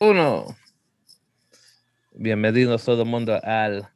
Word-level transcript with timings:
Uno. 0.00 0.56
Bienvenidos 2.12 2.84
todo 2.84 3.02
el 3.02 3.08
mundo 3.08 3.36
al 3.42 3.90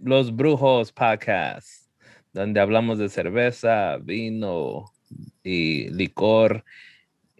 Los 0.00 0.34
Brujos 0.34 0.90
Podcast, 0.90 1.88
donde 2.32 2.58
hablamos 2.58 2.98
de 2.98 3.08
cerveza, 3.08 3.98
vino 3.98 4.92
y 5.44 5.90
licor. 5.90 6.64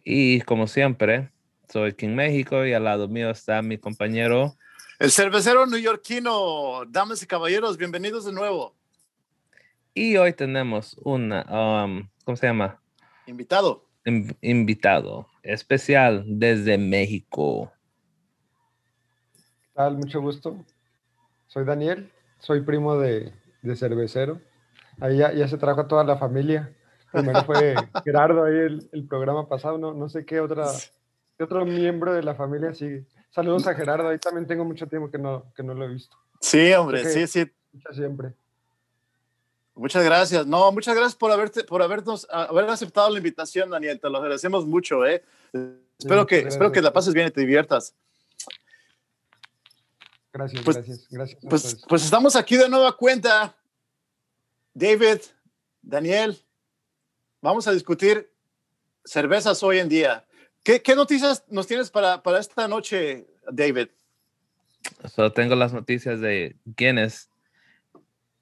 Y 0.05 0.43
como 0.43 0.69
siempre, 0.69 1.33
soy 1.69 1.95
King 1.95 2.15
México 2.15 2.65
y 2.65 2.73
al 2.73 2.85
lado 2.85 3.09
mío 3.09 3.31
está 3.31 3.63
mi 3.63 3.79
compañero. 3.79 4.57
El 5.01 5.11
cervecero 5.11 5.67
neoyorquino. 5.67 6.85
Damas 6.87 7.21
y 7.25 7.27
caballeros, 7.27 7.77
bienvenidos 7.77 8.27
de 8.27 8.33
nuevo. 8.33 8.77
Y 9.93 10.17
hoy 10.19 10.35
tenemos 10.35 10.97
una, 11.03 11.43
um, 11.51 12.09
¿cómo 12.25 12.37
se 12.37 12.47
llama? 12.47 12.81
Invitado. 13.27 13.89
invitado 14.41 15.34
especial 15.45 16.25
desde 16.27 16.79
México. 16.79 17.73
tal? 19.75 19.97
Mucho 19.97 20.21
gusto. 20.21 20.65
Soy 21.47 21.65
Daniel, 21.65 22.11
soy 22.39 22.63
primo 22.63 22.99
de, 22.99 23.33
de 23.63 23.77
cervecero. 23.77 24.41
Ahí 25.01 25.19
ya, 25.19 25.33
ya, 25.33 25.47
se 25.47 25.59
trajo 25.59 25.83
a 25.83 25.89
toda 25.89 26.05
la 26.05 26.17
familia. 26.17 26.75
Primero 27.13 27.45
fue 27.45 27.75
Gerardo 28.05 28.45
ahí 28.45 28.57
el, 28.57 28.89
el, 28.93 29.07
programa 29.07 29.49
pasado, 29.49 29.79
no, 29.79 29.93
no 29.95 30.09
sé 30.09 30.25
qué, 30.25 30.41
otra, 30.41 30.67
qué 31.37 31.45
otro 31.45 31.65
miembro 31.65 32.13
de 32.13 32.23
la 32.23 32.35
familia 32.35 32.75
sigue. 32.75 33.05
Saludos 33.31 33.67
a 33.67 33.75
Gerardo, 33.75 34.09
ahí 34.09 34.19
también 34.19 34.47
tengo 34.47 34.65
mucho 34.65 34.87
tiempo 34.87 35.11
que 35.11 35.19
no, 35.19 35.53
que 35.55 35.63
no 35.63 35.75
lo 35.75 35.85
he 35.85 35.89
visto. 35.89 36.17
Sí, 36.41 36.73
hombre, 36.73 37.05
sí, 37.05 37.27
sí. 37.27 37.51
Siempre. 37.93 38.35
Muchas 39.75 40.05
gracias. 40.05 40.47
No, 40.47 40.71
muchas 40.71 40.95
gracias 40.95 41.17
por, 41.17 41.33
haberte, 41.33 41.65
por 41.65 41.83
habernos, 41.83 42.27
haber 42.31 42.67
aceptado 42.67 43.11
la 43.11 43.19
invitación, 43.19 43.71
Daniel. 43.71 43.99
Te 43.99 44.09
lo 44.09 44.19
agradecemos 44.19 44.67
mucho. 44.67 45.05
¿eh? 45.05 45.23
espero, 45.99 46.27
que, 46.27 46.39
espero 46.41 46.71
que 46.71 46.81
la 46.81 46.93
pases 46.93 47.13
bien 47.13 47.29
y 47.29 47.31
te 47.31 47.41
diviertas. 47.41 47.95
Gracias, 50.33 50.63
pues, 50.65 50.77
gracias, 50.77 51.09
gracias. 51.11 51.41
Pues, 51.49 51.85
pues 51.89 52.05
estamos 52.05 52.37
aquí 52.37 52.57
de 52.57 52.69
nueva 52.69 52.97
cuenta. 52.97 53.57
David, 54.73 55.21
Daniel, 55.83 56.37
vamos 57.41 57.69
a 57.69 57.73
discutir 57.73 58.31
cervezas 59.05 59.63
hoy 59.63 59.79
en 59.79 59.89
día. 59.89 60.25
¿Qué, 60.63 60.83
qué 60.83 60.97
noticias 60.97 61.45
nos 61.49 61.67
tienes 61.67 61.91
para, 61.91 62.23
para 62.23 62.41
esta 62.41 62.67
noche, 62.67 63.27
David? 63.51 63.89
Solo 65.15 65.33
tengo 65.33 65.55
las 65.55 65.73
noticias 65.73 66.21
de 66.21 66.57
Guinness 66.65 67.29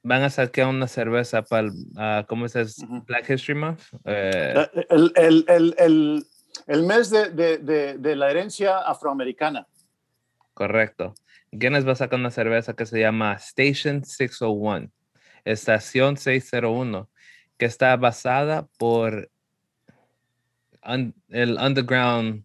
van 0.03 0.23
a 0.23 0.31
sacar 0.31 0.67
una 0.67 0.89
cerveza 0.89 1.43
para, 1.43 1.69
uh, 1.69 2.27
¿cómo 2.27 2.47
es? 2.47 2.77
Black 3.07 3.31
History 3.31 3.59
Month. 3.59 3.83
Eh, 4.05 4.67
el, 4.91 5.13
el, 5.17 5.75
el, 5.79 6.27
el, 6.67 6.83
mes 6.83 7.11
de, 7.11 7.31
de, 7.31 7.99
de, 7.99 8.17
la 8.17 8.31
herencia 8.31 8.79
afroamericana. 8.79 9.67
Correcto. 10.55 11.15
Guinness 11.53 11.87
va 11.87 11.93
a 11.93 11.97
sacar 11.97 12.19
una 12.19 12.31
cerveza 12.31 12.75
que 12.75 12.87
se 12.87 12.99
llama 12.99 13.35
Station 13.35 14.05
601, 14.05 14.91
Estación 15.45 16.17
601, 16.17 17.09
que 17.59 17.67
está 17.67 17.97
basada 17.97 18.67
por 18.79 19.31
el 20.83 21.59
Underground 21.59 22.45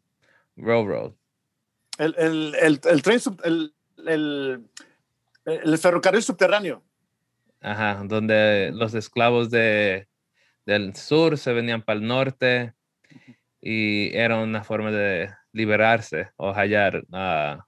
Railroad. 0.57 1.13
El, 1.97 2.15
el, 2.17 2.55
el, 2.61 2.81
el 2.83 3.01
tren, 3.01 3.19
el, 3.43 3.73
el, 4.05 4.69
el 5.45 5.77
ferrocarril 5.79 6.21
subterráneo. 6.21 6.83
Ajá, 7.61 8.03
donde 8.05 8.71
los 8.73 8.93
esclavos 8.93 9.49
de, 9.49 10.07
del 10.65 10.95
sur 10.95 11.37
se 11.37 11.53
venían 11.53 11.81
para 11.81 11.99
el 11.99 12.07
norte 12.07 12.73
y 13.61 14.15
era 14.15 14.37
una 14.37 14.63
forma 14.63 14.91
de 14.91 15.29
liberarse 15.51 16.29
o 16.37 16.53
hallar, 16.53 17.03
uh, 17.09 17.61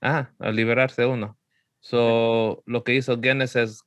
ajá, 0.00 0.34
a 0.38 0.50
liberarse 0.50 1.04
uno. 1.04 1.38
So, 1.80 2.62
lo 2.66 2.84
que 2.84 2.94
hizo 2.94 3.20
Guinness 3.20 3.56
es 3.56 3.84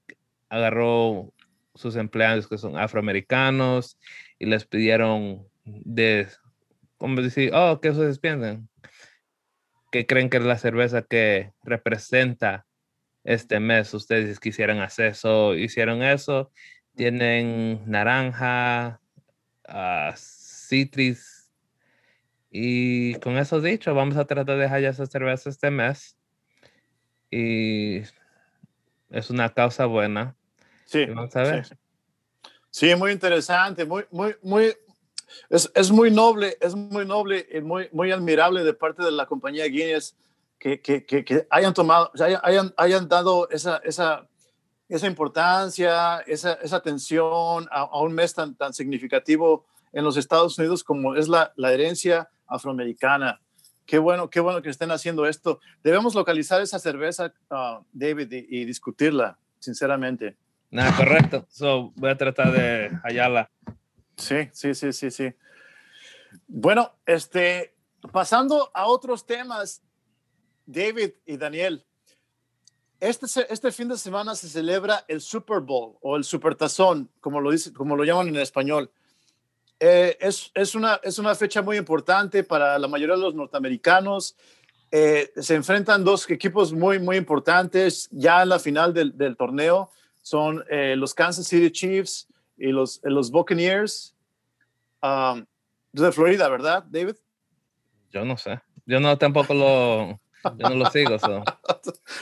agarró 0.49 1.33
sus 1.75 1.95
empleados 1.95 2.47
que 2.47 2.57
son 2.57 2.77
afroamericanos 2.77 3.97
y 4.37 4.45
les 4.45 4.65
pidieron 4.65 5.47
de, 5.65 6.27
¿cómo 6.97 7.21
decir? 7.21 7.51
Oh, 7.53 7.79
¿qué 7.81 7.89
ustedes 7.89 8.19
piensan? 8.19 8.69
¿Qué 9.91 10.05
creen 10.05 10.29
que 10.29 10.37
es 10.37 10.43
la 10.43 10.57
cerveza 10.57 11.01
que 11.03 11.53
representa 11.63 12.65
este 13.23 13.59
mes 13.59 13.93
ustedes 13.93 14.39
quisieran 14.39 14.79
hacer 14.79 15.07
eso, 15.07 15.55
hicieron 15.55 16.03
eso, 16.03 16.51
tienen 16.95 17.81
naranja, 17.89 18.99
uh, 19.67 20.13
citris, 20.15 21.43
y 22.55 23.15
con 23.15 23.35
eso 23.39 23.59
dicho, 23.61 23.95
vamos 23.95 24.15
a 24.15 24.25
tratar 24.25 24.57
de 24.59 24.67
hallar 24.67 24.93
esa 24.93 25.07
cerveza 25.07 25.49
este 25.49 25.71
mes. 25.71 26.15
Y 27.31 28.01
es 29.09 29.29
una 29.31 29.51
causa 29.51 29.87
buena. 29.87 30.35
Sí. 30.85 31.05
Vamos 31.07 31.35
a 31.35 31.41
ver. 31.41 31.65
Sí, 31.65 31.75
sí, 32.69 32.95
muy 32.95 33.11
interesante, 33.11 33.85
muy, 33.85 34.05
muy, 34.11 34.35
muy, 34.43 34.71
es, 35.49 35.71
es, 35.73 35.89
muy 35.89 36.11
noble, 36.11 36.55
es 36.61 36.75
muy 36.75 37.07
noble 37.07 37.47
y 37.51 37.61
muy, 37.61 37.89
muy 37.91 38.11
admirable 38.11 38.63
de 38.63 38.73
parte 38.75 39.01
de 39.01 39.11
la 39.11 39.25
compañía 39.25 39.65
Guinness 39.65 40.15
que, 40.63 41.03
que, 41.05 41.25
que, 41.25 41.45
hayan 41.49 41.73
tomado, 41.73 42.09
hayan, 42.45 42.73
hayan 42.77 43.09
dado 43.09 43.49
esa, 43.49 43.81
esa, 43.83 44.29
esa 44.87 45.07
importancia, 45.07 46.19
esa, 46.19 46.53
esa 46.53 46.77
atención 46.77 47.67
a, 47.69 47.99
un 47.99 48.13
mes 48.13 48.33
tan, 48.33 48.55
tan 48.55 48.73
significativo 48.73 49.65
en 49.91 50.05
los 50.05 50.15
Estados 50.15 50.57
Unidos 50.57 50.85
como 50.85 51.15
es 51.15 51.27
la, 51.27 51.51
la 51.57 51.73
herencia 51.73 52.29
afroamericana. 52.47 53.41
Qué 53.85 53.99
bueno, 53.99 54.29
qué 54.29 54.39
bueno 54.39 54.61
que 54.61 54.69
estén 54.69 54.91
haciendo 54.91 55.25
esto. 55.25 55.59
Debemos 55.83 56.15
localizar 56.15 56.61
esa 56.61 56.79
cerveza, 56.79 57.33
uh, 57.49 57.83
David, 57.91 58.31
y, 58.31 58.61
y, 58.61 58.63
discutirla, 58.63 59.37
sinceramente. 59.59 60.37
Nada, 60.71 60.95
correcto. 60.95 61.45
So, 61.49 61.91
voy 61.97 62.11
a 62.11 62.17
tratar 62.17 62.53
de 62.53 62.89
hallarla. 63.03 63.51
Sí, 64.15 64.47
sí, 64.53 64.73
sí, 64.73 64.93
sí, 64.93 65.11
sí. 65.11 65.33
Bueno, 66.47 66.93
este, 67.05 67.75
pasando 68.13 68.71
a 68.73 68.85
otros 68.85 69.25
temas, 69.25 69.83
David 70.65 71.11
y 71.25 71.37
Daniel, 71.37 71.83
este, 72.99 73.27
este 73.51 73.71
fin 73.71 73.89
de 73.89 73.97
semana 73.97 74.33
se 74.33 74.47
celebra 74.47 75.03
el 75.09 75.19
Super 75.19 75.59
Bowl 75.59 75.97
o 76.01 76.15
el 76.15 76.23
Supertazón, 76.23 77.09
como 77.19 77.41
lo, 77.41 77.51
dice, 77.51 77.73
como 77.73 77.97
lo 77.97 78.05
llaman 78.05 78.29
en 78.29 78.37
español. 78.37 78.89
Eh, 79.77 80.17
es, 80.21 80.51
es, 80.53 80.73
una, 80.73 81.01
es 81.03 81.19
una 81.19 81.35
fecha 81.35 81.61
muy 81.61 81.75
importante 81.75 82.45
para 82.45 82.79
la 82.79 82.87
mayoría 82.87 83.15
de 83.15 83.21
los 83.21 83.35
norteamericanos. 83.35 84.37
Eh, 84.89 85.33
se 85.35 85.55
enfrentan 85.55 86.05
dos 86.05 86.29
equipos 86.29 86.71
muy, 86.71 86.97
muy 86.99 87.17
importantes 87.17 88.07
ya 88.09 88.43
en 88.43 88.49
la 88.49 88.59
final 88.59 88.93
del, 88.93 89.17
del 89.17 89.35
torneo. 89.35 89.89
Son 90.21 90.63
eh, 90.69 90.95
los 90.95 91.13
Kansas 91.13 91.45
City 91.45 91.71
Chiefs 91.71 92.29
y 92.57 92.67
los, 92.67 93.01
los 93.03 93.29
Buccaneers 93.29 94.15
um, 95.01 95.45
de 95.91 96.11
Florida, 96.13 96.47
¿verdad, 96.47 96.85
David? 96.87 97.15
Yo 98.11 98.23
no 98.23 98.37
sé. 98.37 98.61
Yo 98.85 99.01
no 99.01 99.17
tampoco 99.17 99.53
lo, 99.53 100.21
yo 100.43 100.69
no 100.69 100.75
lo 100.75 100.85
sigo. 100.91 101.17
So. 101.19 101.43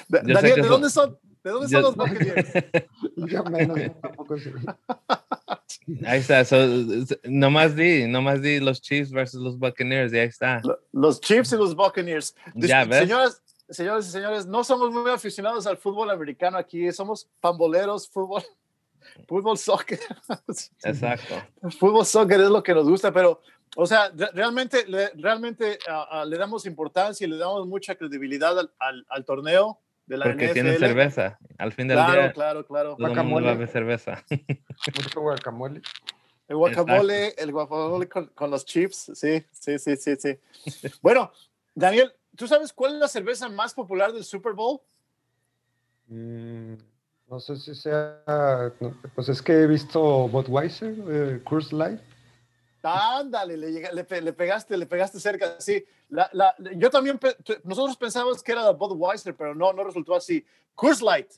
Daniel, 0.08 0.62
¿de 0.62 0.68
dónde 0.68 0.90
son? 0.90 1.18
¿De 1.44 1.50
dónde 1.50 1.70
son 1.70 1.82
los 1.82 1.96
Buccaneers? 1.96 2.50
Yo 3.16 3.44
menos, 3.46 3.80
tampoco 4.02 4.38
sé. 4.38 4.54
Ahí 6.06 6.20
está, 6.20 6.46
so, 6.46 6.56
nomás 7.24 7.76
di, 7.76 8.06
nomás 8.08 8.42
di 8.42 8.60
los 8.60 8.80
Chiefs 8.80 9.12
versus 9.12 9.42
los 9.42 9.58
Buccaneers 9.58 10.14
y 10.14 10.20
ahí 10.20 10.28
está. 10.28 10.62
Los 10.92 11.20
Chiefs 11.20 11.54
y 11.54 11.56
los 11.56 11.76
Buccaneers. 11.76 12.36
Ya, 12.54 12.86
¿ves? 12.86 13.00
Señoras, 13.00 13.42
señores 13.70 14.08
y 14.08 14.12
señores, 14.12 14.46
no 14.46 14.64
somos 14.64 14.92
muy 14.92 15.10
aficionados 15.10 15.66
al 15.66 15.78
fútbol 15.78 16.12
americano 16.12 16.58
aquí, 16.58 16.92
somos 16.92 17.28
pamboleros, 17.40 18.08
fútbol, 18.08 18.44
fútbol, 19.28 19.58
soccer. 19.58 20.00
Exacto. 20.84 21.36
Fútbol, 21.80 22.06
soccer 22.06 22.42
es 22.42 22.50
lo 22.50 22.62
que 22.62 22.76
nos 22.76 22.88
gusta, 22.88 23.12
pero 23.12 23.42
o 23.76 23.88
sea, 23.88 24.12
realmente, 24.34 24.86
realmente 25.16 25.80
uh, 25.88 26.24
uh, 26.24 26.26
le 26.26 26.38
damos 26.38 26.66
importancia 26.66 27.26
y 27.26 27.30
le 27.30 27.38
damos 27.38 27.66
mucha 27.68 27.96
credibilidad 27.96 28.58
al, 28.58 28.72
al, 28.80 29.06
al 29.10 29.26
torneo 29.26 29.80
de 30.06 30.18
la 30.18 30.26
Porque 30.26 30.46
NFL. 30.48 30.54
tiene 30.54 30.78
cerveza. 30.78 31.40
Al 31.58 31.72
fin 31.72 31.88
del 31.88 31.98
claro, 31.98 32.22
día. 32.22 32.34
Claro, 32.34 32.66
claro, 32.66 32.96
Guacamole. 32.98 33.56
Va 33.56 33.64
a 33.64 33.68
cerveza. 33.68 34.24
Mucho 34.30 35.22
guacamole. 35.22 35.82
El 36.50 36.58
guacamole, 36.58 37.28
Exacto. 37.28 37.44
el 37.44 37.52
guacamole 37.54 38.10
con, 38.10 38.26
con, 38.28 38.52
los 38.52 38.66
chips. 38.66 39.12
Sí, 39.14 39.44
sí, 39.52 39.80
sí, 39.80 39.96
sí, 39.96 40.16
sí. 40.18 40.38
bueno, 41.02 41.32
Daniel, 41.74 42.12
¿tú 42.36 42.46
sabes 42.48 42.74
cuál 42.74 42.96
es 42.96 43.00
la 43.00 43.08
cerveza 43.08 43.48
más 43.48 43.74
popular 43.74 44.12
del 44.12 44.26
Super 44.26 44.52
Bowl? 44.52 44.82
Mm, 46.08 46.74
no 47.30 47.40
sé 47.40 47.56
si 47.56 47.74
sea. 47.74 48.22
No, 48.82 48.94
pues 49.16 49.30
es 49.30 49.42
que 49.42 49.54
he 49.54 49.68
visto 49.68 50.28
Budweiser, 50.28 50.94
eh, 51.10 51.42
Coors 51.46 51.72
Light. 51.72 52.02
Ándale, 52.84 53.58
le, 53.58 53.72
le, 53.72 54.22
le, 54.22 54.34
pegaste, 54.34 54.76
le 54.76 54.86
pegaste 54.86 55.20
cerca, 55.20 55.60
sí. 55.60 55.84
La, 56.10 56.30
la, 56.34 56.56
yo 56.76 56.90
también, 56.90 57.20
nosotros 57.64 57.96
pensábamos 57.96 58.42
que 58.42 58.52
era 58.52 58.72
Budweiser, 58.72 59.36
pero 59.36 59.54
no, 59.54 59.72
no 59.72 59.84
resultó 59.84 60.16
así. 60.16 60.44
Coors 60.74 61.02
Light. 61.02 61.32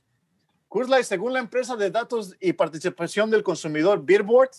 Coors 0.70 0.90
Light, 0.90 1.06
según 1.06 1.34
la 1.34 1.40
empresa 1.40 1.76
de 1.76 1.92
datos 1.92 2.36
y 2.40 2.54
participación 2.54 3.30
del 3.30 3.44
consumidor 3.44 4.04
Beerboard, 4.04 4.52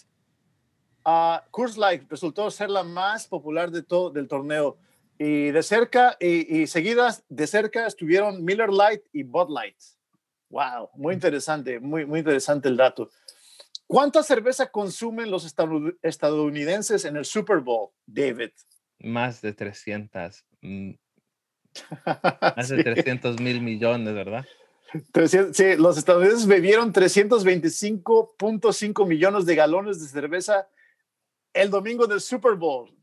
uh, 1.06 1.38
Coors 1.50 1.76
Light 1.76 2.04
resultó 2.08 2.50
ser 2.50 2.70
la 2.70 2.82
más 2.82 3.26
popular 3.26 3.70
de 3.70 3.82
todo 3.82 4.10
del 4.10 4.28
torneo. 4.28 4.76
Y 5.19 5.52
de 5.52 5.62
cerca 5.62 6.16
y, 6.20 6.62
y 6.62 6.66
seguidas 6.66 7.25
de 7.28 7.46
cerca 7.46 7.87
estuvieron 7.87 8.44
Miller 8.44 8.70
Light 8.70 9.02
y 9.12 9.22
Bud 9.22 9.48
Light. 9.48 9.76
Wow, 10.50 10.90
muy 10.94 11.14
interesante, 11.14 11.80
muy, 11.80 12.04
muy 12.04 12.20
interesante 12.20 12.69
el 12.69 12.76
dato. 12.76 13.10
¿Cuánta 13.86 14.22
cerveza 14.22 14.70
consumen 14.70 15.31
los 15.31 15.44
estadounidenses 16.02 17.04
en 17.04 17.16
el 17.16 17.25
Super 17.25 17.60
Bowl, 17.60 17.90
David? 18.06 18.50
Más 18.98 19.40
de 19.42 19.52
300. 19.52 20.44
mm, 20.62 20.92
Más 22.56 22.69
de 22.69 22.82
300 22.82 23.40
mil 23.40 23.60
millones, 23.60 24.14
¿verdad? 24.14 24.46
300 25.12 25.56
sí, 25.56 25.76
los 25.76 25.98
estadounidenses 25.98 26.46
bebieron 26.46 26.92
325.5 26.92 29.06
millones 29.06 29.44
de 29.44 29.54
galones 29.54 30.00
de 30.00 30.08
cerveza 30.08 30.69
el 31.52 31.70
domingo 31.70 32.06
del 32.06 32.20
Super 32.20 32.54
Bowl. 32.54 32.96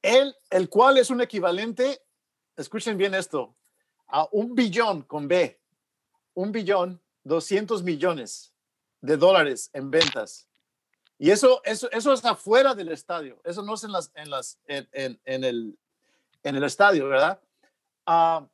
El, 0.00 0.34
el 0.50 0.68
cual 0.68 0.98
es 0.98 1.10
un 1.10 1.20
equivalente, 1.20 2.00
escuchen 2.56 2.96
bien 2.96 3.14
esto, 3.14 3.56
a 4.08 4.26
un 4.32 4.54
billón 4.54 5.02
con 5.02 5.28
B, 5.28 5.60
un 6.34 6.50
billón 6.50 7.00
200 7.24 7.84
millones 7.84 8.51
de 9.02 9.16
dólares 9.18 9.68
en 9.74 9.90
ventas. 9.90 10.48
Y 11.18 11.30
eso, 11.30 11.60
eso, 11.64 11.90
eso 11.92 12.12
es 12.12 12.24
afuera 12.24 12.74
del 12.74 12.88
estadio, 12.88 13.38
eso 13.44 13.62
no 13.62 13.74
es 13.74 13.84
en, 13.84 13.92
las, 13.92 14.10
en, 14.14 14.30
las, 14.30 14.58
en, 14.66 14.88
en, 14.92 15.20
en 15.24 15.44
el, 15.44 15.78
en 16.42 16.56
el 16.56 16.64
estadio, 16.64 17.08
¿verdad? 17.08 17.40
Ah, 18.06 18.46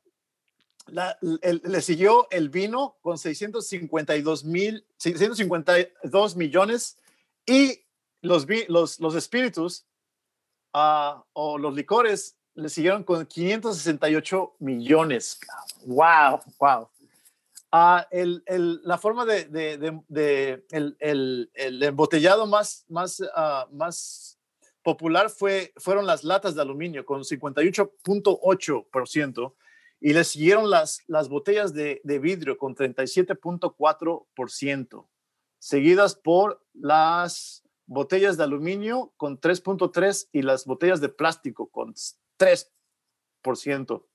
la- 0.87 1.17
el- 1.41 1.61
le 1.63 1.81
siguió 1.81 2.27
el 2.31 2.49
vino 2.49 2.97
con 3.01 3.17
652 3.17 4.43
mil, 4.43 4.85
652 4.97 6.35
millones 6.35 6.97
y 7.45 7.81
los, 8.21 8.45
los, 8.67 8.99
los 8.99 9.15
espíritus 9.15 9.85
ah, 10.73 11.23
o 11.33 11.57
los 11.57 11.73
licores 11.73 12.35
le 12.55 12.69
siguieron 12.69 13.03
con 13.03 13.25
568 13.25 14.55
millones. 14.59 15.39
Wow, 15.85 16.41
wow. 16.59 16.89
Ah, 17.71 18.07
el, 18.09 18.41
el- 18.47 18.81
la 18.83 18.97
forma 18.97 19.25
de, 19.25 19.45
de- 19.45 19.77
de- 19.77 20.01
de- 20.07 20.65
el, 20.71 20.97
el- 20.99 21.51
el 21.53 21.83
embotellado 21.83 22.47
más, 22.47 22.83
más, 22.89 23.21
ah, 23.35 23.67
más 23.71 24.39
popular 24.81 25.29
fue, 25.29 25.71
fueron 25.77 26.07
las 26.07 26.23
latas 26.23 26.55
de 26.55 26.63
aluminio 26.63 27.05
con 27.05 27.23
58.8% 27.23 29.53
y 30.01 30.13
le 30.13 30.23
siguieron 30.23 30.69
las, 30.69 31.01
las 31.07 31.27
botellas 31.29 31.73
de, 31.73 31.99
de 32.03 32.19
vidrio 32.19 32.57
con 32.57 32.73
37.4%, 32.75 35.07
seguidas 35.59 36.15
por 36.15 36.63
las 36.73 37.63
botellas 37.85 38.37
de 38.37 38.43
aluminio 38.45 39.13
con 39.17 39.39
3.3% 39.39 40.29
y 40.31 40.41
las 40.41 40.65
botellas 40.65 41.01
de 41.01 41.09
plástico 41.09 41.67
con 41.69 41.93
3%. 42.39 44.05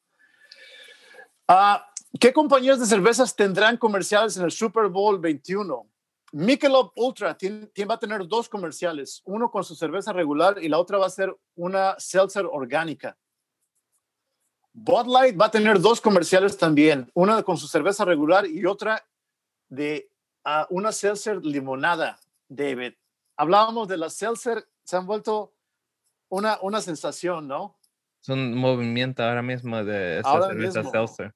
Ah, 1.47 1.87
¿Qué 2.21 2.33
compañías 2.33 2.79
de 2.79 2.87
cervezas 2.87 3.35
tendrán 3.35 3.77
comerciales 3.77 4.37
en 4.37 4.45
el 4.45 4.53
Super 4.53 4.89
Bowl 4.89 5.19
21? 5.19 5.91
Michelob 6.33 6.93
Ultra 6.97 7.37
tiene, 7.37 7.69
va 7.89 7.95
a 7.95 7.99
tener 7.99 8.27
dos 8.27 8.49
comerciales, 8.49 9.23
uno 9.25 9.51
con 9.51 9.65
su 9.65 9.75
cerveza 9.75 10.13
regular 10.13 10.63
y 10.63 10.69
la 10.69 10.79
otra 10.79 10.99
va 10.99 11.07
a 11.07 11.11
ser 11.11 11.37
una 11.57 11.97
seltzer 11.99 12.47
orgánica. 12.47 13.17
Bud 14.73 15.07
Light 15.07 15.41
va 15.41 15.47
a 15.47 15.51
tener 15.51 15.81
dos 15.81 16.01
comerciales 16.01 16.57
también, 16.57 17.11
una 17.15 17.43
con 17.43 17.57
su 17.57 17.69
cerveza 17.69 18.05
regular 18.05 18.47
y 18.47 18.65
otra 18.65 19.07
de 19.69 20.11
ah, 20.45 20.67
una 20.71 20.93
seltzer 20.93 21.45
limonada, 21.45 22.19
David. 22.49 22.95
Hablábamos 23.37 23.89
de 23.89 23.97
la 23.97 24.11
seltzer, 24.11 24.65
se 24.85 24.97
han 24.97 25.07
vuelto 25.07 25.55
una, 26.29 26.59
una 26.63 26.81
sensación, 26.81 27.47
¿no? 27.47 27.79
Es 28.23 28.29
un 28.29 28.55
movimiento 28.57 29.23
ahora 29.23 29.43
mismo 29.43 29.85
de 29.85 30.19
esa 30.19 30.29
Ahora 30.29 30.49
cerveza 30.49 30.83
mismo. 30.83 30.91
seltzer. 30.93 31.35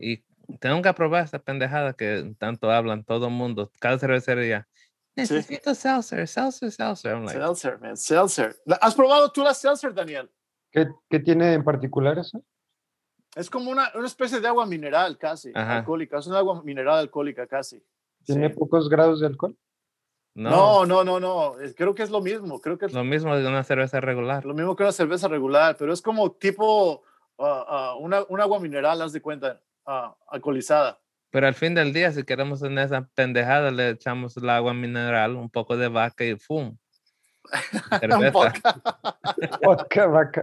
Y 0.00 0.24
tengo 0.58 0.80
que 0.82 0.92
probar 0.94 1.24
esta 1.24 1.38
pendejada 1.38 1.92
que 1.92 2.34
tanto 2.38 2.70
hablan 2.70 3.04
todo 3.04 3.26
el 3.26 3.32
mundo, 3.32 3.70
cada 3.78 3.98
cervecería. 3.98 4.66
Necesito 5.14 5.74
seltzer, 5.74 6.26
seltzer, 6.26 6.70
seltzer. 6.72 7.12
I'm 7.12 7.24
like, 7.24 7.38
Seltzer, 7.38 7.78
man, 7.78 7.96
seltzer. 7.96 8.56
¿La- 8.64 8.76
¿Has 8.76 8.94
probado 8.94 9.30
tú 9.30 9.42
la 9.42 9.52
seltzer, 9.52 9.92
Daniel? 9.92 10.30
¿Qué, 10.72 10.88
qué 11.10 11.18
tiene 11.20 11.52
en 11.52 11.64
particular 11.64 12.18
eso? 12.18 12.42
Es 13.36 13.50
como 13.50 13.70
una, 13.70 13.90
una 13.94 14.06
especie 14.06 14.40
de 14.40 14.48
agua 14.48 14.66
mineral 14.66 15.18
casi, 15.18 15.52
Ajá. 15.54 15.78
alcohólica. 15.78 16.18
Es 16.18 16.26
un 16.26 16.34
agua 16.34 16.62
mineral 16.62 16.98
alcohólica 16.98 17.46
casi. 17.46 17.84
¿Tiene 18.24 18.48
Sí. 18.48 18.54
pocos 18.56 18.88
grados 18.88 19.20
de 19.20 19.26
alcohol? 19.26 19.56
no, 20.34 20.50
No, 20.50 20.86
no, 20.86 21.04
no, 21.04 21.20
no. 21.20 21.54
Creo 21.76 21.94
que 21.94 22.02
es 22.02 22.10
lo 22.10 22.20
mismo. 22.20 22.60
Creo 22.60 22.78
que 22.78 22.86
es 22.86 22.92
lo 22.92 23.04
mismo 23.04 23.36
de 23.36 23.46
una 23.46 23.62
cerveza 23.64 24.00
regular. 24.00 24.44
lo 24.44 24.54
mismo 24.54 24.74
que 24.74 24.84
una 24.84 24.92
cerveza 24.92 25.28
regular, 25.28 25.76
pero 25.76 25.92
es 25.92 26.00
como 26.02 26.32
tipo 26.32 27.02
ah, 27.38 27.64
ah, 27.68 27.94
una, 27.98 28.24
un 28.28 28.40
agua 28.40 28.58
mineral, 28.60 29.02
haz 29.02 29.12
de 29.12 29.20
cuenta, 29.20 29.60
ah, 29.86 30.14
alcoholizada. 30.28 31.00
Pero 31.30 31.46
al 31.46 31.54
fin 31.54 31.74
del 31.74 31.92
día, 31.92 32.10
si 32.10 32.24
queremos 32.24 32.60
tener 32.60 32.86
esa 32.86 33.08
pendejada, 33.14 33.70
le 33.70 33.90
echamos 33.90 34.36
el 34.36 34.50
agua 34.50 34.74
mineral, 34.74 35.36
un 35.36 35.48
poco 35.48 35.76
de 35.76 35.88
vaca 35.88 36.24
y 36.24 36.36
¡fum! 36.36 36.76
Un 37.92 37.98
Cerveza. 38.00 38.30
vodka. 38.32 38.82
Vodka, 39.62 40.06
vaca. 40.06 40.42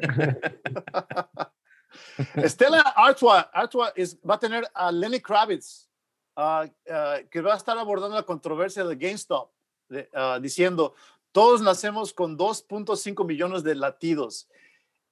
Stella 2.48 2.82
Artois, 2.96 3.46
Artois 3.54 3.92
es- 3.96 4.18
va 4.28 4.36
a 4.36 4.40
tener 4.40 4.68
a 4.74 4.92
Lenny 4.92 5.20
Kravitz, 5.20 5.90
ah, 6.36 6.66
ah, 6.90 7.18
que 7.30 7.42
va 7.42 7.54
a 7.54 7.58
estar 7.58 7.78
abordando 7.78 8.16
la 8.16 8.24
controversia 8.24 8.84
de 8.84 8.96
GameStop, 8.96 9.52
de- 9.90 10.10
ah, 10.14 10.40
diciendo, 10.42 10.94
todos 11.32 11.62
nacemos 11.62 12.14
con 12.14 12.38
2.5 12.38 13.26
millones 13.26 13.64
de 13.64 13.76
latidos. 13.76 14.48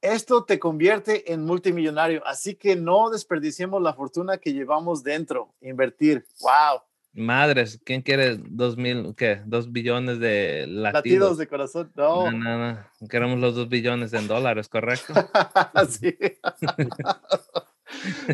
Esto 0.02 0.44
te 0.44 0.60
convierte 0.60 1.32
en 1.34 1.46
multimillonario, 1.46 2.26
así 2.26 2.56
que 2.56 2.76
no 2.76 3.10
desperdiciemos 3.10 3.82
la 3.82 3.94
fortuna 3.94 4.38
que 4.38 4.54
llevamos 4.54 5.04
dentro. 5.04 5.54
Invertir. 5.62 6.26
Wow. 6.42 6.82
Madres, 7.14 7.80
¿quién 7.86 8.02
quiere 8.02 8.38
dos 8.38 8.76
mil, 8.76 9.16
qué? 9.16 9.42
Dos 9.46 9.72
billones 9.72 10.20
de 10.20 10.66
Latidos 10.68 10.94
latidos? 10.94 11.38
de 11.38 11.48
corazón. 11.48 11.92
No. 11.96 12.30
No, 12.30 12.58
no, 12.58 12.74
no. 12.74 13.08
Queremos 13.08 13.40
los 13.40 13.56
dos 13.56 13.70
billones 13.70 14.12
en 14.14 14.28
dólares, 14.28 14.68
¿correcto? 14.68 15.14
Sí. 15.90 16.18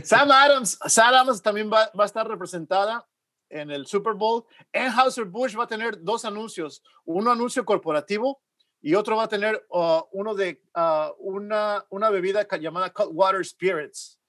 Sam 0.04 0.32
Adams, 0.32 0.80
Sam 0.88 1.14
Adams 1.14 1.42
también 1.42 1.72
va, 1.72 1.92
va 1.98 2.04
a 2.04 2.08
estar 2.08 2.28
representada 2.28 3.08
en 3.50 3.70
el 3.70 3.86
Super 3.86 4.14
Bowl. 4.14 4.46
Anheuser-Busch 4.74 5.58
va 5.60 5.66
a 5.66 5.68
tener 5.68 6.02
dos 6.02 6.26
anuncios, 6.26 6.82
un 7.06 7.28
anuncio 7.28 7.64
corporativo 7.66 8.42
y 8.82 8.96
otro 8.96 9.16
va 9.16 9.24
a 9.24 9.28
tener 9.28 9.66
uh, 9.70 10.02
uno 10.12 10.34
de 10.34 10.64
uh, 10.76 11.14
una, 11.20 11.86
una 11.90 12.10
bebida 12.10 12.48
llamada 12.58 12.92
Cutwater 12.92 13.46
Spirits, 13.46 14.20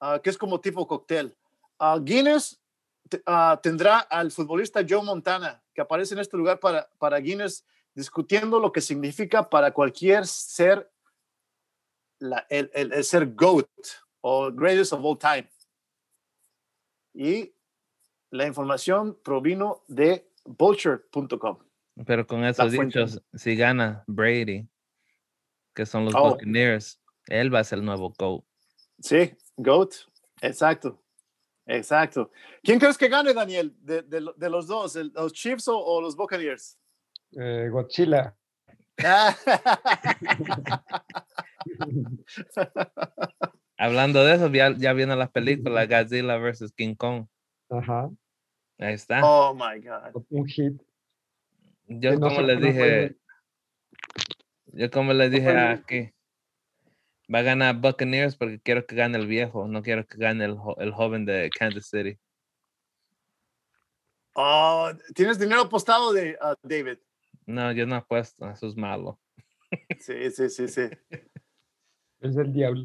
uh, 0.00 0.20
que 0.22 0.30
es 0.30 0.38
como 0.38 0.60
tipo 0.60 0.86
cóctel. 0.86 1.36
Guinness 2.02 2.60
te- 3.08 3.22
tendrá 3.62 3.98
al 4.00 4.30
futbolista 4.30 4.84
Joe 4.86 5.02
Montana, 5.02 5.62
que 5.74 5.80
aparece 5.80 6.14
en 6.14 6.20
este 6.20 6.36
lugar 6.36 6.60
para, 6.60 6.90
para 6.98 7.18
Guinness, 7.18 7.64
discutiendo 7.94 8.60
lo 8.60 8.70
que 8.72 8.80
significa 8.80 9.48
para 9.48 9.72
cualquier 9.72 10.26
ser 10.26 10.90
la- 12.18 12.46
el- 12.50 12.70
el 12.74 13.04
ser 13.04 13.34
GOAT 13.34 13.68
o 14.20 14.50
greatest 14.52 14.92
of 14.92 15.04
all 15.04 15.18
time. 15.18 15.50
Y 17.14 17.54
la 18.30 18.46
información 18.46 19.18
provino 19.22 19.82
de 19.88 20.30
vulture.com. 20.44 21.58
Pero 22.06 22.26
con 22.26 22.44
esos 22.44 22.72
dichos, 22.72 23.20
si 23.34 23.56
gana 23.56 24.04
Brady, 24.06 24.66
que 25.74 25.84
son 25.86 26.04
los 26.06 26.14
Oh. 26.14 26.30
Buccaneers, 26.30 27.00
él 27.26 27.52
va 27.54 27.58
a 27.60 27.64
ser 27.64 27.78
el 27.80 27.84
nuevo 27.84 28.12
GOAT. 28.18 28.42
Sí, 29.00 29.32
GOAT. 29.56 29.92
Exacto. 30.40 31.02
Exacto. 31.66 32.30
¿Quién 32.62 32.78
crees 32.80 32.96
que 32.98 33.08
gane, 33.08 33.32
Daniel, 33.34 33.76
de, 33.80 34.02
de 34.02 34.20
lo- 34.20 34.32
de 34.32 34.50
los 34.50 34.66
dos, 34.66 34.96
el- 34.96 35.12
los 35.14 35.32
Chiefs 35.32 35.68
o, 35.68 35.78
o 35.78 36.00
los 36.00 36.16
Buccaneers? 36.16 36.76
Eh, 37.38 37.68
Godzilla. 37.70 38.34
Hablando 43.78 44.24
de 44.24 44.34
eso, 44.34 44.48
ya, 44.48 44.74
ya 44.76 44.92
viene 44.92 45.16
la 45.16 45.30
película 45.30 45.86
Godzilla 45.86 46.36
vs. 46.38 46.72
King 46.72 46.94
Kong. 46.94 47.26
Ajá. 47.70 48.10
Ahí 48.78 48.94
está. 48.94 49.20
oh 49.24 49.54
my 49.54 49.80
God. 49.80 50.22
Un 50.30 50.46
hit. 50.46 50.80
Yo 51.90 52.12
no 52.12 52.28
como 52.28 52.42
les 52.42 52.60
dije, 52.60 53.16
yo 54.66 54.90
como 54.90 55.12
les 55.12 55.30
dije 55.32 55.50
aquí, 55.50 56.12
va 57.32 57.40
a 57.40 57.42
ganar 57.42 57.76
Buccaneers 57.80 58.36
porque 58.36 58.60
quiero 58.60 58.86
que 58.86 58.94
gane 58.94 59.18
el 59.18 59.26
viejo, 59.26 59.66
no 59.66 59.82
quiero 59.82 60.06
que 60.06 60.16
gane 60.16 60.44
el, 60.44 60.56
jo- 60.56 60.76
el 60.78 60.92
joven 60.92 61.24
de 61.26 61.50
Kansas 61.50 61.88
City. 61.88 62.18
Oh, 64.34 64.90
¿Tienes 65.14 65.38
dinero 65.38 65.62
apostado 65.62 66.12
de 66.12 66.38
ah, 66.40 66.54
David? 66.62 66.98
No, 67.46 67.72
yo 67.72 67.84
no 67.86 67.96
apuesto, 67.96 68.48
eso 68.48 68.68
es 68.68 68.76
malo. 68.76 69.20
Sí, 69.98 70.30
sí, 70.30 70.48
sí, 70.48 70.68
sí. 70.68 70.82
Es 72.20 72.34
del 72.34 72.52
diablo. 72.52 72.84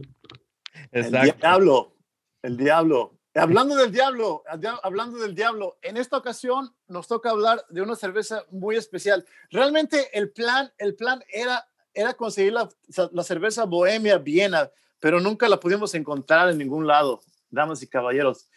El 0.91 1.05
Exacto. 1.05 1.37
diablo, 1.41 1.97
el 2.41 2.57
diablo. 2.57 3.19
Hablando 3.33 3.75
del 3.75 3.91
diablo, 3.91 4.43
hab- 4.49 4.79
hablando 4.81 5.19
del 5.19 5.35
diablo, 5.35 5.77
en 5.81 5.97
esta 5.97 6.17
ocasión 6.17 6.74
nos 6.87 7.07
toca 7.07 7.29
hablar 7.29 7.65
de 7.69 7.81
una 7.81 7.95
cerveza 7.95 8.45
muy 8.51 8.75
especial. 8.75 9.25
Realmente 9.49 10.17
el 10.17 10.31
plan, 10.31 10.71
el 10.77 10.95
plan 10.95 11.23
era 11.29 11.67
era 11.95 12.13
conseguir 12.13 12.53
la, 12.53 12.69
la 13.11 13.23
cerveza 13.23 13.63
Bohemia 13.63 14.17
Viena, 14.17 14.69
pero 14.99 15.19
nunca 15.19 15.47
la 15.47 15.59
pudimos 15.59 15.95
encontrar 15.95 16.49
en 16.49 16.57
ningún 16.57 16.85
lado, 16.85 17.21
damas 17.49 17.81
y 17.81 17.87
caballeros. 17.87 18.49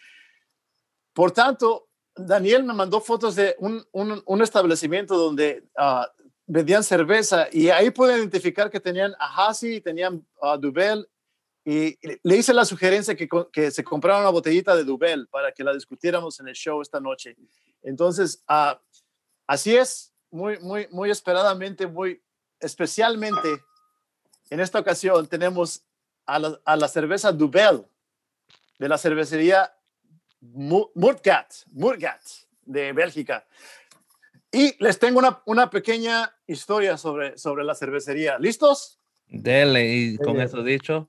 Por 1.12 1.30
tanto, 1.30 1.88
Daniel 2.14 2.64
me 2.64 2.75
mandó 2.75 3.00
fotos 3.00 3.37
de 3.37 3.54
un, 3.61 3.87
un, 3.92 4.42
establecimiento 4.42 5.16
donde 5.16 5.64
uh, 5.78 6.04
vendían 6.47 6.82
cerveza 6.82 7.47
y 7.52 7.70
ahí 7.70 7.90
pude 7.90 8.18
identificar 8.18 8.70
que 8.70 8.80
tenían 8.80 9.14
a 9.20 9.49
Hasi, 9.49 9.80
tenían 9.80 10.26
a 10.42 10.56
Dubel 10.56 11.08
y 11.64 11.97
le 12.23 12.37
hice 12.37 12.52
la 12.52 12.64
sugerencia 12.64 13.14
que, 13.14 13.28
que, 13.52 13.70
se 13.70 13.85
comprara 13.85 14.20
una 14.20 14.30
botellita 14.30 14.75
de 14.75 14.85
Dubel 14.85 15.28
para 15.28 15.52
que 15.52 15.62
la 15.62 15.75
discutiéramos 15.75 16.40
en 16.40 16.49
el 16.49 16.54
show 16.54 16.80
esta 16.82 16.99
noche. 16.99 17.37
Entonces, 17.82 18.44
uh, 18.49 18.76
así 19.47 19.76
es, 19.76 20.12
muy, 20.30 20.58
muy, 20.58 20.88
muy 20.90 21.11
esperadamente, 21.11 21.87
muy 21.87 22.23
especialmente 22.61 23.62
en 24.50 24.61
esta 24.61 24.78
ocasión 24.78 25.26
tenemos 25.26 25.85
a 26.26 26.38
la, 26.38 26.61
a 26.64 26.76
la 26.76 26.88
cerveza 26.88 27.32
Dubel 27.32 27.87
de 28.78 28.88
la 28.88 28.99
cervecería 28.99 29.73
Murgat, 30.40 31.52
Murgat 31.73 32.20
de 32.62 32.92
Bélgica. 32.92 33.47
Y 34.50 34.82
les 34.82 34.99
tengo 34.99 35.18
una, 35.18 35.42
una 35.47 35.68
pequeña 35.68 36.32
historia 36.47 36.97
sobre, 36.97 37.37
sobre 37.37 37.64
la 37.64 37.75
cervecería. 37.75 38.38
¿Listos? 38.38 38.99
Dele, 39.26 39.87
y 39.94 40.16
con 40.16 40.40
eso 40.40 40.62
dicho, 40.62 41.06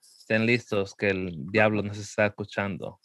estén 0.00 0.44
listos 0.44 0.94
que 0.94 1.10
el 1.10 1.46
diablo 1.52 1.82
nos 1.82 1.98
está 1.98 2.26
escuchando. 2.26 2.98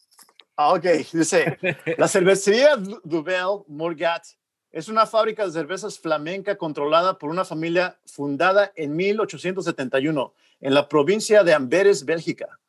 Ah, 0.55 0.73
ok, 0.73 0.85
dice, 1.11 1.57
la 1.97 2.07
cervecería 2.07 2.75
Dubel 3.03 3.63
Murgat 3.67 4.23
es 4.71 4.87
una 4.87 5.05
fábrica 5.05 5.45
de 5.45 5.51
cervezas 5.51 5.99
flamenca 5.99 6.57
controlada 6.57 7.17
por 7.17 7.29
una 7.29 7.45
familia 7.45 7.99
fundada 8.05 8.71
en 8.75 8.95
1871 8.95 10.33
en 10.61 10.73
la 10.73 10.87
provincia 10.89 11.43
de 11.43 11.53
Amberes, 11.53 12.05
Bélgica. 12.05 12.59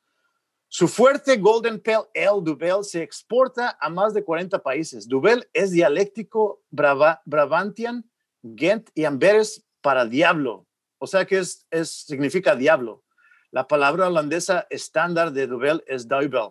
Su 0.68 0.88
fuerte 0.88 1.36
Golden 1.36 1.80
Pale 1.80 2.08
Ale 2.14 2.42
Duvel 2.42 2.84
se 2.84 3.02
exporta 3.02 3.78
a 3.80 3.88
más 3.88 4.12
de 4.12 4.24
40 4.24 4.62
países. 4.62 5.08
Duvel 5.08 5.48
es 5.52 5.70
dialéctico 5.70 6.62
Brava, 6.70 7.22
Brabantian, 7.24 8.04
Ghent 8.42 8.90
y 8.94 9.04
Amberes 9.04 9.64
para 9.80 10.04
diablo. 10.04 10.66
O 10.98 11.06
sea 11.06 11.24
que 11.26 11.38
es, 11.38 11.66
es, 11.70 11.90
significa 11.90 12.56
diablo. 12.56 13.04
La 13.50 13.68
palabra 13.68 14.08
holandesa 14.08 14.66
estándar 14.68 15.32
de 15.32 15.46
Duvel 15.46 15.84
es 15.86 16.08
Duivel. 16.08 16.50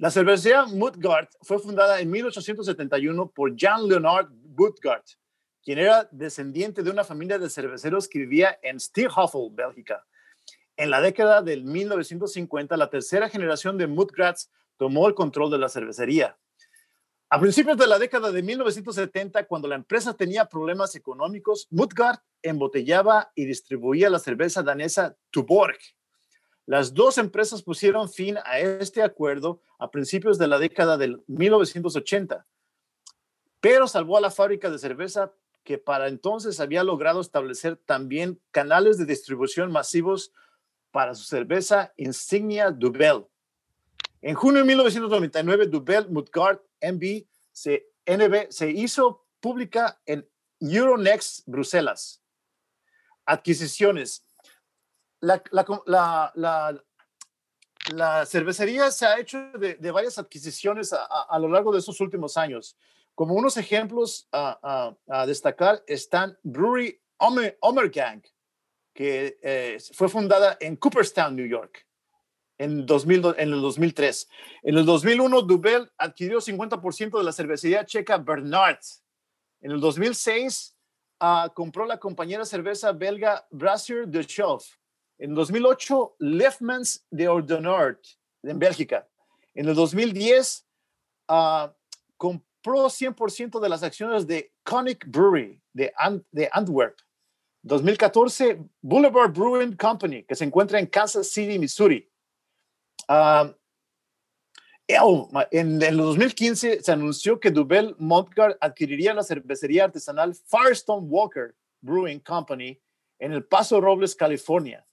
La 0.00 0.10
cervecería 0.10 0.64
Mutgard 0.64 1.28
fue 1.42 1.58
fundada 1.58 2.00
en 2.00 2.10
1871 2.10 3.32
por 3.32 3.54
Jan 3.54 3.86
Leonard 3.86 4.30
Mutgard, 4.56 5.04
quien 5.62 5.78
era 5.78 6.08
descendiente 6.10 6.82
de 6.82 6.90
una 6.90 7.04
familia 7.04 7.38
de 7.38 7.50
cerveceros 7.50 8.08
que 8.08 8.20
vivía 8.20 8.58
en 8.62 8.80
Stierhoffel, 8.80 9.50
Bélgica. 9.52 10.06
En 10.78 10.88
la 10.88 11.02
década 11.02 11.42
del 11.42 11.64
1950, 11.64 12.78
la 12.78 12.88
tercera 12.88 13.28
generación 13.28 13.76
de 13.76 13.88
Mudgrats 13.88 14.50
tomó 14.78 15.06
el 15.06 15.14
control 15.14 15.50
de 15.50 15.58
la 15.58 15.68
cervecería. 15.68 16.34
A 17.28 17.38
principios 17.38 17.76
de 17.76 17.86
la 17.86 17.98
década 17.98 18.32
de 18.32 18.42
1970, 18.42 19.46
cuando 19.48 19.68
la 19.68 19.74
empresa 19.74 20.14
tenía 20.14 20.46
problemas 20.46 20.94
económicos, 20.94 21.66
Mudgard 21.68 22.20
embotellaba 22.40 23.32
y 23.34 23.44
distribuía 23.44 24.08
la 24.08 24.18
cerveza 24.18 24.62
danesa 24.62 25.14
Tuborg. 25.30 25.76
Las 26.66 26.94
dos 26.94 27.18
empresas 27.18 27.62
pusieron 27.62 28.08
fin 28.08 28.36
a 28.44 28.60
este 28.60 29.02
acuerdo 29.02 29.60
a 29.78 29.90
principios 29.90 30.38
de 30.38 30.46
la 30.46 30.58
década 30.58 30.96
del 30.96 31.22
1980, 31.26 32.46
pero 33.60 33.88
salvó 33.88 34.16
a 34.16 34.20
la 34.20 34.30
fábrica 34.30 34.70
de 34.70 34.78
cerveza 34.78 35.32
que 35.64 35.78
para 35.78 36.08
entonces 36.08 36.60
había 36.60 36.84
logrado 36.84 37.20
establecer 37.20 37.76
también 37.76 38.40
canales 38.50 38.98
de 38.98 39.06
distribución 39.06 39.70
masivos 39.70 40.32
para 40.90 41.14
su 41.14 41.24
cerveza 41.24 41.92
insignia 41.96 42.70
Dubel. 42.70 43.26
En 44.22 44.34
junio 44.34 44.60
de 44.60 44.66
1999, 44.66 45.66
Dubel 45.66 46.08
Mutgard 46.08 46.60
MB 46.82 47.26
se 48.50 48.70
hizo 48.70 49.24
pública 49.40 50.00
en 50.06 50.28
Euronext 50.60 51.46
Bruselas. 51.46 52.22
Adquisiciones. 53.24 54.26
La, 55.20 55.42
la, 55.50 56.32
la, 56.34 56.84
la, 57.94 58.26
cervecería 58.26 58.90
se 58.90 59.06
ha 59.06 59.18
hecho 59.18 59.38
de, 59.52 59.74
de 59.74 59.90
varias 59.90 60.18
adquisiciones 60.18 60.92
a, 60.92 61.04
a, 61.04 61.26
a, 61.30 61.38
lo 61.38 61.48
largo 61.48 61.72
de 61.72 61.78
estos 61.78 62.00
últimos 62.00 62.36
años. 62.36 62.76
Como 63.14 63.34
unos 63.34 63.56
ejemplos 63.56 64.28
a, 64.32 64.94
a 65.08 65.26
destacar 65.26 65.82
están 65.86 66.38
Brewery 66.42 67.00
Omer, 67.18 67.58
Omergang, 67.60 68.22
que 68.94 69.38
eh, 69.42 69.78
fue 69.92 70.08
fundada 70.08 70.56
en 70.60 70.76
Cooperstown, 70.76 71.36
New 71.36 71.46
York, 71.46 71.86
en, 72.58 72.84
2000, 72.86 73.34
en 73.38 73.52
el 73.52 73.60
2003. 73.60 74.28
En 74.62 74.76
el 74.76 74.84
2001, 74.84 75.42
Dubel 75.42 75.90
adquirió 75.96 76.38
50% 76.38 77.18
de 77.18 77.24
la 77.24 77.32
cervecería 77.32 77.84
checa 77.84 78.18
Bernard. 78.18 78.78
En 79.60 79.72
el 79.72 79.80
2006, 79.80 80.76
uh, 80.76 81.16
ah, 81.20 81.52
compró 81.54 81.86
la 81.86 81.98
compañera 81.98 82.44
cerveza 82.44 82.92
belga 82.92 83.46
Brassier 83.50 84.06
de 84.08 84.22
Schoff. 84.24 84.66
En 85.20 85.34
2008, 85.34 86.16
Lefmans 86.18 87.06
de 87.10 87.28
Ordonard, 87.28 87.98
en 88.42 88.58
Bélgica. 88.58 89.06
En 89.54 89.68
el 89.68 89.74
2010, 89.74 90.64
uh, 90.64 90.64
ah, 91.28 91.76
compró 92.16 92.86
100% 92.88 93.60
de 93.60 93.68
las 93.68 93.82
acciones 93.82 94.26
de 94.26 94.50
Conic 94.62 95.06
Brewery 95.06 95.60
de, 95.74 95.92
Ant 95.98 96.24
de 96.32 96.48
Antwerp. 96.50 96.96
2014, 97.62 98.64
Boulevard 98.80 99.30
Brewing 99.32 99.76
Company, 99.76 100.24
que 100.24 100.34
se 100.34 100.44
encuentra 100.44 100.78
en 100.78 100.86
Kansas 100.86 101.28
City, 101.28 101.58
Missouri. 101.58 102.10
Uh, 103.06 103.52
en, 105.50 105.82
el 105.82 105.96
2015 105.98 106.82
se 106.82 106.92
anunció 106.92 107.38
que 107.38 107.50
Dubel 107.50 107.94
Montgard 107.98 108.56
adquiriría 108.58 109.12
la 109.12 109.22
cervecería 109.22 109.84
artesanal 109.84 110.34
Firestone 110.34 111.06
Walker 111.06 111.54
Brewing 111.82 112.20
Company 112.20 112.80
en 113.18 113.32
El 113.32 113.44
Paso 113.44 113.82
Robles, 113.82 114.16
California. 114.16 114.84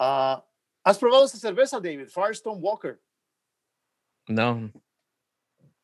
Uh, 0.00 0.42
¿Has 0.82 0.98
probado 0.98 1.26
esa 1.26 1.36
cerveza, 1.36 1.78
David? 1.78 2.08
Firestone 2.08 2.58
Walker. 2.58 2.98
No. 4.26 4.72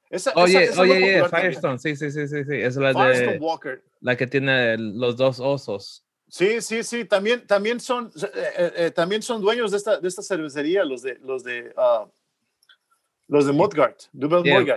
Esa, 0.09 0.33
oye, 0.35 0.65
esa, 0.65 0.73
esa 0.73 0.81
oye, 0.81 1.29
Firestone, 1.29 1.79
sí, 1.79 1.95
sí, 1.95 2.11
sí, 2.11 2.27
sí, 2.27 2.45
sí. 2.45 2.55
Es 2.55 2.77
la 2.77 2.95
Firestone 2.95 3.33
de... 3.33 3.39
Walker 3.39 3.83
la 4.01 4.17
que 4.17 4.27
tiene 4.29 4.79
los 4.79 5.17
dos 5.17 5.41
osos. 5.41 6.05
Sí, 6.29 6.61
sí, 6.61 6.85
sí, 6.85 7.05
también, 7.05 7.45
también, 7.47 7.81
son, 7.81 8.11
eh, 8.17 8.53
eh, 8.57 8.73
eh, 8.77 8.91
también 8.91 9.21
son 9.21 9.41
dueños 9.41 9.73
de 9.73 9.77
esta, 9.77 9.99
de 9.99 10.07
esta 10.07 10.23
cervecería, 10.23 10.85
los 10.85 11.03
de, 11.03 11.19
los 11.23 11.43
de, 11.43 11.73
uh, 11.77 12.09
los 13.27 13.47
de 13.47 13.53
Mudgard, 13.53 13.97
Double 14.13 14.43
yeah, 14.43 14.77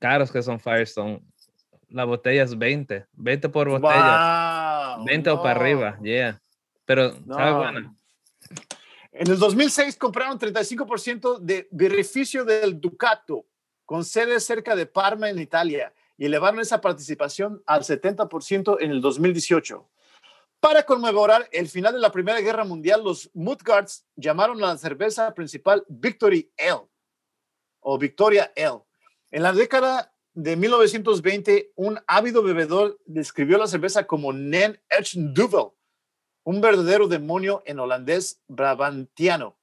Caros 0.00 0.32
que 0.32 0.42
son 0.42 0.58
Firestone. 0.58 1.20
La 1.88 2.04
botella 2.04 2.42
es 2.42 2.58
20, 2.58 3.06
20 3.12 3.48
por 3.48 3.68
botella. 3.68 4.98
20 5.04 5.30
o 5.30 5.42
para 5.42 5.60
arriba, 5.60 5.98
yeah. 6.02 6.40
Pero, 6.84 7.14
no. 7.24 7.34
¿sabe? 7.34 7.90
En 9.16 9.30
el 9.30 9.38
2006 9.38 9.96
compraron 9.96 10.40
35% 10.40 11.38
de 11.38 11.68
beneficio 11.70 12.44
del 12.44 12.80
Ducato, 12.80 13.46
con 13.84 14.04
sede 14.04 14.40
cerca 14.40 14.74
de 14.74 14.86
Parma, 14.86 15.30
en 15.30 15.38
Italia 15.38 15.94
y 16.16 16.26
elevaron 16.26 16.58
esa 16.58 16.80
participación 16.80 17.62
al 17.64 17.82
70% 17.82 18.78
en 18.80 18.90
el 18.90 19.00
2018. 19.00 19.88
Para 20.58 20.82
conmemorar 20.82 21.48
el 21.52 21.68
final 21.68 21.92
de 21.92 22.00
la 22.00 22.10
Primera 22.10 22.40
Guerra 22.40 22.64
Mundial, 22.64 23.04
los 23.04 23.30
Mudguards 23.34 24.04
llamaron 24.16 24.58
a 24.64 24.68
la 24.68 24.78
cerveza 24.78 25.32
principal 25.32 25.84
Victory 25.88 26.50
Ale 26.58 26.88
o 27.80 27.98
Victoria 27.98 28.52
Ale. 28.56 28.80
En 29.30 29.44
la 29.44 29.52
década 29.52 30.12
de 30.32 30.56
1920, 30.56 31.72
un 31.76 32.00
ávido 32.08 32.42
bebedor 32.42 32.98
describió 33.06 33.58
la 33.58 33.68
cerveza 33.68 34.08
como 34.08 34.32
Nen 34.32 34.80
Duvel, 35.14 35.70
un 36.44 36.60
verdadero 36.60 37.08
demonio 37.08 37.62
en 37.66 37.80
holandés 37.80 38.40
brabantiano. 38.46 39.58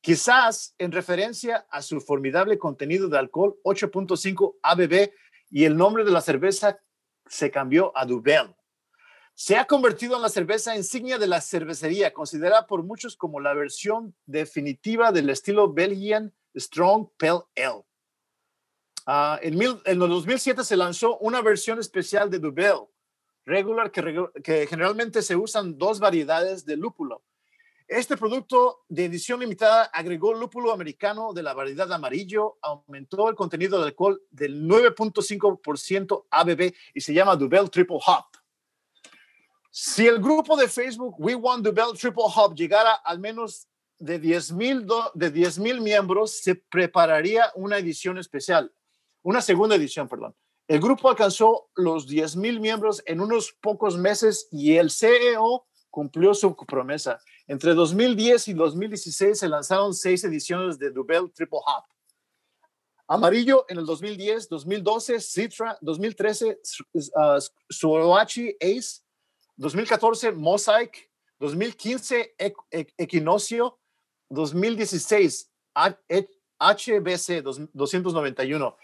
Quizás 0.00 0.74
en 0.78 0.90
referencia 0.92 1.66
a 1.70 1.82
su 1.82 2.00
formidable 2.00 2.58
contenido 2.58 3.08
de 3.08 3.18
alcohol 3.18 3.58
8.5 3.64 4.56
ABV 4.62 5.12
y 5.50 5.64
el 5.64 5.76
nombre 5.76 6.04
de 6.04 6.10
la 6.10 6.20
cerveza 6.20 6.78
se 7.26 7.50
cambió 7.50 7.92
a 7.96 8.06
Dubel. 8.06 8.54
Se 9.34 9.56
ha 9.56 9.66
convertido 9.66 10.16
en 10.16 10.22
la 10.22 10.28
cerveza 10.28 10.76
insignia 10.76 11.18
de 11.18 11.26
la 11.26 11.40
cervecería, 11.40 12.12
considerada 12.12 12.66
por 12.66 12.82
muchos 12.82 13.16
como 13.16 13.38
la 13.38 13.54
versión 13.54 14.16
definitiva 14.26 15.12
del 15.12 15.30
estilo 15.30 15.72
Belgian 15.72 16.34
Strong 16.56 17.10
Pale 17.16 17.42
Ale. 17.56 17.84
Uh, 19.06 19.38
en, 19.42 19.56
mil, 19.56 19.80
en 19.84 20.02
el 20.02 20.08
2007 20.08 20.64
se 20.64 20.76
lanzó 20.76 21.18
una 21.18 21.40
versión 21.40 21.78
especial 21.78 22.30
de 22.30 22.38
Dubel, 22.38 22.88
regular, 23.48 23.90
que, 23.90 24.66
generalmente 24.68 25.22
se 25.22 25.34
usan 25.34 25.78
dos 25.78 25.98
variedades 25.98 26.64
de 26.64 26.76
lúpulo, 26.76 27.22
este 27.88 28.18
producto 28.18 28.84
de 28.90 29.06
edición 29.06 29.40
limitada 29.40 29.84
agregó 29.84 30.34
lúpulo 30.34 30.72
americano 30.72 31.32
de 31.32 31.42
la 31.42 31.54
variedad 31.54 31.90
amarillo, 31.90 32.58
aumentó 32.60 33.30
el 33.30 33.34
contenido 33.34 33.78
de 33.78 33.86
alcohol 33.86 34.20
del 34.30 34.68
9.5% 34.68 36.26
ABV 36.30 36.74
y 36.92 37.00
se 37.00 37.14
llama 37.14 37.34
Duvel 37.34 37.70
Triple 37.70 37.98
Hop. 38.06 38.26
Si 39.70 40.06
el 40.06 40.18
grupo 40.18 40.54
de 40.56 40.68
Facebook 40.68 41.14
We 41.18 41.34
Want 41.34 41.64
Dubel 41.64 41.98
Triple 41.98 42.24
Hub 42.24 42.54
llegara 42.54 42.92
al 42.92 43.20
menos 43.20 43.66
de 43.98 44.18
10 44.18 44.52
mil 44.52 44.86
de 45.14 45.30
10 45.30 45.58
mil 45.58 45.80
miembros, 45.80 46.40
se 46.40 46.56
prepararía 46.56 47.50
una 47.54 47.78
edición 47.78 48.18
especial, 48.18 48.70
una 49.22 49.40
segunda 49.40 49.76
edición, 49.76 50.08
perdón. 50.08 50.34
El 50.68 50.80
grupo 50.80 51.08
alcanzó 51.08 51.70
los 51.76 52.06
10 52.06 52.36
mil 52.36 52.60
miembros 52.60 53.02
en 53.06 53.22
unos 53.22 53.52
pocos 53.62 53.96
meses 53.96 54.48
y 54.52 54.76
el 54.76 54.90
CEO 54.90 55.66
cumplió 55.88 56.34
su 56.34 56.54
promesa. 56.54 57.18
Entre 57.46 57.72
2010 57.72 58.48
y 58.48 58.52
2016 58.52 59.38
se 59.38 59.48
lanzaron 59.48 59.94
seis 59.94 60.22
ediciones 60.24 60.78
de 60.78 60.90
Dubel 60.90 61.32
Triple 61.32 61.60
Hop. 61.64 61.84
Amarillo 63.06 63.64
en 63.70 63.78
el 63.78 63.86
2010, 63.86 64.50
2012 64.50 65.20
Citra, 65.20 65.78
2013 65.80 66.60
uh, 66.92 67.00
Suoachi 67.70 68.54
Ace, 68.60 69.00
2014 69.56 70.32
Mosaic, 70.32 71.10
2015 71.38 72.34
Equinoccio, 72.98 73.78
2016 74.28 75.50
HBC 76.58 77.42
291. 77.72 78.76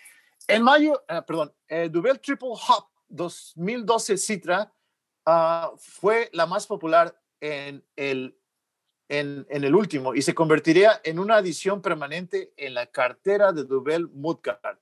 En 0.48 0.62
mayo, 0.62 1.02
uh, 1.08 1.24
perdón, 1.24 1.54
eh, 1.68 1.88
Dubel 1.88 2.20
Triple 2.20 2.50
Hop 2.50 2.88
2012 3.08 4.16
Citra 4.18 4.72
uh, 5.26 5.76
fue 5.78 6.28
la 6.32 6.46
más 6.46 6.66
popular 6.66 7.18
en 7.40 7.84
el 7.96 8.36
en, 9.08 9.46
el 9.48 9.74
último 9.74 10.14
y 10.14 10.22
se 10.22 10.34
convertiría 10.34 11.00
en 11.04 11.18
una 11.18 11.36
adición 11.36 11.82
permanente 11.82 12.52
en 12.56 12.74
la 12.74 12.86
cartera 12.86 13.52
de 13.52 13.64
Duvel 13.64 14.08
Mudcart. 14.08 14.80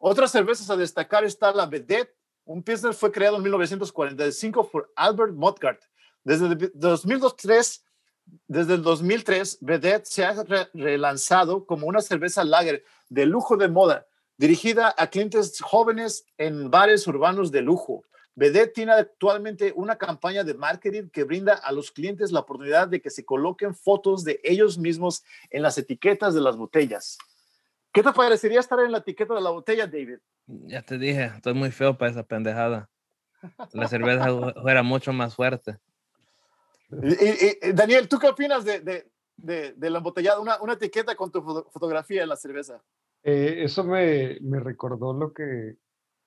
Otras 0.00 0.32
cervezas 0.32 0.68
a 0.70 0.76
destacar 0.76 1.24
está 1.24 1.52
la 1.52 1.66
Vedette. 1.66 2.16
Un 2.44 2.62
Pilsner 2.62 2.92
fue 2.92 3.12
creado 3.12 3.36
en 3.36 3.42
1945 3.44 4.68
por 4.68 4.92
Albert 4.96 5.32
Mudcart. 5.32 5.80
Desde 6.24 6.70
2003, 6.74 7.84
desde 8.48 8.74
el 8.74 8.82
2003, 8.82 9.58
Vedette 9.60 10.06
se 10.06 10.24
ha 10.24 10.34
relanzado 10.74 11.64
como 11.66 11.86
una 11.86 12.00
cerveza 12.00 12.42
lager 12.42 12.84
de 13.08 13.26
lujo 13.26 13.56
de 13.56 13.68
moda, 13.68 14.06
dirigida 14.36 14.94
a 14.96 15.06
clientes 15.08 15.60
jóvenes 15.60 16.24
en 16.38 16.70
bares 16.70 17.06
urbanos 17.06 17.50
de 17.50 17.62
lujo. 17.62 18.04
Vedette 18.34 18.72
tiene 18.72 18.92
actualmente 18.92 19.72
una 19.76 19.96
campaña 19.96 20.42
de 20.42 20.54
marketing 20.54 21.10
que 21.10 21.24
brinda 21.24 21.54
a 21.54 21.70
los 21.72 21.90
clientes 21.90 22.32
la 22.32 22.40
oportunidad 22.40 22.88
de 22.88 23.00
que 23.00 23.10
se 23.10 23.24
coloquen 23.24 23.74
fotos 23.74 24.24
de 24.24 24.40
ellos 24.42 24.78
mismos 24.78 25.22
en 25.50 25.62
las 25.62 25.76
etiquetas 25.76 26.34
de 26.34 26.40
las 26.40 26.56
botellas. 26.56 27.18
¿Qué 27.92 28.02
te 28.02 28.12
parecería 28.12 28.60
estar 28.60 28.80
en 28.80 28.90
la 28.90 28.98
etiqueta 28.98 29.34
de 29.34 29.42
la 29.42 29.50
botella, 29.50 29.86
David? 29.86 30.18
Ya 30.46 30.82
te 30.82 30.96
dije, 30.96 31.24
estoy 31.24 31.52
muy 31.52 31.70
feo 31.70 31.96
para 31.96 32.10
esa 32.10 32.22
pendejada. 32.22 32.88
La 33.72 33.86
cerveza 33.88 34.28
era 34.66 34.82
mucho 34.82 35.12
más 35.12 35.34
fuerte. 35.34 35.78
Y, 36.90 37.72
Daniel, 37.72 38.08
¿tú 38.08 38.18
qué 38.18 38.28
opinas 38.28 38.64
de, 38.64 38.80
de, 38.80 39.72
de, 39.72 39.90
la 39.90 39.98
embotellada? 39.98 40.40
Una, 40.40 40.60
una, 40.60 40.74
etiqueta 40.74 41.14
con 41.14 41.30
tu 41.30 41.42
fotografía 41.42 42.22
en 42.22 42.28
la 42.28 42.36
cerveza. 42.36 42.82
Eh, 43.24 43.62
eso 43.64 43.84
me, 43.84 44.38
me 44.40 44.60
recordó 44.60 45.12
lo 45.12 45.32
que 45.32 45.76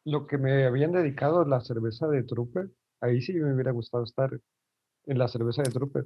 lo 0.05 0.27
que 0.27 0.37
me 0.37 0.65
habían 0.65 0.91
dedicado 0.91 1.43
la 1.45 1.59
cerveza 1.61 2.07
de 2.07 2.23
Trooper, 2.23 2.69
ahí 3.01 3.21
sí 3.21 3.33
me 3.33 3.53
hubiera 3.53 3.71
gustado 3.71 4.03
estar 4.03 4.29
en 5.07 5.17
la 5.17 5.27
cerveza 5.27 5.61
de 5.63 5.71
Trooper. 5.71 6.05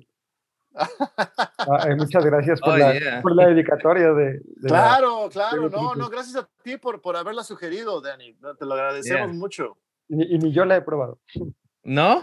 Ah, 1.62 1.90
eh, 1.90 1.96
muchas 1.96 2.26
gracias 2.26 2.62
por, 2.62 2.74
oh, 2.74 2.78
la, 2.78 3.22
por, 3.22 3.36
la, 3.36 3.48
dedicatoria 3.48 4.14
de... 4.14 4.42
claro, 4.66 5.30
claro, 5.30 5.70
no, 5.70 5.94
no, 5.94 6.10
gracias 6.10 6.38
a 6.38 6.50
ti 6.64 6.78
por, 6.78 7.02
por 7.02 7.18
haberla 7.18 7.44
sugerido, 7.44 8.00
Danny, 8.00 8.34
te 8.58 8.66
lo 8.66 8.74
agradecemos 8.76 9.36
mucho. 9.36 9.78
Y, 10.08 10.40
ni 10.40 10.54
yo 10.54 10.64
la 10.64 10.78
he 10.78 10.82
probado. 10.82 11.20
¿No? 11.84 12.22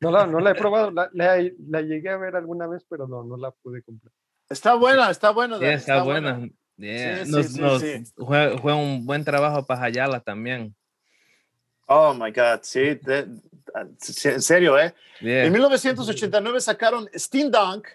no, 0.00 0.10
la, 0.10 0.26
no 0.26 0.40
la 0.40 0.50
he 0.50 0.54
probado, 0.54 0.90
la, 0.90 1.10
la, 1.12 1.82
llegué 1.82 2.08
a 2.08 2.16
ver 2.16 2.36
alguna 2.36 2.66
vez, 2.66 2.84
pero 2.88 3.06
no, 3.06 3.22
no 3.22 3.36
la 3.36 3.50
pude 3.50 3.82
comprar. 3.82 4.12
Está 4.48 4.74
buena, 4.74 5.10
está 5.10 5.30
buena. 5.30 5.58
Danny, 5.58 5.74
está, 5.74 6.02
buena. 6.02 6.48
Fue, 8.16 8.74
un 8.74 9.04
buen 9.04 9.24
trabajo 9.24 9.64
para 9.66 9.84
Hayala 9.84 10.20
también. 10.20 10.74
Oh 11.86 12.14
my 12.14 12.30
God, 12.30 12.60
sí, 12.62 12.98
en 14.24 14.42
serio, 14.42 14.78
¿eh? 14.78 14.94
En 15.20 15.52
1989 15.52 16.60
sacaron 16.60 17.08
Steam 17.14 17.50
Dunk 17.50 17.86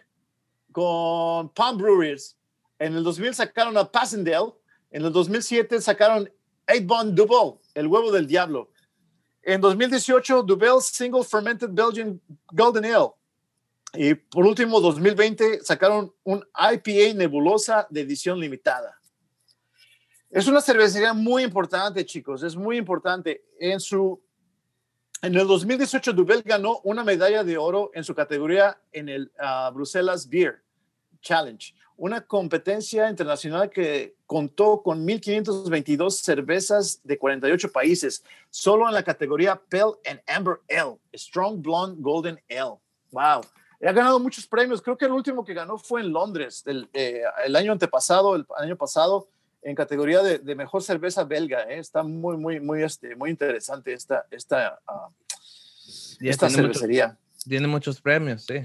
con 0.72 1.50
Palm 1.50 1.78
Breweries. 1.78 2.38
En 2.78 2.96
el 2.96 3.04
2000 3.04 3.34
sacaron 3.34 3.78
a 3.78 3.90
Passendale. 3.90 4.54
En 4.92 5.06
el 5.06 5.12
2007 5.12 5.82
sacaron 5.82 6.30
8 6.68 6.82
Bond 6.84 7.16
Double, 7.16 7.60
el 7.74 7.88
huevo 7.88 8.12
del 8.12 8.28
diablo. 8.28 8.70
En 9.42 9.62
2018, 9.62 10.44
Duvel 10.44 10.82
Single 10.82 11.24
Fermented 11.24 11.70
Belgian 11.72 12.20
Golden 12.52 12.86
Ale. 12.86 13.12
Y 13.98 14.16
por 14.16 14.46
último, 14.46 14.80
2020 14.80 15.64
sacaron 15.64 16.14
un 16.24 16.46
IPA 16.56 17.16
nebulosa 17.16 17.88
de 17.90 18.02
edición 18.02 18.40
limitada. 18.40 19.00
Es 20.30 20.48
una 20.48 20.60
cervecería 20.60 21.14
muy 21.14 21.44
importante, 21.44 22.06
chicos, 22.06 22.44
es 22.44 22.56
muy 22.56 22.78
importante. 22.78 23.46
En, 23.60 23.80
su, 23.80 24.22
en 25.22 25.36
el 25.36 25.48
2018, 25.48 26.14
Duvel 26.14 26.42
ganó 26.44 26.82
una 26.84 27.04
medalla 27.04 27.44
de 27.44 27.58
oro 27.58 27.92
en 27.94 28.04
su 28.04 28.14
categoría 28.14 28.78
en 28.92 29.08
el 29.08 29.32
uh, 29.40 29.74
Bruselas 29.74 30.28
Beer 30.28 30.62
Challenge, 31.22 31.74
una 31.96 32.20
competencia 32.20 33.10
internacional 33.10 33.70
que 33.70 34.16
contó 34.26 34.82
con 34.84 35.08
1.522 35.08 36.12
cervezas 36.12 37.00
de 37.04 37.18
48 37.18 37.72
países, 37.72 38.24
solo 38.50 38.88
en 38.88 38.94
la 38.94 39.04
categoría 39.04 39.56
Pale 39.70 39.94
and 40.06 40.22
Amber 40.28 40.60
Ale, 40.70 40.98
Strong 41.14 41.62
Blonde 41.62 42.02
Golden 42.02 42.42
Ale. 42.50 42.78
¡Wow! 43.12 43.42
Ha 43.82 43.92
ganado 43.92 44.20
muchos 44.20 44.48
premios. 44.48 44.82
Creo 44.82 44.98
que 44.98 45.06
el 45.06 45.12
último 45.12 45.44
que 45.44 45.54
ganó 45.54 45.78
fue 45.78 46.02
en 46.02 46.12
Londres, 46.12 46.64
el, 46.66 46.90
eh, 46.94 47.22
el 47.46 47.56
año 47.56 47.72
antepasado, 47.72 48.36
el 48.36 48.46
año 48.58 48.76
pasado, 48.76 49.28
en 49.62 49.76
categoría 49.76 50.22
de, 50.22 50.56
mejor 50.56 50.84
cerveza 50.84 51.24
belga. 51.24 51.64
¿eh? 51.64 51.80
Está 51.80 52.04
muy, 52.04 52.38
muy, 52.38 52.60
muy, 52.60 52.84
este, 52.84 53.16
muy 53.16 53.32
interesante 53.32 53.94
esta, 53.94 54.26
esta, 54.30 54.80
uh, 54.88 55.12
esta 56.20 56.50
cervecería. 56.50 57.18
tiene 57.48 57.68
muchos 57.68 58.00
premios, 58.00 58.46
sí. 58.46 58.64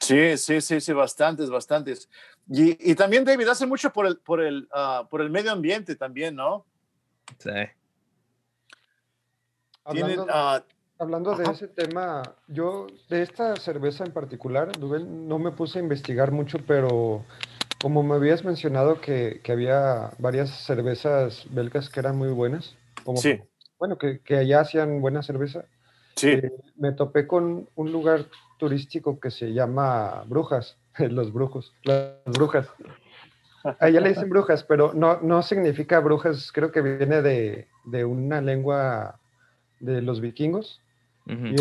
Sí, 0.00 0.36
sí, 0.36 0.60
sí, 0.60 0.80
sí, 0.80 0.92
bastantes, 0.92 1.50
bastantes. 1.50 2.08
Y, 2.48 2.90
y 2.90 2.94
también 2.94 3.24
David 3.24 3.48
hace 3.48 3.66
mucho 3.66 3.92
por 3.92 4.06
el, 4.06 4.18
por 4.18 4.40
el, 4.40 4.68
uh, 4.72 5.06
por 5.08 5.20
el 5.20 5.30
medio 5.30 5.50
ambiente 5.50 5.96
también, 5.96 6.36
¿no? 6.36 6.64
Sí. 7.38 7.50
Tienen, 9.90 10.20
Hablando 10.98 11.36
de 11.36 11.44
ese 11.44 11.68
tema, 11.68 12.22
yo 12.48 12.86
de 13.10 13.20
esta 13.20 13.56
cerveza 13.56 14.04
en 14.04 14.12
particular, 14.12 14.78
no 14.78 15.38
me 15.38 15.50
puse 15.50 15.78
a 15.78 15.82
investigar 15.82 16.32
mucho, 16.32 16.58
pero 16.66 17.22
como 17.82 18.02
me 18.02 18.14
habías 18.14 18.46
mencionado 18.46 18.98
que, 19.02 19.42
había 19.46 20.12
varias 20.18 20.48
cervezas 20.64 21.44
belgas 21.50 21.90
que 21.90 22.00
eran 22.00 22.16
muy 22.16 22.30
buenas, 22.30 22.76
como, 23.04 23.18
sí. 23.18 23.38
bueno, 23.78 23.98
que, 23.98 24.22
allá 24.34 24.60
hacían 24.60 25.02
buena 25.02 25.22
cerveza, 25.22 25.66
sí. 26.14 26.28
Eh, 26.30 26.50
me 26.76 26.92
topé 26.92 27.26
con 27.26 27.68
un 27.74 27.92
lugar 27.92 28.24
turístico 28.58 29.20
que 29.20 29.30
se 29.30 29.52
llama 29.52 30.24
Brujas, 30.26 30.78
los 30.98 31.30
brujos, 31.30 31.74
las 31.84 32.14
brujas. 32.24 32.68
Allá 33.80 34.00
le 34.00 34.10
dicen 34.10 34.30
brujas, 34.30 34.64
pero 34.64 34.94
no, 34.94 35.20
no 35.20 35.42
significa 35.42 36.00
brujas, 36.00 36.52
creo 36.52 36.72
que 36.72 36.80
viene 36.80 37.20
de, 37.20 37.68
de 37.84 38.04
una 38.06 38.40
lengua 38.40 39.18
de 39.80 40.00
los 40.00 40.22
vikingos 40.22 40.80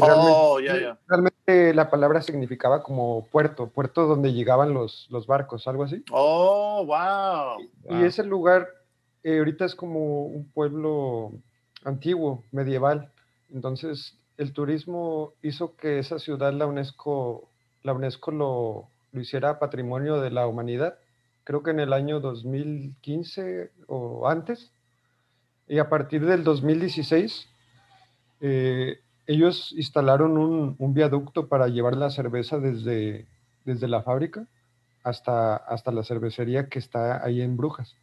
Oh, 0.01 0.59
realmente, 1.07 1.73
la 1.73 1.89
palabra 1.89 2.21
significaba 2.21 2.83
como 2.83 3.25
puerto, 3.31 3.67
puerto 3.67 4.05
donde 4.05 4.33
llegaban 4.33 4.73
los, 4.73 5.07
los 5.09 5.25
barcos, 5.25 5.67
algo 5.67 5.83
así. 5.83 6.03
Oh, 6.11 6.85
wow. 6.85 7.97
Y, 7.99 8.03
ese 8.03 8.23
lugar 8.23 8.67
eh, 9.23 9.39
ahorita 9.39 9.65
es 9.65 9.73
como 9.75 10.25
un 10.25 10.47
pueblo 10.51 11.31
antiguo, 11.83 12.43
medieval. 12.51 13.11
Entonces, 13.51 14.19
el 14.37 14.53
turismo 14.53 15.33
hizo 15.41 15.75
que 15.75 15.97
esa 15.97 16.19
ciudad, 16.19 16.53
la 16.53 16.67
UNESCO, 16.67 17.49
la 17.81 17.93
UNESCO 17.93 18.31
lo, 18.31 18.87
lo 19.13 19.21
hiciera 19.21 19.57
patrimonio 19.57 20.21
de 20.21 20.29
la 20.29 20.45
humanidad, 20.45 20.99
creo 21.43 21.63
que 21.63 21.71
en 21.71 21.79
el 21.79 21.93
año 21.93 22.19
2015 22.19 23.71
o 23.87 24.27
antes. 24.27 24.71
Y 25.67 25.79
a 25.79 25.89
partir 25.89 26.23
del 26.23 26.43
2016, 26.43 27.49
eh, 28.41 28.99
ellos 29.27 29.73
instalaron 29.77 30.37
un, 30.37 30.93
viaducto 30.93 31.47
para 31.47 31.67
llevar 31.67 31.95
la 31.95 32.09
cerveza 32.09 32.59
desde, 32.59 33.27
desde 33.63 33.87
la 33.87 34.01
fábrica 34.01 34.47
hasta, 35.03 35.55
hasta 35.55 35.91
la 35.91 36.03
cervecería 36.03 36.69
que 36.69 36.79
está 36.79 37.23
ahí 37.23 37.41
en 37.41 37.57
Brujas. 37.57 37.95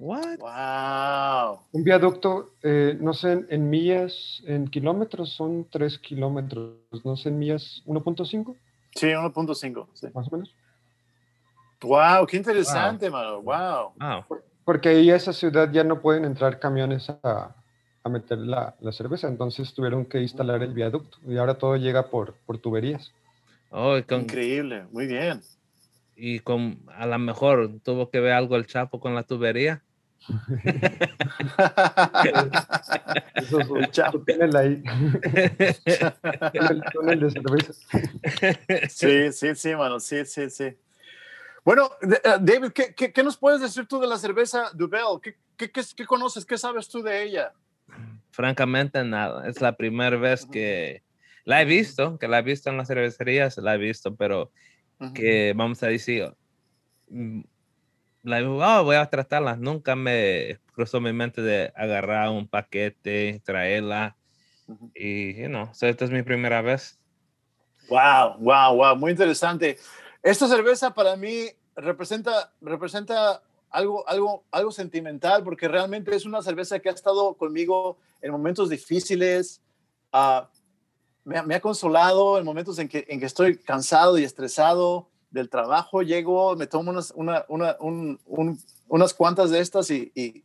Wow. 0.00 1.60
Un 1.72 1.84
viaducto, 1.84 2.54
eh, 2.62 2.96
no 2.98 3.12
sé, 3.12 3.44
en, 3.50 3.68
millas, 3.68 4.42
en 4.46 4.66
kilómetros 4.68 5.34
son 5.34 5.66
3 5.70 5.98
kilómetros, 5.98 6.76
no 7.04 7.16
sé, 7.16 7.28
en 7.28 7.38
millas 7.38 7.82
1.5. 7.86 8.56
Sí, 8.94 9.08
1.5, 9.08 9.88
sí. 9.92 10.06
Más 10.14 10.28
o 10.28 10.30
menos. 10.30 10.54
Wow, 11.82 12.26
qué 12.26 12.38
interesante, 12.38 13.10
mano. 13.10 13.42
Wow. 13.42 13.92
Porque 14.64 14.88
ahí 14.88 15.10
a 15.10 15.16
esa 15.16 15.32
ciudad 15.32 15.70
ya 15.70 15.84
no 15.84 16.00
pueden 16.00 16.24
entrar 16.24 16.58
camiones 16.58 17.10
a, 17.10 17.54
a 18.02 18.08
meter 18.08 18.38
la, 18.38 18.74
la 18.80 18.92
cerveza, 18.92 19.28
entonces 19.28 19.74
tuvieron 19.74 20.06
que 20.06 20.20
instalar 20.20 20.62
el 20.62 20.72
viaducto 20.72 21.18
y 21.26 21.36
ahora 21.36 21.54
todo 21.58 21.76
llega 21.76 22.08
por, 22.10 22.34
por 22.46 22.58
tuberías. 22.58 23.12
Oh, 23.70 23.96
con, 24.08 24.22
Increíble, 24.22 24.84
muy 24.90 25.06
bien. 25.06 25.42
y 26.16 26.40
con 26.40 26.80
a 26.96 27.06
lo 27.06 27.18
mejor 27.18 27.70
tuvo 27.84 28.10
que 28.10 28.20
ver 28.20 28.32
algo 28.32 28.56
el 28.56 28.66
Chapo 28.66 29.00
con 29.00 29.14
la 29.14 29.22
tubería. 29.22 29.82
Eso 33.34 33.60
es 33.60 33.68
un 33.68 33.78
El 33.84 33.90
Chapo. 33.90 34.20
túnel 34.20 34.56
ahí, 34.56 34.82
el 36.54 36.82
túnel 36.92 37.20
de 37.20 37.30
cerveza. 37.30 37.72
Sí, 38.88 39.32
sí, 39.32 39.54
sí, 39.54 39.74
mano, 39.76 40.00
sí, 40.00 40.24
sí, 40.24 40.50
sí. 40.50 40.76
Bueno, 41.64 41.90
eh, 42.02 42.20
David, 42.40 42.72
¿qué, 42.72 42.94
qué, 42.94 43.12
qué 43.12 43.22
nos 43.22 43.36
puedes 43.36 43.60
decir 43.60 43.86
tú 43.86 44.00
de 44.00 44.06
la 44.06 44.16
cerveza 44.18 44.70
Duvel? 44.74 45.20
¿Qué, 45.22 45.36
qué, 45.56 45.70
qué, 45.70 45.82
qué 45.96 46.06
conoces? 46.06 46.44
¿Qué 46.44 46.56
sabes 46.58 46.88
tú 46.88 47.02
de 47.02 47.22
ella? 47.22 47.52
Francamente, 48.30 49.04
nada. 49.04 49.48
Es 49.48 49.60
la 49.60 49.76
primera 49.76 50.16
vez 50.16 50.46
que 50.46 51.02
la 51.44 51.62
he 51.62 51.64
visto, 51.64 52.18
que 52.18 52.28
la 52.28 52.38
he 52.38 52.42
visto 52.42 52.70
en 52.70 52.76
las 52.76 52.88
cervecerías, 52.88 53.56
la 53.58 53.74
he 53.74 53.78
visto, 53.78 54.14
pero 54.14 54.52
que 55.14 55.52
vamos 55.56 55.82
a 55.82 55.88
decir, 55.88 56.34
mm, 57.08 57.40
la, 58.22 58.48
oh, 58.48 58.84
voy 58.84 58.96
a 58.96 59.06
tratarla. 59.06 59.56
Nunca 59.56 59.96
me 59.96 60.58
cruzó 60.72 61.00
mi 61.00 61.12
mente 61.12 61.42
de 61.42 61.72
agarrar 61.74 62.28
un 62.30 62.46
paquete, 62.46 63.40
traerla. 63.44 64.16
Y, 64.94 65.34
you 65.34 65.48
know, 65.48 65.68
so 65.72 65.86
esta 65.86 66.04
es 66.04 66.10
mi 66.10 66.22
primera 66.22 66.62
vez. 66.62 66.98
Wow, 67.88 68.36
wow, 68.38 68.76
wow, 68.76 68.96
muy 68.96 69.10
interesante. 69.10 69.78
Esta 70.22 70.46
cerveza 70.46 70.94
para 70.94 71.16
mí 71.16 71.46
representa, 71.74 72.52
representa 72.60 73.42
algo, 73.70 74.06
algo, 74.08 74.44
algo 74.50 74.72
sentimental 74.72 75.42
porque 75.44 75.68
realmente 75.68 76.14
es 76.14 76.24
una 76.26 76.42
cerveza 76.42 76.78
que 76.80 76.88
ha 76.88 76.92
estado 76.92 77.34
conmigo 77.34 77.96
en 78.22 78.32
momentos 78.32 78.68
difíciles. 78.68 79.60
ah, 80.12 80.48
me, 81.24 81.42
me 81.42 81.54
ha 81.54 81.60
consolado 81.60 82.38
en 82.38 82.44
momentos 82.44 82.78
en 82.78 82.88
que, 82.88 83.04
en 83.08 83.20
que 83.20 83.26
estoy 83.26 83.58
cansado 83.58 84.18
y 84.18 84.24
estresado 84.24 85.08
del 85.30 85.48
trabajo. 85.48 86.02
Llego, 86.02 86.56
me 86.56 86.66
tomo 86.66 86.90
unas, 86.90 87.12
una, 87.14 87.44
una- 87.48 87.76
un- 87.78 88.18
un- 88.26 88.58
unas 88.88 89.14
cuantas 89.14 89.50
de 89.50 89.60
estas 89.60 89.90
y, 89.90 90.10
y 90.14 90.42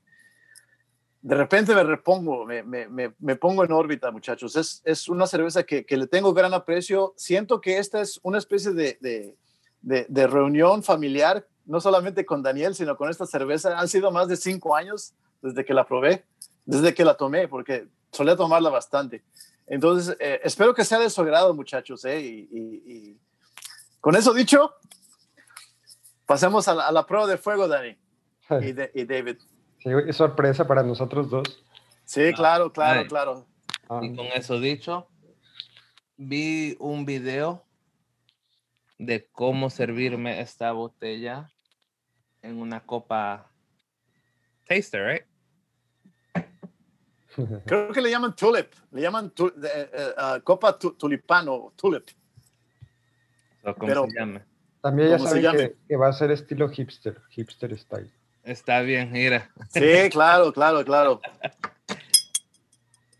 de 1.21 1.35
repente 1.35 1.73
me 1.73 1.83
repongo, 1.83 2.45
me- 2.45 2.61
me- 2.61 3.13
me 3.17 3.35
pongo 3.35 3.63
en 3.63 3.71
órbita, 3.71 4.11
muchachos. 4.11 4.55
Es, 4.55 4.81
es 4.85 5.09
una 5.09 5.25
cerveza 5.25 5.63
que, 5.63 5.83
que 5.85 5.97
le 5.97 6.05
tengo 6.07 6.33
gran 6.33 6.53
aprecio. 6.53 7.13
Siento 7.17 7.59
que 7.61 7.79
esta 7.79 8.01
es 8.01 8.19
una 8.21 8.37
especie 8.37 8.71
de, 8.71 8.97
de- 9.01 9.35
de- 9.81 10.05
de 10.07 10.27
reunión 10.27 10.83
familiar, 10.83 11.47
no 11.65 11.79
solamente 11.81 12.25
con 12.25 12.41
Daniel, 12.43 12.75
sino 12.75 12.95
con 12.97 13.09
esta 13.09 13.25
cerveza. 13.25 13.77
Han 13.79 13.87
sido 13.87 14.11
más 14.11 14.27
de 14.27 14.37
cinco 14.37 14.75
años 14.75 15.13
desde 15.41 15.65
que 15.65 15.73
la 15.73 15.85
probé, 15.85 16.25
desde 16.65 16.93
que 16.93 17.03
la 17.05 17.15
tomé, 17.17 17.47
porque 17.47 17.87
solía 18.11 18.35
tomarla 18.35 18.69
bastante. 18.69 19.23
Entonces, 19.67 20.15
eh, 20.19 20.39
espero 20.43 20.73
que 20.73 20.85
sea 20.85 20.99
de 20.99 21.09
su 21.09 21.21
agrado, 21.21 21.53
muchachos. 21.53 22.05
eh, 22.05 22.21
y, 22.21 22.49
y- 22.51 22.93
y 22.93 23.19
con 23.99 24.15
eso 24.15 24.33
dicho, 24.33 24.71
pasemos 26.25 26.67
a 26.67 26.75
la, 26.75 26.87
a 26.87 26.91
la 26.91 27.05
prueba 27.05 27.27
de 27.27 27.37
fuego, 27.37 27.67
Dani 27.67 27.97
y, 28.61 28.71
de- 28.71 28.91
y 28.93 29.05
David. 29.05 29.37
Sí, 29.79 29.89
es 30.07 30.15
sorpresa 30.15 30.67
para 30.67 30.83
nosotros 30.83 31.29
dos. 31.29 31.63
Sí, 32.05 32.31
claro, 32.33 32.71
claro, 32.71 32.99
Ay. 33.01 33.07
claro. 33.07 33.47
Ah, 33.89 33.99
Y 34.03 34.15
con 34.15 34.25
eso 34.27 34.59
dicho, 34.59 35.07
vi 36.17 36.75
un 36.79 37.05
video 37.05 37.63
de 38.97 39.27
cómo 39.31 39.69
servirme 39.69 40.41
esta 40.41 40.71
botella 40.71 41.51
en 42.45 42.57
una 42.61 42.79
copa 42.85 43.49
taster, 44.67 45.05
right? 45.05 45.23
Creo 47.65 47.91
que 47.91 48.01
le 48.01 48.09
llaman 48.09 48.35
tulip, 48.35 48.71
le 48.91 49.01
llaman 49.01 49.29
tu- 49.31 49.47
eh, 49.47 49.89
eh, 49.93 50.13
ah, 50.17 50.39
copa 50.43 50.77
tu- 50.77 50.93
tulipano, 50.93 51.73
tulip. 51.75 52.07
O 53.63 53.73
como 53.75 53.87
Pero- 53.87 54.05
se 54.07 54.17
llame. 54.19 54.41
También 54.81 55.09
ya 55.09 55.17
¿Cómo 55.17 55.27
saben 55.29 55.51
que, 55.57 55.75
que 55.87 55.95
va 55.95 56.09
a 56.09 56.13
ser 56.13 56.29
estilo 56.29 56.69
hipster, 56.69 57.19
hipster 57.29 57.75
style. 57.75 58.11
Está 58.43 58.81
bien, 58.81 59.11
mira. 59.11 59.49
Sí, 59.69 60.09
claro, 60.11 60.53
claro, 60.53 60.85
claro. 60.85 61.19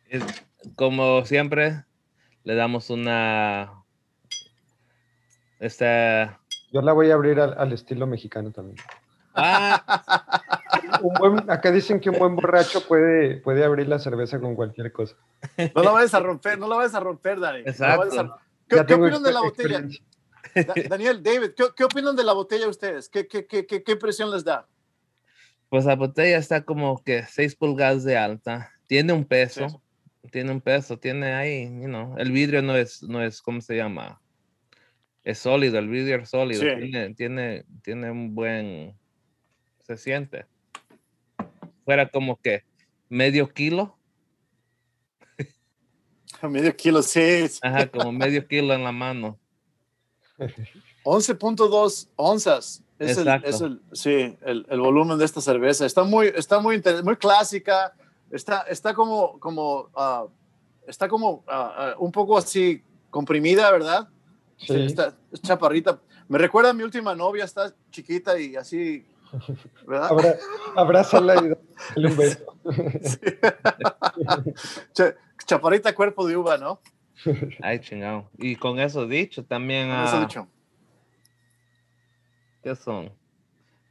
Es- 0.08 0.24
como 0.76 1.26
siempre, 1.26 1.84
le 2.44 2.54
damos 2.54 2.92
una. 2.92 3.84
Esta. 5.60 6.40
Yo 6.72 6.82
la 6.82 6.94
voy 6.94 7.10
a 7.10 7.16
abrir 7.16 7.40
al, 7.40 7.58
al 7.58 7.74
estilo 7.74 8.06
mexicano 8.06 8.52
también. 8.52 8.78
Ah, 9.36 10.42
Un 11.02 11.14
buen- 11.16 11.50
acá 11.52 11.72
dicen 11.72 12.00
que 12.00 12.10
un 12.10 12.18
buen 12.20 12.36
borracho 12.36 12.86
puede, 12.88 13.38
puede 13.38 13.64
abrir 13.64 13.88
la 13.88 14.00
cerveza 14.00 14.40
con 14.40 14.56
cualquier 14.56 14.92
cosa. 14.92 15.16
No 15.76 15.84
la 15.84 15.92
vayas 15.92 16.14
a 16.14 16.20
romper, 16.20 16.58
no 16.58 16.68
la 16.68 16.78
vayas 16.78 16.96
a 16.96 17.00
romper, 17.00 17.40
Dani. 17.40 17.60
No 17.60 17.64
la 17.66 17.72
Exacto. 17.72 18.20
a- 18.22 18.42
¿Qué, 18.68 18.80
opinan 18.80 19.22
de 19.24 19.32
la 19.34 19.42
botella? 19.42 19.82
Da- 20.56 20.74
Daniel, 20.90 21.22
David, 21.22 21.52
¿qué, 21.56 21.66
qué 21.76 21.84
opinan 21.84 22.16
de 22.16 22.24
la 22.24 22.34
botella 22.34 22.68
ustedes? 22.68 23.10
¿Qué, 23.10 23.28
qué, 23.28 23.46
qué, 23.46 23.66
qué, 23.66 23.84
qué 23.84 23.92
impresión 23.92 24.32
les 24.32 24.44
da? 24.44 24.68
pues 25.68 25.84
la 25.86 25.96
botella 25.96 26.38
está 26.38 26.64
como 26.64 27.04
que 27.04 27.24
6 27.24 27.56
pulgadas 27.56 28.04
de 28.06 28.16
alta. 28.18 28.72
Tiene 28.88 29.12
un 29.12 29.26
peso. 29.26 29.68
Sí. 29.68 30.30
Tiene 30.32 30.52
un 30.52 30.62
peso. 30.62 30.98
Tiene 30.98 31.34
ahí, 31.34 31.66
you 31.66 31.88
know, 31.88 32.16
El 32.18 32.32
vidrio 32.32 32.62
no 32.62 32.76
es, 32.78 33.04
no 33.04 33.22
es, 33.22 33.42
¿cómo 33.42 33.60
se 33.60 33.76
llama? 33.76 34.22
Es 35.24 35.40
sólido, 35.40 35.78
el 35.80 35.90
vidrio 35.90 36.18
es 36.22 36.30
sólido. 36.30 36.62
Sí. 36.62 36.68
Tiene, 36.80 37.14
tiene, 37.16 37.66
tiene 37.82 38.12
un 38.12 38.34
buen. 38.36 38.96
Se 39.86 39.98
siente. 39.98 40.46
Fuera 41.84 42.10
como 42.10 42.40
que 42.42 42.64
medio 43.10 43.48
kilo. 43.50 43.96
Medio 46.42 46.76
kilo, 46.76 47.02
sí. 47.02 47.46
Ajá, 47.62 47.88
como 47.88 48.12
medio 48.12 48.48
kilo 48.48 48.74
en 48.74 48.84
la 48.84 48.92
mano. 48.92 49.40
11.2 51.06 52.10
onzas. 52.16 52.84
Es, 52.98 53.18
el, 53.18 53.28
es 53.44 53.62
el, 53.62 53.82
sí, 53.94 54.38
el, 54.42 54.66
el 54.70 54.80
volumen 54.80 55.18
de 55.18 55.26
esta 55.26 55.42
cerveza. 55.42 55.86
Está 55.86 56.04
muy, 56.04 56.28
está 56.36 56.60
muy, 56.60 56.82
muy 57.04 57.16
clásica. 57.18 57.94
Está, 58.32 58.62
está 58.62 58.94
como, 58.94 59.40
como, 59.40 59.90
ah, 59.96 60.26
está 60.88 61.08
como 61.08 61.44
ah, 61.48 61.74
ah, 61.78 61.96
un 62.00 62.12
poco 62.12 62.38
así 62.38 62.84
comprimida, 63.10 63.70
¿verdad? 63.72 64.10
Sí. 64.58 64.74
Está 64.76 65.16
es 65.32 65.42
chaparrita. 65.42 66.02
Me 66.28 66.38
recuerda 66.38 66.72
a 66.72 66.74
mi 66.74 66.84
última 66.84 67.14
novia, 67.14 67.44
está 67.44 67.74
chiquita 67.92 68.40
y 68.40 68.56
así, 68.56 69.06
¿verdad? 69.88 70.10
Abra- 70.12 70.36
abrázala 70.76 71.36
y 71.36 71.50
dale 71.96 72.08
un 72.10 72.18
beso. 72.18 72.40
Chaparrita 75.46 75.94
cuerpo 75.94 76.28
de 76.28 76.38
uva, 76.38 76.58
¿no? 76.58 76.80
Ay, 77.62 77.80
chingado. 77.80 78.30
Y 78.38 78.56
con 78.56 78.80
eso 78.80 79.08
dicho, 79.08 79.46
también. 79.46 79.90
Con 79.90 80.04
eso 80.04 80.18
ah, 80.18 80.22
dicho. 80.22 80.48
¿Qué 82.64 82.76
son? 82.76 83.12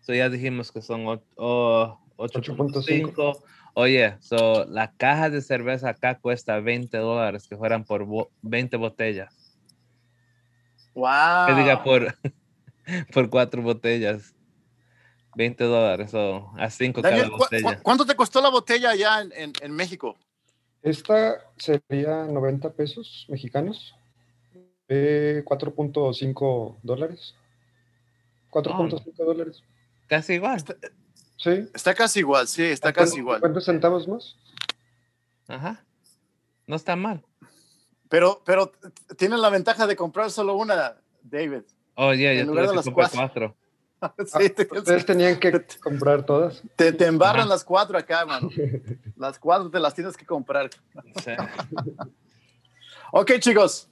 So 0.01 0.13
ya 0.13 0.29
dijimos 0.29 0.73
que 0.73 0.83
son 0.83 1.07
och- 1.07 1.23
oh, 1.37 1.99
8.5. 2.17 3.15
8.5. 3.15 3.43
Oye, 3.75 4.17
so 4.21 4.65
la 4.67 4.93
caja 4.93 5.31
de 5.31 5.41
cerveza 5.41 5.91
acá 5.91 6.19
cuesta 6.19 6.61
20 6.61 6.97
dólares, 6.99 7.49
que 7.49 7.57
fueran 7.57 7.85
por 7.85 8.05
bo- 8.05 8.31
20 8.43 8.77
botellas. 8.77 9.59
Wow. 10.95 11.47
Que 11.47 11.55
diga 11.55 11.83
por, 11.83 12.15
por 13.13 13.31
cuatro 13.31 13.63
botellas. 13.63 14.35
20 15.37 15.65
dólares, 15.65 16.13
o 16.15 16.53
a 16.57 16.71
5 16.71 17.03
cada 17.03 17.15
Daniel, 17.17 17.33
¿cu- 17.33 17.39
botella. 17.39 17.77
cu- 17.77 17.83
¿cuánto 17.83 18.07
te 18.07 18.15
costó 18.15 18.41
la 18.41 18.49
botella 18.51 18.91
allá 18.91 19.21
en, 19.23 19.33
en- 19.33 19.53
en 19.61 19.73
México? 19.73 20.17
Esta 20.83 21.39
sería 21.57 22.25
90 22.25 22.71
pesos 22.73 23.27
mexicanos, 23.29 23.95
eh, 24.89 25.43
4.5 25.45 26.77
dólares. 26.83 27.35
4.5 28.51 29.25
dólares. 29.25 29.63
Casi 30.07 30.35
igual. 30.35 30.63
Sí. 31.37 31.69
Está 31.75 31.95
casi 31.95 32.21
igual, 32.21 32.47
sí, 32.47 32.63
está 32.65 32.93
casi 32.93 33.19
igual. 33.19 33.41
¿Cuántos 33.41 33.65
centavos 33.65 34.07
más? 34.07 34.37
Ajá. 35.49 35.85
No 36.67 36.77
está 36.77 36.97
mal. 36.97 37.23
Pero, 38.09 38.43
pero 38.45 38.69
t- 38.69 39.15
tienen 39.17 39.41
la 39.41 39.49
ventaja 39.51 39.87
de 39.87 39.97
comprar 39.97 40.31
solo 40.31 40.55
una, 40.55 40.95
David. 41.23 41.63
Oye, 41.97 42.33
En 42.41 42.47
yo 42.47 42.53
lugar 42.53 42.65
tuve 42.65 42.67
de 42.67 42.73
que 42.73 42.77
las 42.77 42.85
comprar 42.85 43.11
cuatro. 43.11 43.55
cuatro. 43.55 43.57
Sí, 44.27 44.51
te, 44.51 44.69
Ustedes 44.71 45.07
tenían 45.07 45.39
que 45.39 45.65
comprar 45.83 46.25
todas. 46.25 46.63
te- 46.77 46.93
te 46.93 47.07
embarran 47.07 47.43
Ajá. 47.43 47.49
las 47.51 47.65
cuatro 47.65 47.97
acá, 47.99 48.25
mano. 48.27 48.49
Las 49.17 49.39
cuatro 49.39 49.71
te 49.71 49.79
las 49.79 49.95
tienes 49.95 50.17
que 50.17 50.27
comprar. 50.27 50.71
Sí. 51.23 51.33
Ok, 53.17 53.39
chicos. 53.39 53.89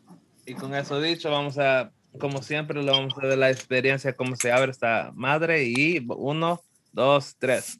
Y 0.46 0.54
con 0.54 0.74
eso 0.74 1.00
dicho, 1.00 1.30
vamos 1.30 1.56
a, 1.56 1.92
como 2.18 2.42
siempre, 2.42 2.82
le 2.82 2.90
vamos 2.90 3.14
a 3.22 3.26
dar 3.28 3.38
la 3.38 3.50
experiencia 3.52 4.12
cómo 4.16 4.34
se 4.34 4.50
abre 4.50 4.72
esta 4.72 5.12
madre. 5.14 5.62
Y 5.62 6.04
uno, 6.08 6.60
dos, 6.92 7.36
tres. 7.38 7.78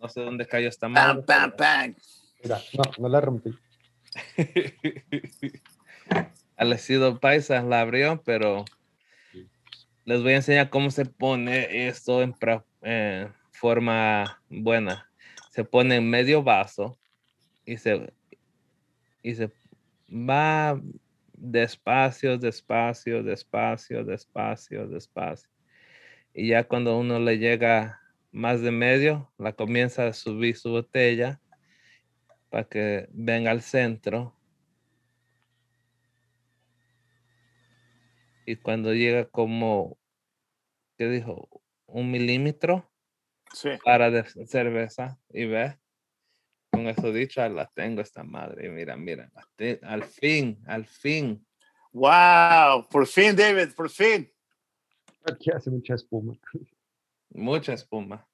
No 0.00 0.08
sé 0.08 0.20
dónde 0.20 0.46
cayó 0.46 0.68
esta 0.68 0.88
madre. 0.88 1.22
Bam, 1.26 1.50
bam, 1.50 1.52
bam. 1.58 1.96
Mira, 2.40 2.60
no, 2.74 2.82
no 2.98 3.08
la 3.08 3.20
rompí. 3.20 3.50
Alecido 6.56 7.20
Paisa 7.20 7.62
la 7.62 7.80
abrió, 7.80 8.22
pero 8.24 8.64
les 10.04 10.22
voy 10.22 10.32
a 10.32 10.36
enseñar 10.36 10.70
cómo 10.70 10.90
se 10.90 11.04
pone 11.04 11.88
esto 11.88 12.22
en 12.22 12.34
eh, 12.82 13.28
forma 13.50 14.40
buena. 14.48 15.10
Se 15.50 15.64
pone 15.64 15.96
en 15.96 16.08
medio 16.08 16.42
vaso 16.42 16.98
y 17.64 17.76
se, 17.76 18.12
y 19.22 19.34
se 19.34 19.50
va 20.08 20.80
despacio, 21.32 22.38
despacio, 22.38 23.22
despacio, 23.22 24.04
despacio, 24.04 24.86
despacio. 24.86 25.50
Y 26.32 26.48
ya 26.48 26.64
cuando 26.64 26.98
uno 26.98 27.18
le 27.18 27.38
llega 27.38 28.00
más 28.30 28.60
de 28.60 28.70
medio, 28.70 29.32
la 29.38 29.54
comienza 29.54 30.06
a 30.06 30.12
subir 30.12 30.56
su 30.56 30.70
botella 30.70 31.40
para 32.50 32.64
que 32.64 33.08
venga 33.10 33.50
al 33.50 33.62
centro. 33.62 34.35
Y 38.46 38.56
cuando 38.56 38.94
llega 38.94 39.28
como, 39.28 39.98
¿qué 40.96 41.08
dijo? 41.08 41.48
Un 41.86 42.10
milímetro 42.12 42.88
Sí. 43.52 43.70
para 43.84 44.10
de 44.10 44.24
cerveza 44.46 45.18
y 45.30 45.46
ve. 45.46 45.78
Con 46.70 46.86
eso 46.88 47.12
dicho, 47.12 47.42
ahí 47.42 47.52
la 47.52 47.66
tengo 47.74 48.00
esta 48.02 48.22
madre. 48.22 48.66
Y 48.66 48.70
mira, 48.70 48.96
mira, 48.96 49.30
al 49.82 50.04
fin, 50.04 50.62
al 50.66 50.86
fin. 50.86 51.44
Wow, 51.92 52.88
por 52.88 53.06
fin, 53.06 53.34
David, 53.34 53.74
por 53.74 53.90
fin. 53.90 54.32
Aquí 55.24 55.50
hace 55.50 55.70
mucha 55.70 55.94
espuma. 55.94 56.38
Mucha 57.30 57.72
espuma. 57.72 58.26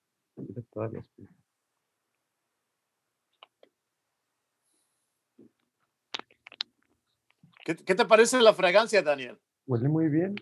¿Qué, 7.65 7.77
qué 7.77 7.95
te 7.95 8.05
parece 8.05 8.41
la 8.41 8.53
fragancia, 8.53 9.03
Daniel? 9.03 9.39
Huele 9.67 9.89
muy 9.89 10.09
bien. 10.09 10.35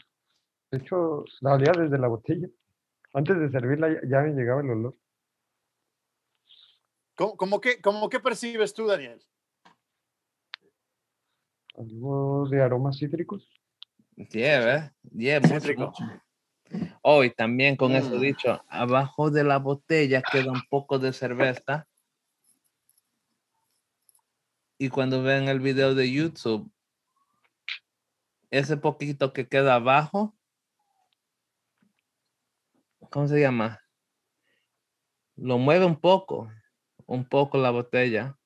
De 0.70 0.78
hecho, 0.78 1.24
la 1.40 1.54
olía 1.54 1.72
desde 1.72 1.98
la 1.98 2.09
botella. 2.09 2.48
Antes 3.12 3.38
de 3.40 3.50
servirla 3.50 3.88
ya, 4.09 4.20
me 4.20 4.33
llegaba 4.33 4.61
el 4.61 4.70
olor. 4.70 4.96
¿Cómo, 7.16 7.37
cómo 7.37 7.61
que, 7.61 7.80
cómo 7.80 8.09
que 8.09 8.20
percibes 8.20 8.72
tú, 8.72 8.87
Daniel? 8.87 9.20
Algo 11.76 12.48
de 12.48 12.62
aromas 12.62 12.98
cítricos. 12.98 13.48
Yeah. 14.16 14.94
Yeah, 15.12 15.40
mucho, 15.40 15.54
Cítrico. 15.54 15.87
mucho. 15.87 16.04
Oh, 17.02 17.24
y 17.24 17.30
también 17.30 17.76
con 17.76 17.92
eso 17.92 18.16
Mm. 18.16 18.20
dicho, 18.20 18.64
abajo 18.68 19.30
de 19.30 19.44
la 19.44 19.59
botella 19.59 20.22
queda 20.22 20.52
un 20.52 20.62
poco 20.68 20.98
de 20.98 21.12
cerveza. 21.12 21.87
Y 24.78 24.88
cuando 24.88 25.22
ven 25.22 25.48
el 25.48 25.61
video 25.61 25.94
de 25.94 26.11
YouTube, 26.11 26.70
ese 28.50 28.76
poquito 28.76 29.32
que 29.32 29.48
queda 29.48 29.74
abajo, 29.74 30.34
¿cómo 33.10 33.28
se 33.28 33.40
llama? 33.40 33.80
Lo 35.36 35.58
mueve 35.58 35.84
un 35.84 36.00
poco, 36.00 36.50
un 37.06 37.24
poco 37.24 37.58
la 37.58 37.70
botella 37.70 38.36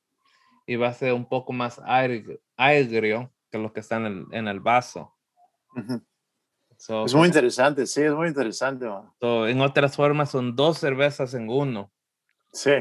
y 0.66 0.76
va 0.76 0.88
a 0.88 0.94
ser 0.94 1.12
un 1.12 1.28
poco 1.28 1.52
más 1.52 1.80
agrio 1.84 3.32
que 3.50 3.58
lo 3.58 3.72
que 3.72 3.80
está 3.80 3.96
en 3.96 4.06
el, 4.06 4.26
en 4.32 4.48
el 4.48 4.60
vaso. 4.60 5.14
Ujú. 5.74 6.02
So, 6.76 7.06
Es 7.06 7.14
muy 7.14 7.26
interesante, 7.26 7.86
sí, 7.86 8.02
es 8.02 8.12
muy 8.12 8.28
interesante. 8.28 8.86
so, 9.20 9.46
en 9.46 9.60
otras 9.60 9.96
formas, 9.96 10.30
son 10.30 10.54
dos 10.56 10.78
cervezas 10.78 11.32
en 11.34 11.48
uno. 11.48 11.90
Sí. 12.52 12.72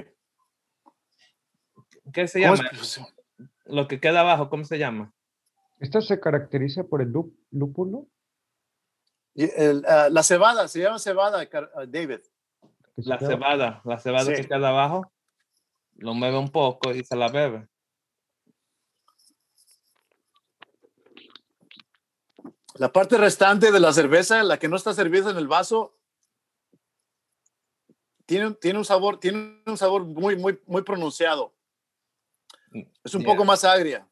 ¿Qué 2.12 2.28
se 2.28 2.42
¿Cómo 2.42 2.56
llama? 2.56 2.70
Lo 3.66 3.88
que 3.88 4.00
queda 4.00 4.22
abajo, 4.22 4.50
¿cómo 4.50 4.66
se 4.66 4.78
llama? 4.78 5.14
Esta 5.84 6.00
se 6.00 6.18
caracteriza 6.18 6.86
por 6.86 7.02
el 7.02 7.12
lú- 7.12 7.36
lúpulo. 7.52 8.08
y 9.36 9.50
el, 9.60 9.84
ah, 9.88 10.08
la 10.10 10.24
cebada, 10.24 10.68
se 10.70 10.80
llama 10.80 10.98
cebada, 11.00 11.42
ah, 11.76 11.86
David. 11.88 12.20
La 12.96 13.18
cebada, 13.20 13.82
la 13.84 13.98
cebada 14.00 14.32
que 14.34 14.48
queda 14.48 14.70
abajo, 14.70 15.12
lo 15.98 16.14
mueve 16.14 16.38
un 16.38 16.50
poco 16.50 16.92
y 16.92 17.04
se 17.04 17.16
la 17.18 17.28
bebe. 17.30 17.68
La 22.76 22.92
parte 22.94 23.18
restante 23.18 23.72
de 23.72 23.80
la 23.80 23.92
cerveza, 23.92 24.42
la 24.44 24.58
que 24.58 24.68
no 24.70 24.76
está 24.78 24.94
servida 24.94 25.32
en 25.32 25.38
el 25.38 25.48
vaso, 25.48 25.98
tiene, 28.26 28.48
un- 28.48 28.56
tiene 28.56 28.80
un 28.80 28.86
sabor, 28.86 29.20
tiene 29.20 29.62
un 29.66 29.78
sabor 29.78 30.06
muy, 30.06 30.36
muy, 30.38 30.60
muy 30.66 30.82
pronunciado. 30.84 31.54
Es 33.04 33.14
un 33.14 33.22
Yeah. 33.22 33.32
poco 33.34 33.44
más 33.46 33.64
agria. 33.64 34.08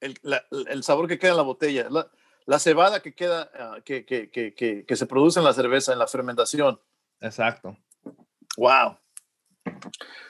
El, 0.00 0.18
la- 0.22 0.44
el 0.50 0.82
sabor 0.82 1.08
que 1.08 1.18
queda 1.18 1.32
en 1.32 1.36
la 1.36 1.42
botella. 1.42 1.88
La, 1.90 2.10
la 2.46 2.58
cebada 2.58 3.00
que 3.00 3.14
queda, 3.14 3.50
ah, 3.54 3.78
que, 3.84 4.04
que, 4.04 4.30
que, 4.30 4.54
que, 4.54 4.96
se 4.96 5.06
produce 5.06 5.38
en 5.38 5.44
la 5.44 5.52
cerveza, 5.52 5.92
en 5.92 5.98
la 5.98 6.06
fermentación. 6.06 6.80
Exacto. 7.20 7.76
Wow. 8.56 8.98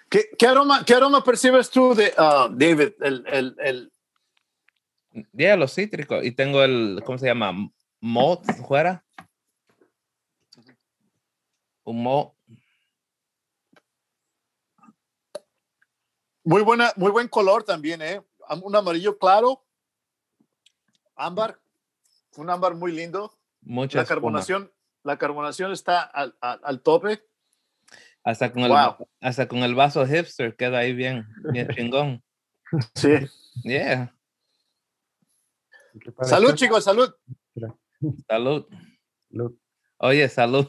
¿Qué, 0.09 0.28
qué 0.38 0.46
aroma, 0.46 0.85
qué 0.85 0.94
aroma 0.94 1.22
percibes 1.22 1.70
tú 1.70 1.94
de 1.94 2.12
ah, 2.16 2.48
David? 2.50 2.92
El, 3.00 3.24
el, 3.26 3.56
el, 3.61 3.92
Yeah, 5.33 5.56
los 5.56 5.74
cítricos. 5.74 6.24
Y 6.24 6.33
tengo 6.33 6.62
el, 6.62 7.02
¿cómo 7.04 7.18
se 7.18 7.26
llama? 7.26 7.52
Malt 8.00 8.44
fuera. 8.66 9.04
Un 11.85 12.02
malt. 12.02 12.33
muy, 16.44 16.62
buena, 16.62 16.92
muy 16.96 17.11
buen 17.11 17.28
color 17.28 17.62
también, 17.62 18.02
¿eh? 18.02 18.20
Un 18.62 18.74
amarillo 18.74 19.18
claro, 19.18 19.64
ámbar, 21.14 21.60
un 22.36 22.50
ámbar 22.50 22.74
muy 22.74 22.92
lindo. 22.92 23.38
Mucha 23.62 23.98
La 23.98 24.02
espuma. 24.02 24.14
carbonación, 24.16 24.72
la 25.04 25.18
carbonación 25.18 25.72
está 25.72 26.00
al, 26.02 26.36
al, 26.40 26.60
al 26.64 26.82
tope. 26.82 27.22
Hasta 28.24 28.52
con, 28.52 28.62
el, 28.64 28.70
Wow. 28.70 29.08
hasta 29.20 29.48
con 29.48 29.58
el 29.60 29.74
vaso 29.74 30.06
hipster 30.06 30.54
queda 30.56 30.78
ahí 30.78 30.92
bien, 30.94 31.26
bien 31.52 31.68
chingón. 31.74 32.22
Sí. 32.94 33.10
Yeah. 33.62 34.14
Salud, 36.22 36.54
chicos, 36.54 36.84
salud. 36.84 37.12
Salud. 38.28 38.66
Salud. 39.28 39.58
Oye, 39.98 40.28
salud. 40.28 40.66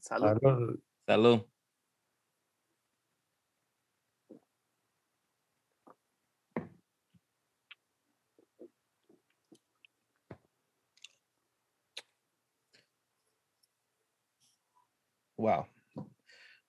Salud. 0.00 0.38
Salud. 0.40 0.80
Salud. 1.06 1.46
Wow. 15.42 15.66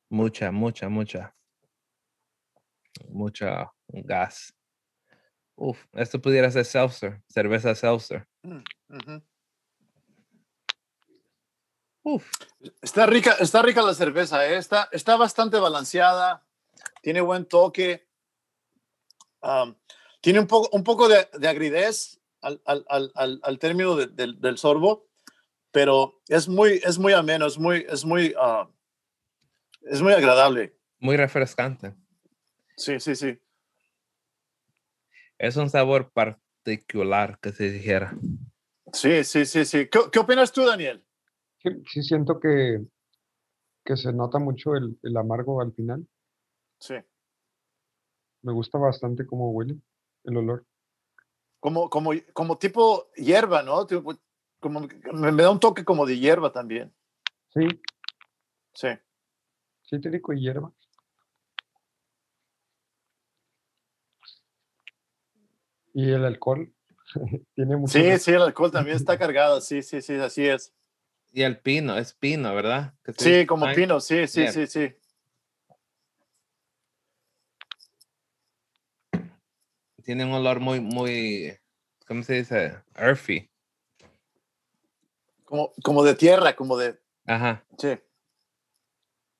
Mucha, 0.10 0.52
mucha, 0.52 0.90
mucha. 0.90 1.36
Mucha 3.10 3.72
gas. 3.88 4.52
Uf, 5.56 5.86
esto 5.94 6.20
pudiera 6.20 6.50
ser 6.50 6.66
seltzer, 6.66 7.22
cerveza 7.28 7.76
seltzer. 7.76 8.28
Ujú. 8.44 9.22
Uf, 12.02 12.32
Está 12.82 13.06
rica, 13.06 13.34
está 13.40 13.62
rica 13.62 13.84
la 13.84 13.94
cerveza, 13.94 14.48
¿eh? 14.48 14.58
está, 14.58 14.90
está 14.92 15.18
bastante 15.18 15.60
balanceada, 15.60 16.44
tiene 17.04 17.22
buen 17.22 17.46
toque, 17.46 18.08
tiene 20.20 20.40
un 20.40 20.48
poco, 20.48 20.76
un 20.76 20.84
poco 20.84 21.08
de, 21.08 21.30
de 21.34 21.48
agridez 21.48 22.20
al, 22.42 22.60
al, 22.66 22.84
al, 22.90 23.12
al, 23.14 23.40
al 23.44 23.60
término 23.60 23.96
de- 23.96 24.08
del 24.08 24.58
sorbo, 24.58 25.08
pero 25.74 26.22
es 26.28 26.48
muy, 26.48 26.80
es 26.86 26.98
muy 27.00 27.14
ameno, 27.14 27.48
es 27.48 27.58
muy, 27.58 27.86
es 27.90 28.06
muy, 28.06 28.34
ah, 28.40 28.70
es 29.82 30.02
muy 30.02 30.14
agradable. 30.14 30.78
muy 31.00 31.18
refrescante. 31.18 31.96
Sí, 32.78 33.00
sí, 33.00 33.16
sí. 33.16 33.38
Es 35.38 35.58
un 35.58 35.70
sabor 35.70 36.12
particular 36.12 37.40
que 37.42 37.52
se 37.52 37.70
dijera. 37.72 38.16
Sí, 38.94 39.24
sí, 39.24 39.46
sí, 39.46 39.66
sí. 39.66 39.90
¿Qué, 39.90 40.00
qué 40.12 40.20
opinas 40.20 40.52
tú, 40.52 40.64
Daniel? 40.64 41.04
Sí, 41.62 41.70
sí 41.92 42.04
siento 42.04 42.40
que, 42.40 42.80
que 43.84 43.98
se 43.98 44.14
nota 44.14 44.38
mucho 44.38 44.76
el, 44.76 44.98
el 45.02 45.18
amargo 45.18 45.60
al 45.60 45.74
final. 45.74 46.08
Sí. 46.80 46.96
Me 48.44 48.54
gusta 48.54 48.78
bastante 48.78 49.26
cómo 49.26 49.50
huele 49.52 49.76
el 50.26 50.38
olor. 50.38 50.66
Como, 51.60 51.90
como, 51.90 52.12
como 52.34 52.58
tipo 52.58 53.12
hierba, 53.16 53.64
¿no? 53.64 53.88
Tipo- 53.88 54.20
Como, 54.64 54.88
me, 55.12 55.32
me 55.34 55.44
da 55.44 55.52
un 55.52 55.60
toque 55.60 55.84
como 55.84 56.06
de 56.06 56.18
hierba 56.18 56.54
también. 56.54 56.94
Sí, 57.50 57.68
Sí. 58.74 58.88
cítrico 59.86 60.32
y 60.32 60.40
hierba. 60.40 60.72
Y 65.94 66.10
el 66.12 66.24
alcohol 66.24 66.74
tiene 67.56 67.76
mucho. 67.76 67.92
Sí, 67.92 68.18
sí, 68.20 68.32
el 68.32 68.42
alcohol 68.42 68.72
también 68.72 68.96
está 68.96 69.20
cargado. 69.20 69.60
Sí, 69.60 69.82
sí, 69.82 70.02
sí, 70.02 70.16
así 70.16 70.48
es. 70.48 70.74
Y 71.34 71.42
el 71.42 71.60
pino, 71.60 71.98
es 71.98 72.14
pino, 72.14 72.56
¿verdad? 72.56 72.94
Que 73.04 73.12
Sí, 73.12 73.30
dice 73.32 73.46
como 73.48 73.70
pino, 73.74 74.00
sí, 74.00 74.28
sí, 74.30 74.42
Bien. 74.44 74.54
sí, 74.54 74.68
sí. 74.68 74.96
Tiene 80.04 80.24
un 80.24 80.32
olor 80.32 80.62
muy, 80.62 80.80
muy, 80.80 81.60
¿cómo 82.08 82.24
se 82.24 82.36
dice? 82.36 82.78
Earthy. 82.96 83.53
Como, 85.54 85.72
como 85.84 86.04
de 86.04 86.16
tierra, 86.16 86.56
como 86.56 86.76
de. 86.78 87.00
Ajá. 87.28 87.64
Sí. 87.78 87.90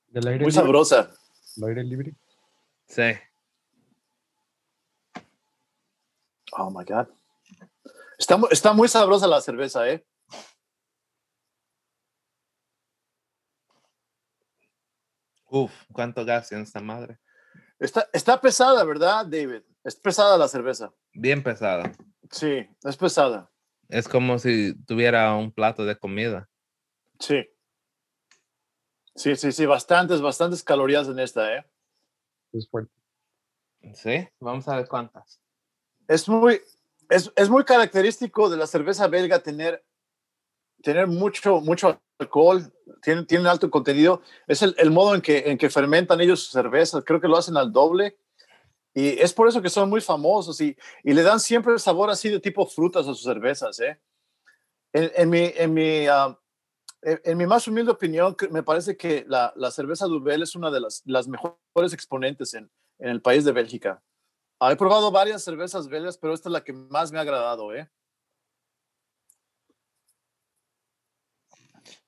Del 0.06 0.26
aire 0.28 0.44
Muy 0.44 0.52
libre. 0.52 0.52
sabrosa. 0.52 1.12
del 1.56 1.68
aire 1.70 1.82
libre. 1.82 2.14
Sí. 2.86 3.02
Oh 6.52 6.70
my 6.70 6.84
God. 6.84 7.08
Está, 8.16 8.38
está 8.52 8.72
muy 8.72 8.86
sabrosa 8.86 9.26
la 9.26 9.40
cerveza, 9.40 9.88
¿eh? 9.90 10.06
Uf, 15.50 15.72
cuánto 15.92 16.24
gas 16.24 16.52
en 16.52 16.60
esta 16.62 16.78
madre. 16.80 17.18
Está, 17.80 18.08
está 18.12 18.40
pesada, 18.40 18.84
¿verdad, 18.84 19.26
David? 19.26 19.62
Es 19.82 19.96
pesada 19.96 20.38
la 20.38 20.46
cerveza. 20.46 20.94
Bien 21.12 21.42
pesada. 21.42 21.90
Sí, 22.30 22.68
es 22.84 22.96
pesada. 22.96 23.50
Es 23.88 24.08
como 24.08 24.38
si 24.38 24.74
tuviera 24.84 25.34
un 25.34 25.52
plato 25.52 25.84
de 25.84 25.96
comida. 25.96 26.48
Sí. 27.18 27.46
Sí, 29.14 29.36
sí, 29.36 29.52
sí, 29.52 29.66
bastantes, 29.66 30.20
bastantes 30.20 30.62
calorías 30.62 31.08
en 31.08 31.18
esta, 31.20 31.56
¿eh? 31.56 31.64
Es 32.52 32.68
fuerte. 32.68 32.92
Sí, 33.92 34.26
vamos 34.40 34.66
a 34.68 34.76
ver 34.76 34.88
cuántas. 34.88 35.40
Es 36.08 36.28
muy, 36.28 36.60
es, 37.08 37.32
es 37.36 37.48
muy 37.48 37.64
característico 37.64 38.50
de 38.50 38.56
la 38.56 38.66
cerveza 38.66 39.06
belga 39.06 39.40
tener, 39.40 39.84
tener 40.82 41.06
mucho, 41.06 41.60
mucho 41.60 42.00
alcohol, 42.18 42.72
tienen, 43.02 43.26
tienen 43.26 43.46
alto 43.46 43.70
contenido. 43.70 44.22
Es 44.46 44.62
el, 44.62 44.74
el 44.78 44.90
modo 44.90 45.14
en 45.14 45.20
que, 45.20 45.50
en 45.50 45.58
que 45.58 45.70
fermentan 45.70 46.20
ellos 46.20 46.40
sus 46.40 46.52
cervezas. 46.52 47.04
Creo 47.04 47.20
que 47.20 47.28
lo 47.28 47.36
hacen 47.36 47.56
al 47.56 47.72
doble. 47.72 48.18
Y 48.94 49.18
es 49.20 49.32
por 49.32 49.48
eso 49.48 49.60
que 49.60 49.68
son 49.68 49.90
muy 49.90 50.00
famosos 50.00 50.60
y, 50.60 50.76
y 51.02 51.12
le 51.12 51.22
dan 51.22 51.40
siempre 51.40 51.72
el 51.72 51.80
sabor 51.80 52.10
así 52.10 52.28
de 52.28 52.38
tipo 52.38 52.64
frutas 52.64 53.02
a 53.08 53.14
sus 53.14 53.22
cervezas. 53.22 53.80
¿eh? 53.80 54.00
En, 54.92 55.28
mi, 55.28 55.50
en, 55.56 55.74
mi, 55.74 56.06
ah, 56.06 56.38
en, 57.02 57.36
mi 57.36 57.44
más 57.44 57.66
humilde 57.66 57.90
opinión, 57.90 58.36
me 58.50 58.62
parece 58.62 58.96
que 58.96 59.24
la, 59.26 59.52
la 59.56 59.72
cerveza 59.72 60.06
Duvel 60.06 60.42
es 60.42 60.54
una 60.54 60.70
de 60.70 60.80
las, 60.80 61.02
las 61.06 61.26
mejores 61.26 61.92
exponentes 61.92 62.54
en, 62.54 62.70
en 63.00 63.08
el 63.08 63.20
país 63.20 63.44
de 63.44 63.50
Bélgica. 63.50 64.00
Ah, 64.60 64.70
he 64.70 64.76
probado 64.76 65.10
varias 65.10 65.42
cervezas 65.42 65.88
belgas, 65.88 66.16
pero 66.16 66.32
esta 66.32 66.48
es 66.48 66.52
la 66.52 66.62
que 66.62 66.72
más 66.72 67.10
me 67.10 67.18
ha 67.18 67.22
agradado, 67.22 67.74
¿eh? 67.74 67.90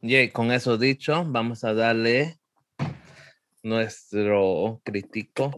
Y 0.01 0.31
con 0.31 0.53
eso 0.53 0.79
dicho, 0.79 1.25
vamos 1.27 1.65
a 1.65 1.75
darle 1.75 2.39
nuestro 3.63 4.81
crítico. 4.85 5.51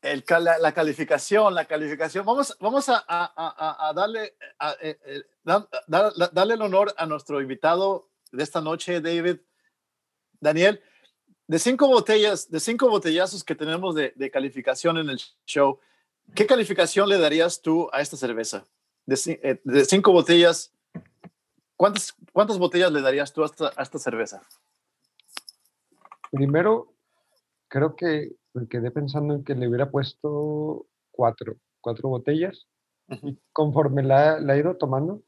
La, 0.00 0.72
calificación, 0.72 1.54
la 1.54 1.64
calificación. 1.64 2.24
Vamos, 2.24 2.56
vamos 2.60 2.86
a, 2.88 3.92
darle, 3.94 4.36
darle 5.42 6.54
el 6.54 6.62
honor 6.62 6.94
a 6.96 7.04
nuestro 7.06 7.40
invitado 7.40 8.08
de 8.30 8.44
esta 8.44 8.60
noche, 8.60 9.00
David. 9.00 9.38
Daniel, 10.40 10.80
de 11.48 11.58
cinco 11.58 11.88
botellas, 11.88 12.50
de 12.50 12.60
cinco 12.60 12.88
botellazos 12.88 13.42
que 13.42 13.54
tenemos 13.54 13.94
de, 13.94 14.30
calificación 14.30 14.98
en 14.98 15.10
el 15.10 15.20
show, 15.46 15.80
¿qué 16.34 16.46
calificación 16.46 17.08
le 17.08 17.18
darías 17.18 17.60
tú 17.60 17.88
a 17.92 18.00
esta 18.00 18.16
cerveza? 18.16 18.66
De, 19.06 19.16
eh, 19.42 19.84
cinco 19.86 20.12
botellas, 20.12 20.72
¿cuántas, 21.76 22.14
¿cuántas 22.32 22.58
botellas 22.58 22.92
le 22.92 23.00
darías 23.00 23.32
tú 23.32 23.42
a 23.42 23.82
esta 23.82 23.98
cerveza? 23.98 24.42
Primero, 26.30 26.92
creo 27.68 27.96
que 27.96 28.36
me 28.58 28.68
quedé 28.68 28.90
pensando 28.90 29.34
en 29.34 29.44
que 29.44 29.54
le 29.54 29.68
hubiera 29.68 29.90
puesto 29.90 30.86
cuatro, 31.10 31.56
cuatro 31.80 32.08
botellas. 32.08 32.66
Ujú. 33.08 33.28
Y 33.28 33.38
conforme 33.52 34.02
la, 34.02 34.40
la 34.40 34.56
he 34.56 34.60
ido 34.60 34.76
tomando, 34.76 35.22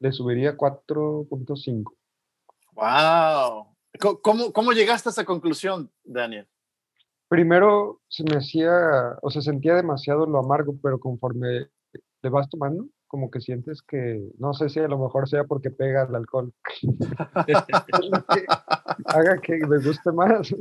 le 0.00 0.12
subiría 0.12 0.56
4.5. 0.56 1.92
¡Wow! 2.72 3.66
¿Cómo- 4.00 4.20
¿Cómo, 4.20 4.52
¿Cómo 4.52 4.72
llegaste 4.72 5.08
a 5.08 5.12
esa 5.12 5.24
conclusión, 5.24 5.90
Daniel? 6.04 6.46
Primero 7.28 8.00
se 8.08 8.22
me 8.24 8.36
hacía, 8.36 9.16
o 9.22 9.30
se 9.30 9.40
sentía 9.40 9.74
demasiado 9.74 10.26
lo 10.26 10.38
amargo, 10.38 10.74
pero 10.82 10.98
conforme 11.00 11.68
le 12.22 12.30
vas 12.30 12.48
tomando, 12.50 12.86
como 13.06 13.30
que 13.30 13.40
sientes 13.40 13.80
que, 13.82 14.28
no 14.38 14.52
sé 14.54 14.68
si 14.68 14.80
a 14.80 14.88
lo 14.88 14.98
mejor 14.98 15.28
sea 15.28 15.44
porque 15.44 15.70
pega 15.70 16.02
el 16.04 16.14
alcohol, 16.14 16.52
haga 19.06 19.40
que 19.40 19.58
me 19.66 19.78
guste 19.78 20.12
más. 20.12 20.54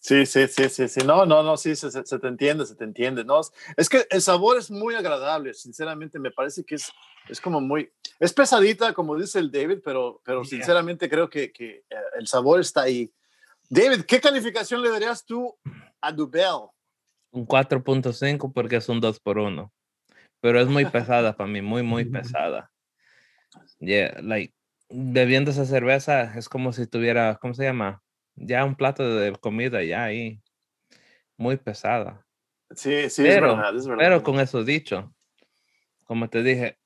Sí, 0.00 0.26
sí, 0.26 0.46
sí, 0.46 0.68
sí, 0.68 0.88
sí. 0.88 1.00
No, 1.04 1.26
no, 1.26 1.42
no, 1.42 1.56
sí, 1.56 1.74
se, 1.74 1.90
se- 1.90 2.06
se 2.06 2.18
te 2.18 2.28
entiende, 2.28 2.64
se 2.66 2.76
te 2.76 2.84
entiende. 2.84 3.24
No, 3.24 3.40
es- 3.40 3.52
es 3.76 3.88
que 3.88 4.06
el 4.10 4.22
sabor 4.22 4.56
es 4.58 4.70
muy 4.70 4.94
agradable, 4.94 5.52
sinceramente, 5.54 6.18
me 6.18 6.30
parece 6.30 6.64
que 6.64 6.76
es, 6.76 6.92
es 7.28 7.40
como 7.40 7.60
muy, 7.60 7.90
es 8.20 8.32
pesadita, 8.32 8.92
como 8.94 9.16
dice 9.16 9.38
el 9.40 9.50
David, 9.50 9.80
pero, 9.84 10.20
pero 10.24 10.42
Yeah. 10.44 10.50
sinceramente 10.50 11.08
creo 11.10 11.28
que, 11.28 11.52
que 11.52 11.84
eh, 11.90 11.96
el 12.18 12.26
sabor 12.28 12.60
está 12.60 12.82
ahí. 12.82 13.12
David, 13.68 14.02
¿qué 14.06 14.20
calificación 14.20 14.80
le 14.82 14.90
darías 14.90 15.24
tú 15.24 15.56
a 16.00 16.12
Dubel? 16.12 16.68
Un 17.32 17.44
4.5 17.44 18.52
porque 18.52 18.76
es 18.76 18.88
un 18.88 19.00
2 19.00 19.20
por 19.20 19.36
1 19.38 19.70
Pero 20.40 20.60
es 20.60 20.68
muy 20.68 20.86
pesada 20.86 21.36
para 21.36 21.50
mí, 21.50 21.60
muy, 21.60 21.82
muy 21.82 22.04
pesada. 22.44 22.70
Yeah, 23.80 24.20
like, 24.22 24.54
bebiendo 24.88 25.50
esa 25.50 25.64
cerveza 25.64 26.38
es 26.38 26.48
como 26.48 26.72
si 26.72 26.86
tuviera, 26.86 27.36
¿cómo 27.40 27.52
se 27.54 27.64
llama? 27.64 28.02
Ya 28.40 28.64
un 28.64 28.74
plato 28.76 29.16
de 29.16 29.32
comida 29.36 29.82
ya 29.82 30.04
ahí. 30.04 30.40
Muy 31.36 31.56
pesada. 31.56 32.24
Sí, 32.74 33.08
sí, 33.10 33.22
Pero- 33.22 33.50
es 33.52 33.56
verdad, 33.56 33.76
es 33.76 33.86
verdad. 33.86 34.04
Pero 34.04 34.22
con 34.22 34.40
eso 34.40 34.64
dicho, 34.64 35.14
como 36.04 36.28
te 36.28 36.42
dije, 36.42 36.78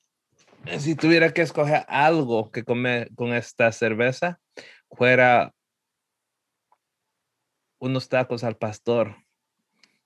si 0.78 0.94
tuviera 0.94 1.32
que 1.32 1.42
escoger 1.42 1.84
algo 1.88 2.50
que 2.50 2.64
comer 2.64 3.10
con 3.14 3.32
esta 3.34 3.70
cerveza, 3.72 4.40
fuera 4.90 5.52
unos 7.80 8.08
tacos 8.08 8.44
al 8.44 8.56
pastor. 8.56 9.16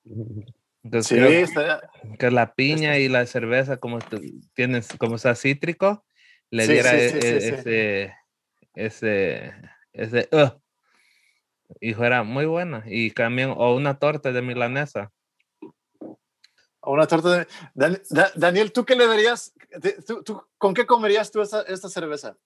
Entonces, 0.85 1.09
sí, 1.09 1.15
creo 1.17 1.29
que- 1.31 1.41
estaría- 1.43 1.81
que 2.19 2.31
la 2.31 2.55
piña 2.55 2.99
y 2.99 3.09
la 3.09 3.27
cerveza 3.27 3.79
como 3.79 3.99
tienes 4.55 4.89
como 4.99 5.19
sea 5.19 5.35
cítrico 5.35 6.05
le 6.51 6.65
Sí, 6.67 6.73
diera 6.73 6.91
sí, 6.91 6.97
e- 6.97 7.07
e- 7.07 7.41
sí. 7.41 7.55
ese 7.55 8.15
ese 8.75 9.53
ese 9.93 10.29
"Ugh", 10.31 10.63
y 11.81 11.95
fuera 11.95 12.23
muy 12.23 12.47
buena 12.47 12.83
y 12.87 13.11
también 13.11 13.55
o 13.57 13.75
una 13.75 13.99
torta 13.99 14.33
de 14.33 14.43
milanesa 14.43 15.13
una 16.83 17.07
torta 17.07 17.39
de... 17.39 17.47
Dan- 17.75 18.01
Da- 18.11 18.31
Daniel, 18.37 18.73
¿tú 18.73 18.85
qué 18.85 18.95
le 18.95 19.07
darías? 19.09 19.53
Tú- 20.07 20.23
tú- 20.23 20.43
¿Con 20.57 20.73
qué 20.73 20.87
comerías 20.87 21.31
tú 21.33 21.41
esta, 21.43 21.63
esta 21.63 21.89
cerveza? 21.89 22.37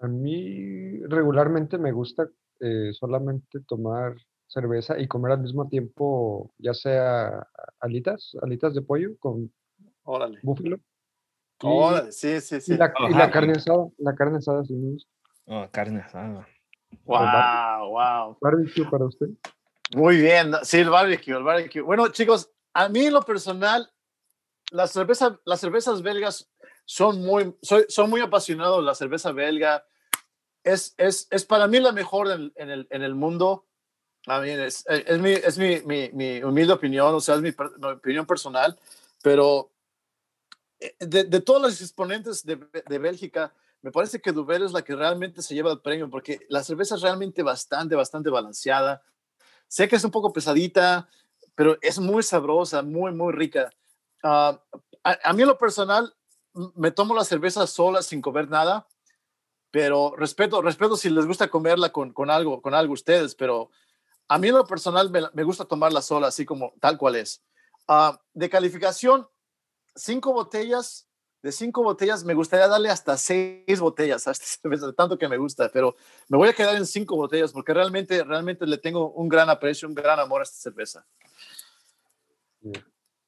A 0.00 0.08
mí 0.08 0.98
regularmente 1.06 1.78
me 1.78 1.92
gusta 1.92 2.28
eh, 2.60 2.90
solamente 2.92 3.60
tomar 3.66 4.14
cerveza 4.46 4.98
y 4.98 5.08
comer 5.08 5.32
al 5.32 5.40
mismo 5.40 5.68
tiempo, 5.68 6.52
ya 6.58 6.74
sea 6.74 7.46
alitas, 7.80 8.36
alitas 8.42 8.74
de 8.74 8.82
pollo 8.82 9.16
con 9.18 9.50
Órale. 10.02 10.38
búfalo. 10.42 10.76
Y, 10.76 10.80
Órale, 11.62 12.12
sí, 12.12 12.40
sí, 12.42 12.60
sí. 12.60 12.74
y 12.74 12.76
la, 12.76 12.92
y 12.98 13.04
Ajá. 13.06 13.18
la 13.18 13.30
carne 13.30 13.52
asada, 13.54 13.86
la 13.96 14.14
carne 14.14 14.36
asada 14.38 14.64
sí 14.64 14.74
me 14.74 14.90
gusta. 14.92 15.10
oh, 15.46 15.66
carne 15.72 16.00
asada 16.00 16.46
Wow, 17.04 17.90
wow. 17.90 18.38
Barbecue 18.40 18.88
para 18.90 19.04
usted. 19.04 19.28
Muy 19.94 20.16
bien, 20.16 20.52
sí, 20.62 20.78
el 20.78 20.90
barbecue, 20.90 21.36
el 21.36 21.42
barbecue. 21.42 21.82
Bueno, 21.82 22.08
chicos, 22.08 22.50
a 22.72 22.88
mí 22.88 23.06
en 23.06 23.12
lo 23.12 23.22
personal, 23.22 23.90
las 24.70 24.92
cervezas, 24.92 25.34
las 25.44 25.60
cervezas 25.60 26.02
belgas 26.02 26.50
son 26.84 27.22
muy, 27.22 27.54
soy, 27.62 27.84
son 27.88 28.10
muy 28.10 28.20
apasionado. 28.20 28.82
La 28.82 28.94
cerveza 28.94 29.32
belga 29.32 29.84
es, 30.62 30.94
es, 30.96 31.28
es 31.30 31.44
para 31.44 31.66
mí 31.66 31.78
la 31.80 31.92
mejor 31.92 32.30
en, 32.30 32.52
en 32.56 32.70
el, 32.70 32.86
en 32.90 33.02
el 33.02 33.14
mundo. 33.14 33.66
A 34.26 34.40
mí 34.40 34.48
es, 34.50 34.84
es, 34.88 35.18
mi, 35.20 35.32
es 35.32 35.58
mi, 35.58 35.80
mi, 35.82 36.10
mi 36.12 36.42
humilde 36.42 36.72
opinión, 36.72 37.14
o 37.14 37.20
sea, 37.20 37.34
es 37.34 37.42
mi, 37.42 37.50
mi 37.50 37.88
opinión 37.88 38.24
personal, 38.24 38.78
pero 39.22 39.70
eh, 40.80 40.96
de, 40.98 41.24
de 41.24 41.40
todos 41.42 41.60
los 41.60 41.80
exponentes 41.82 42.42
de, 42.44 42.56
de 42.88 42.98
Bélgica, 42.98 43.52
me 43.84 43.92
parece 43.92 44.18
que 44.18 44.32
Duvel 44.32 44.62
es 44.62 44.72
la 44.72 44.80
que 44.80 44.96
realmente 44.96 45.42
se 45.42 45.54
lleva 45.54 45.70
el 45.70 45.82
premio, 45.82 46.08
porque 46.08 46.40
la 46.48 46.64
cerveza 46.64 46.94
es 46.94 47.02
realmente 47.02 47.42
bastante, 47.42 47.94
bastante 47.94 48.30
balanceada. 48.30 49.02
Sé 49.68 49.88
que 49.88 49.96
es 49.96 50.04
un 50.04 50.10
poco 50.10 50.32
pesadita, 50.32 51.06
pero 51.54 51.76
es 51.82 51.98
muy 51.98 52.22
sabrosa, 52.22 52.80
muy, 52.80 53.12
muy 53.12 53.34
rica. 53.34 53.68
Ah, 54.22 54.58
a, 55.04 55.18
a 55.22 55.32
mí 55.34 55.44
lo 55.44 55.58
personal, 55.58 56.16
me 56.74 56.92
tomo 56.92 57.14
la 57.14 57.24
cerveza 57.24 57.66
sola 57.66 58.00
sin 58.00 58.22
comer 58.22 58.48
nada, 58.48 58.88
pero 59.70 60.14
respeto, 60.16 60.62
respeto 60.62 60.96
si 60.96 61.10
les 61.10 61.26
gusta 61.26 61.48
comerla 61.48 61.92
con, 61.92 62.14
con 62.14 62.30
algo, 62.30 62.62
con 62.62 62.72
algo 62.72 62.94
ustedes, 62.94 63.34
pero 63.34 63.68
a 64.28 64.38
mí 64.38 64.48
lo 64.48 64.64
personal 64.64 65.10
me, 65.10 65.20
me 65.34 65.42
gusta 65.42 65.66
tomarla 65.66 66.00
sola, 66.00 66.28
así 66.28 66.46
como 66.46 66.72
tal 66.80 66.96
cual 66.96 67.16
es. 67.16 67.44
Ah, 67.86 68.18
de 68.32 68.48
calificación, 68.48 69.28
cinco 69.94 70.32
botellas, 70.32 71.06
de 71.44 71.52
cinco 71.52 71.82
botellas, 71.82 72.24
me 72.24 72.32
gustaría 72.32 72.66
darle 72.66 72.88
hasta 72.88 73.18
seis 73.18 73.78
botellas 73.78 74.26
a 74.26 74.30
esta 74.30 74.46
cerveza, 74.46 74.86
de 74.86 74.94
tanto 74.94 75.18
que 75.18 75.28
me 75.28 75.36
gusta, 75.36 75.68
pero 75.70 75.94
me 76.28 76.38
voy 76.38 76.48
a 76.48 76.54
quedar 76.54 76.74
en 76.74 76.86
cinco 76.86 77.16
botellas 77.16 77.52
porque 77.52 77.74
realmente, 77.74 78.24
realmente 78.24 78.66
le 78.66 78.78
tengo 78.78 79.10
un 79.10 79.28
gran 79.28 79.50
aprecio, 79.50 79.86
un 79.86 79.94
gran 79.94 80.18
amor 80.18 80.40
a 80.40 80.44
esta 80.44 80.56
cerveza. 80.56 81.06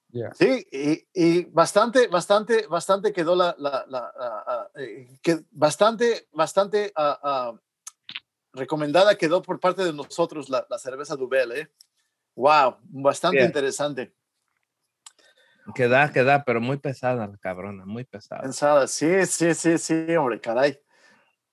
Ya. 0.09 0.33
Sí, 0.33 0.67
y, 0.73 1.07
y 1.13 1.45
bastante, 1.45 2.07
bastante, 2.07 2.67
bastante 2.69 3.13
quedó 3.13 3.37
la, 3.37 3.55
la, 3.59 3.85
la- 3.87 4.13
ah, 4.19 4.71
eh, 4.77 5.19
que 5.21 5.45
bastante, 5.51 6.27
bastante 6.33 6.95
ah, 6.97 7.53
recomendada 8.55 9.19
quedó 9.19 9.43
por 9.43 9.61
parte 9.61 9.85
de 9.85 9.93
nosotros 9.93 10.49
la, 10.49 10.67
la 10.71 10.79
cerveza 10.79 11.17
Dubel, 11.17 11.53
¿eh? 11.53 11.71
Wow, 12.35 12.79
bastante 12.85 13.41
Yeah. 13.41 13.47
interesante. 13.47 14.15
Queda, 15.75 16.13
queda, 16.13 16.45
pero 16.45 16.61
muy 16.61 16.77
pesada 16.79 17.27
la 17.27 17.37
cabrona, 17.39 17.85
muy 17.85 18.05
pesada. 18.05 18.43
Pensada, 18.43 18.87
sí, 18.87 19.27
sí, 19.27 19.55
sí, 19.55 19.79
sí, 19.79 20.17
hombre, 20.17 20.41
caray. 20.41 20.79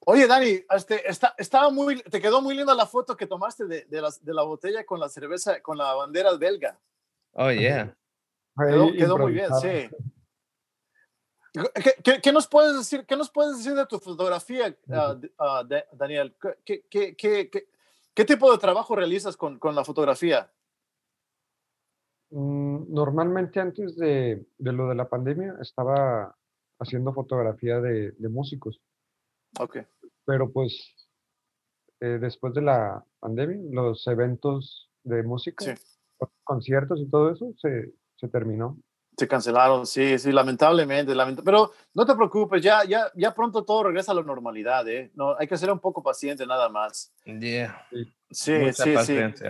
Oye, 0.05 0.27
Dani, 0.27 0.59
este, 0.69 1.09
está, 1.09 1.33
estaba 1.37 1.69
muy, 1.69 2.01
te 2.03 2.19
quedó 2.21 2.41
muy 2.41 2.55
linda 2.55 2.75
la 2.75 2.85
foto 2.85 3.15
que 3.15 3.25
tomaste 3.25 3.65
de, 3.65 3.85
de, 3.85 4.01
las- 4.01 4.23
de 4.23 4.33
la 4.33 4.43
botella 4.43 4.85
con 4.85 4.99
la 4.99 5.09
cerveza, 5.09 5.61
con 5.61 5.77
la 5.77 5.93
bandera 5.93 6.33
belga. 6.35 6.77
Oh, 7.31 7.49
yeah. 7.51 7.95
Quedó, 8.57 8.91
quedó 8.93 9.17
muy 9.17 9.31
bien, 9.33 9.49
sí. 9.55 9.89
¿Qué, 11.53 11.93
qué, 12.03 12.21
qué 12.21 12.31
nos 12.31 12.47
puedes 12.47 12.75
decir? 12.75 13.05
¿Qué 13.05 13.15
nos 13.15 13.29
puedes 13.29 13.57
decir 13.57 13.73
de 13.75 13.85
tu 13.85 13.99
fotografía, 13.99 14.69
de- 14.85 15.31
ah, 15.37 15.63
de- 15.63 15.85
Daniel? 15.91 16.35
¿Qué, 16.65 16.83
qué, 16.89 17.15
qué, 17.15 17.49
qué, 17.49 17.67
qué 18.13 18.25
tipo 18.25 18.51
de 18.51 18.57
trabajo 18.57 18.95
realizas 18.95 19.37
con, 19.37 19.59
con 19.59 19.73
la 19.75 19.83
fotografía? 19.85 20.51
Mm, 22.35 22.91
Normalmente 22.91 23.59
antes 23.59 23.95
de, 23.95 24.43
de 24.57 24.71
lo 24.73 24.89
de 24.89 24.95
la 24.95 25.07
pandemia 25.07 25.55
estaba 25.61 26.35
haciendo 26.79 27.13
fotografía 27.13 27.79
de, 27.79 28.11
de 28.11 28.29
músicos, 28.29 28.81
Ok, 29.59 29.77
pero 30.25 30.51
pues 30.51 30.95
eh, 32.01 32.17
después 32.19 32.55
de 32.55 32.61
la 32.63 33.05
pandemia, 33.19 33.59
los 33.71 34.05
eventos 34.07 34.89
de 35.03 35.21
música, 35.21 35.63
Sí. 35.63 35.71
los 36.19 36.29
conciertos 36.43 36.99
y 36.99 37.07
todo 37.09 37.31
eso 37.31 37.53
se, 37.61 37.93
se 38.15 38.27
terminó. 38.29 38.77
se 39.15 39.27
cancelaron, 39.27 39.85
sí, 39.85 40.17
sí, 40.17 40.31
lamentablemente, 40.31 41.13
lamenta- 41.13 41.43
pero 41.43 41.71
no 41.93 42.03
te 42.03 42.15
preocupes, 42.15 42.63
ya, 42.63 42.83
ya, 42.83 43.11
ya 43.15 43.31
pronto 43.35 43.63
todo 43.63 43.83
regresa 43.83 44.11
a 44.11 44.15
la 44.15 44.23
normalidad, 44.23 44.87
¿eh? 44.89 45.11
No, 45.13 45.35
hay 45.37 45.47
que 45.47 45.55
ser 45.55 45.71
un 45.71 45.79
poco 45.79 46.01
paciente 46.01 46.47
nada 46.47 46.67
más. 46.67 47.13
Yeah. 47.25 47.79
Sí, 48.31 48.53
Mucha 48.53 48.83
sí, 48.85 48.95
sí. 49.05 49.45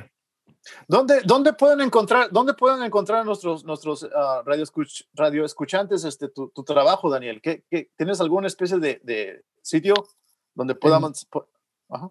¿Dónde, 0.88 1.22
dónde 1.26 1.54
pueden 1.54 1.82
encontrar, 1.82 2.30
dónde 2.32 2.54
pueden 2.54 2.84
encontrar 2.84 3.26
nuestros, 3.26 3.66
nuestros 3.66 4.08
ah, 4.16 4.44
radio, 4.46 4.64
escuch- 4.64 5.06
radio 5.14 5.44
escuchantes 5.46 6.04
este, 6.06 6.30
tu, 6.30 6.50
tu 6.50 6.64
trabajo, 6.64 7.10
Daniel? 7.10 7.42
¿Qué, 7.42 7.64
qué- 7.70 7.92
tienes 7.98 8.22
alguna 8.22 8.48
especie 8.48 8.78
de, 8.80 9.02
de 9.04 9.44
sitio 9.62 9.94
donde 10.54 10.76
podamos... 10.76 11.26
po- 11.26 11.50
Ajá. 11.90 12.10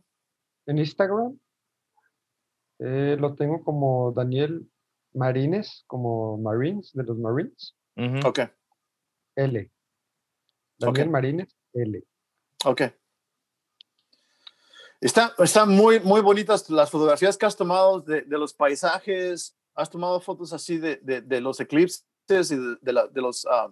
En 0.66 0.78
Instagram 0.78 1.38
eh, 2.78 3.16
lo 3.18 3.34
tengo 3.34 3.62
como 3.64 4.12
Daniel 4.12 4.68
Marines, 5.14 5.84
como 5.86 6.38
Marines, 6.38 6.90
de 6.94 7.04
los 7.04 7.18
Marines. 7.18 7.74
Ok, 8.24 8.40
L. 9.36 9.70
Daniel 10.78 11.06
Ok. 11.08 11.12
Marines, 11.12 11.56
L. 11.74 12.02
ok. 12.64 12.82
Está- 15.02 15.34
Están 15.38 15.68
muy, 15.70 15.98
muy 16.00 16.20
bonitas 16.20 16.70
las 16.70 16.88
fotografías 16.90 17.36
que 17.36 17.44
has 17.44 17.56
tomado 17.56 18.00
de, 18.00 18.22
de 18.22 18.38
los 18.38 18.54
paisajes. 18.54 19.56
Has 19.74 19.90
tomado 19.90 20.20
fotos 20.20 20.52
así 20.52 20.78
de, 20.78 20.96
de- 21.02 21.20
de 21.22 21.40
los 21.40 21.58
eclipses 21.58 22.04
y 22.50 22.56
de, 22.56 22.76
de 22.80 22.92
la- 22.92 23.08
de 23.08 23.20
los, 23.20 23.44
ah, 23.50 23.68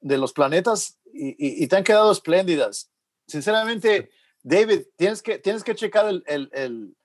de 0.00 0.16
los 0.16 0.32
planetas 0.32 0.98
y, 1.12 1.28
y- 1.30 1.64
y 1.64 1.66
te 1.68 1.76
han 1.76 1.84
quedado 1.84 2.10
espléndidas. 2.10 2.90
Sinceramente, 3.26 4.10
David, 4.42 4.86
tienes 4.96 5.20
que, 5.22 5.38
tienes 5.38 5.62
que 5.62 5.74
checar 5.74 6.08
el, 6.08 6.24
el- 6.26 6.48
el- 6.54 6.96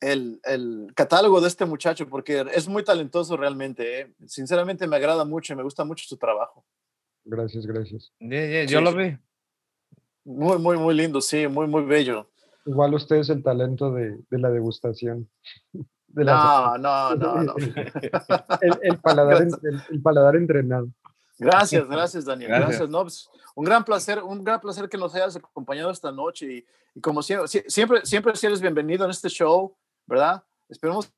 el- 0.00 0.40
el 0.44 0.92
catálogo 0.94 1.40
de 1.40 1.48
este 1.48 1.64
muchacho 1.64 2.08
porque 2.08 2.44
es 2.54 2.68
muy 2.68 2.84
talentoso 2.84 3.36
realmente. 3.36 4.00
¿eh? 4.00 4.14
Sinceramente, 4.28 4.86
me 4.86 4.94
agrada 4.96 5.24
mucho 5.24 5.52
y 5.52 5.56
me 5.56 5.62
gusta 5.64 5.84
mucho 5.84 6.04
su 6.06 6.16
trabajo. 6.18 6.64
Gracias, 7.24 7.66
gracias. 7.66 8.12
Yeah, 8.20 8.46
yeah, 8.46 8.68
Sí, 8.68 8.72
yo 8.74 8.80
lo 8.80 8.92
sí. 8.92 8.96
vi. 8.98 9.18
Muy, 10.26 10.58
muy, 10.58 10.76
muy 10.76 10.94
lindo, 10.94 11.20
sí, 11.20 11.48
muy, 11.48 11.66
muy 11.66 11.82
bello. 11.82 12.30
Igual 12.66 12.94
usted 12.94 13.16
es 13.16 13.28
el 13.30 13.42
talento 13.42 13.92
de, 13.92 14.18
de 14.30 14.38
la 14.38 14.50
degustación. 14.50 15.28
De 16.08 16.22
la- 16.24 16.76
No, 16.80 17.16
no, 17.16 17.16
no, 17.16 17.42
no. 17.42 17.54
el, 18.60 18.78
el 18.82 18.98
paladar, 19.00 19.42
el- 19.42 19.82
el 19.90 20.00
paladar 20.02 20.36
entrenado. 20.36 20.88
Gracias, 21.38 21.88
gracias, 21.88 22.24
Daniel. 22.24 22.48
Gracias. 22.50 22.68
Gracias. 22.70 22.88
No, 22.90 23.02
pues, 23.02 23.28
un 23.56 23.64
gran 23.64 23.84
placer, 23.84 24.22
un 24.22 24.44
gran 24.44 24.60
placer 24.60 24.88
que 24.88 24.96
nos 24.96 25.12
hayas 25.16 25.34
acompañado 25.34 25.90
esta 25.90 26.12
noche 26.12 26.46
y, 26.46 26.64
y 26.94 27.00
como 27.00 27.20
siempre, 27.22 27.48
sie- 27.48 27.64
siempre, 27.68 28.06
siempre 28.06 28.36
si 28.36 28.46
eres 28.46 28.60
bienvenido 28.60 29.04
en 29.04 29.10
este 29.10 29.28
show, 29.28 29.74
¿verdad? 30.06 30.44
Esperemos, 30.68 31.10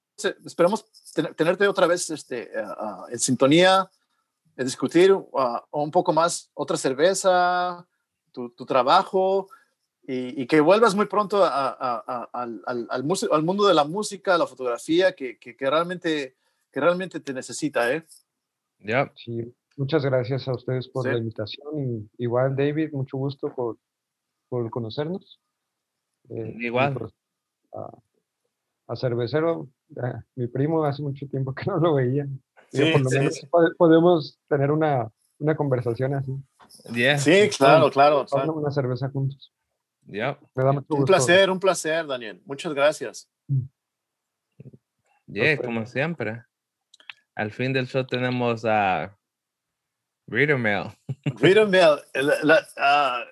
esperemos 0.45 0.87
ten- 1.15 1.35
tenerte 1.35 1.69
otra 1.69 1.87
vez 1.87 2.09
este, 2.09 2.51
ah, 2.57 3.05
en 3.11 3.19
sintonía, 3.19 3.91
en 4.57 4.65
discutir 4.65 5.15
ah, 5.37 5.63
un 5.73 5.91
poco 5.91 6.15
más 6.15 6.51
otra 6.55 6.79
cerveza, 6.79 7.87
tu, 8.33 8.49
tu 8.49 8.65
trabajo 8.65 9.49
y, 10.07 10.43
y 10.43 10.47
que 10.47 10.61
vuelvas 10.61 10.95
muy 10.95 11.07
pronto 11.07 11.45
a- 11.45 11.69
a- 11.71 12.05
a- 12.07 12.29
al, 12.33 12.63
al- 12.67 12.87
al 12.91 13.05
al 13.31 13.43
mundo 13.43 13.67
de 13.67 13.75
la 13.75 13.85
música, 13.85 14.39
la 14.39 14.47
fotografía, 14.47 15.15
que, 15.15 15.39
que, 15.39 15.57
que 15.57 15.71
realmente, 15.71 16.37
que 16.71 16.81
realmente 16.81 17.21
te 17.21 17.33
necesita, 17.35 17.93
¿eh? 17.93 18.05
Yep. 18.81 19.13
Sí, 19.17 19.55
muchas 19.77 20.05
gracias 20.05 20.47
a 20.49 20.55
ustedes 20.55 20.89
por 20.89 21.05
Sí. 21.05 21.11
la 21.11 21.19
invitación. 21.19 22.09
Y 22.19 22.23
igual, 22.25 22.55
David, 22.55 22.93
mucho 22.93 23.17
gusto 23.17 23.53
por, 23.55 23.79
por 24.49 24.71
conocernos. 24.71 25.41
Eh, 26.29 26.55
Igual. 26.61 26.93
por- 26.95 27.13
a, 27.75 27.91
a 28.89 28.97
Cervecero, 28.97 29.69
eh, 29.97 30.13
mi 30.37 30.47
primo, 30.47 30.85
hace 30.85 31.03
mucho 31.03 31.27
tiempo 31.27 31.53
que 31.55 31.65
no 31.71 31.79
lo 31.79 31.95
veía. 31.95 32.27
Sí, 32.73 32.93
por 32.93 33.01
lo 33.03 33.11
sí, 33.11 33.19
menos 33.19 33.47
podemos 33.79 34.39
tener 34.49 34.71
una, 34.71 35.11
una 35.39 35.57
conversación 35.57 36.15
así. 36.15 36.33
Yeah. 36.93 37.19
Sí, 37.19 37.49
claro, 37.57 37.91
claro. 37.91 38.27
claro. 38.27 38.55
Una 38.55 38.71
cerveza 38.71 39.09
juntos. 39.09 39.53
Yep. 40.09 40.39
Me 40.55 40.65
da 40.65 40.73
mucho 40.73 40.87
Un 40.91 40.97
gusto. 41.01 41.07
placer, 41.07 41.51
un 41.51 41.59
placer, 41.61 42.07
Daniel. 42.07 42.41
Muchas 42.45 42.73
gracias. 42.75 43.29
Yeah, 45.27 45.43
Perfecto. 45.45 45.65
como 45.67 45.87
siempre. 45.87 46.45
Al 47.35 47.51
fin 47.51 47.73
del 47.73 47.87
show 47.89 48.07
tenemos 48.07 48.65
a 48.65 49.17
Reader 50.29 50.59
Mail. 50.59 50.91
Reader 51.41 51.67
Mail, 51.69 51.99
el, 52.15 52.27
la- 52.43 52.67
ah, 52.77 53.25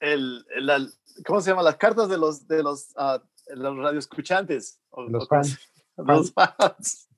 el- 0.00 0.44
el- 0.54 0.66
la- 0.66 0.86
¿cómo 1.26 1.40
se 1.40 1.50
llama? 1.50 1.62
Las 1.62 1.76
cartas 1.76 2.08
de 2.08 2.16
los, 2.18 2.46
de 2.46 2.62
los, 2.62 2.92
ah, 2.96 3.22
los 3.48 3.76
radioescuchantes. 3.76 4.80
o- 4.90 5.02
Los 5.08 5.28
fans. 5.28 5.58
Los 5.96 6.32
fans. 6.32 7.08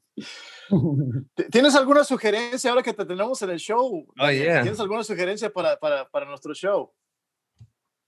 ¿T- 1.34 1.44
¿Tienes 1.50 1.74
alguna 1.74 2.02
sugerencia 2.04 2.70
ahora 2.70 2.82
que 2.82 2.92
te 2.94 3.04
tenemos 3.04 3.40
en 3.42 3.50
el 3.50 3.58
show? 3.58 4.06
Daniel? 4.16 4.42
yeah. 4.44 4.62
¿Tienes 4.62 4.80
alguna 4.80 5.04
sugerencia 5.04 5.52
para, 5.52 5.78
para, 5.78 6.08
para 6.08 6.26
nuestro 6.26 6.54
show? 6.54 6.92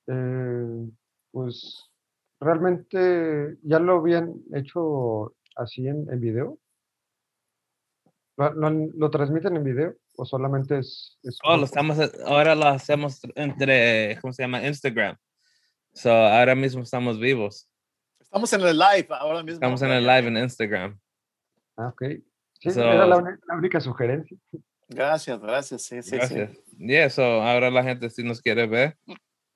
Eh, 0.07 0.89
pues 1.31 1.91
realmente 2.41 3.57
ya 3.63 3.79
lo 3.79 3.97
habían 3.99 4.35
hecho 4.55 5.35
así 5.57 5.87
en, 5.89 6.07
en 6.11 6.21
video. 6.21 6.59
¿Lo, 8.37 8.53
lo 8.53 8.71
lo 8.71 9.11
transmiten 9.11 9.57
en 9.57 9.65
video 9.65 9.95
o 10.17 10.25
solamente 10.25 10.79
es, 10.79 11.19
es 11.23 11.39
Oh, 11.45 11.57
lo 11.57 11.65
estamos, 11.65 11.99
ahora 12.27 12.55
lo 12.55 12.67
hacemos 12.67 13.21
entre, 13.37 14.19
¿cómo 14.21 14.33
se 14.33 14.43
llama? 14.43 14.67
Instagram. 14.67 15.17
So, 15.93 16.11
ahora 16.11 16.55
mismo 16.57 16.83
estamos 16.83 17.21
vivos. 17.21 17.69
Estamos 18.21 18.53
en 18.53 18.61
el 18.63 18.77
live 18.79 19.07
ahora 19.11 19.43
mismo. 19.45 19.55
Estamos 19.55 19.83
en 19.83 19.91
el 19.93 20.03
live 20.05 20.27
en 20.27 20.37
Instagram. 20.39 20.99
Ah, 21.77 21.89
ok. 21.89 22.03
Sí, 22.61 22.71
So- 22.71 22.81
era 22.83 23.07
la, 23.07 23.21
la 23.21 23.57
única 23.57 23.81
sugerencia. 23.81 24.37
Gracias, 24.89 25.41
gracias. 25.41 25.83
Sí, 25.83 26.03
sí, 26.03 26.11
sí. 26.11 26.17
Gracias. 26.17 26.59
Yeah, 26.77 27.09
so 27.11 27.23
ahora 27.23 27.71
la 27.71 27.83
gente 27.85 28.11
si 28.11 28.23
nos 28.25 28.41
quiere 28.43 28.67
ver 28.67 28.97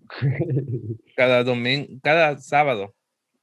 cada 1.16 1.44
domingo, 1.44 1.99
cada 2.03 2.38
sábado, 2.38 2.94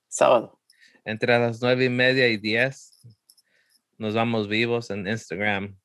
Sábado. 0.07 0.59
entre 1.03 1.37
las 1.37 1.61
nueve 1.61 1.85
y 1.85 1.89
media 1.89 2.27
y 2.27 2.37
diez, 2.37 2.99
nos 3.97 4.13
vamos 4.13 4.47
vivos 4.47 4.89
en 4.89 5.07
Instagram. 5.07 5.77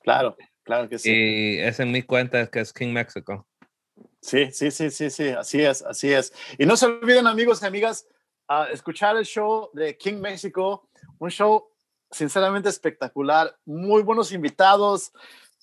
Claro, 0.00 0.36
claro 0.62 0.88
que 0.88 0.98
sí. 0.98 1.10
Y 1.10 1.58
es 1.58 1.80
en 1.80 1.92
mi 1.92 2.02
cuenta 2.02 2.46
que 2.48 2.60
es 2.60 2.72
King 2.72 2.92
Mexico. 2.92 3.46
Sí, 4.20 4.50
sí, 4.52 4.70
sí, 4.70 4.90
sí, 4.90 5.10
sí, 5.10 5.28
así 5.30 5.60
es, 5.62 5.82
así 5.82 6.12
es. 6.12 6.32
Y 6.58 6.66
no 6.66 6.76
se 6.76 6.86
olviden, 6.86 7.26
amigos 7.26 7.62
y 7.62 7.66
amigas, 7.66 8.06
a 8.48 8.66
escuchar 8.66 9.16
el 9.16 9.24
show 9.24 9.70
de 9.72 9.96
King 9.96 10.20
México, 10.20 10.88
un 11.18 11.30
show 11.30 11.68
sinceramente 12.10 12.68
espectacular, 12.68 13.56
muy 13.64 14.02
buenos 14.02 14.32
invitados, 14.32 15.12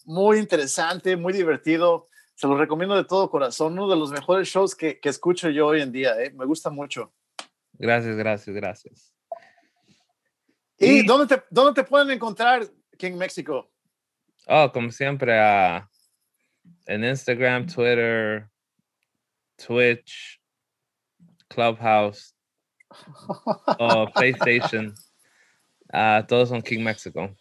muy 0.04 0.40
interesante, 0.40 1.16
muy 1.16 1.32
divertido. 1.32 2.08
Se 2.40 2.48
los 2.48 2.58
recomiendo 2.58 2.96
de 2.96 3.04
todo 3.04 3.30
corazón, 3.30 3.74
uno 3.74 3.90
de 3.90 3.98
los 3.98 4.12
mejores 4.14 4.48
shows 4.48 4.74
que, 4.74 4.98
que 4.98 5.10
escucho 5.10 5.50
yo 5.50 5.68
hoy 5.68 5.82
en 5.82 5.92
día, 5.92 6.18
¿eh? 6.24 6.32
me 6.32 6.46
gusta 6.46 6.70
mucho. 6.70 7.14
Gracias, 7.74 8.16
gracias, 8.16 8.56
gracias. 8.56 9.14
¿Y 10.78 11.00
Y- 11.02 11.06
dónde 11.06 11.36
te, 11.36 11.44
dónde 11.50 11.74
te 11.82 11.86
pueden 11.86 12.10
encontrar 12.12 12.66
King 12.98 13.18
México? 13.18 13.70
Oh, 14.48 14.72
como 14.72 14.90
siempre, 14.90 15.38
ah, 15.38 15.90
en 16.86 17.04
Instagram, 17.04 17.68
Twitter, 17.68 18.48
Twitch, 19.58 20.42
Clubhouse 21.50 22.34
o 23.80 24.10
PlayStation. 24.14 24.96
ah, 25.92 26.24
todos 26.26 26.48
son 26.48 26.62
King 26.62 26.84
Mexico. 26.86 27.36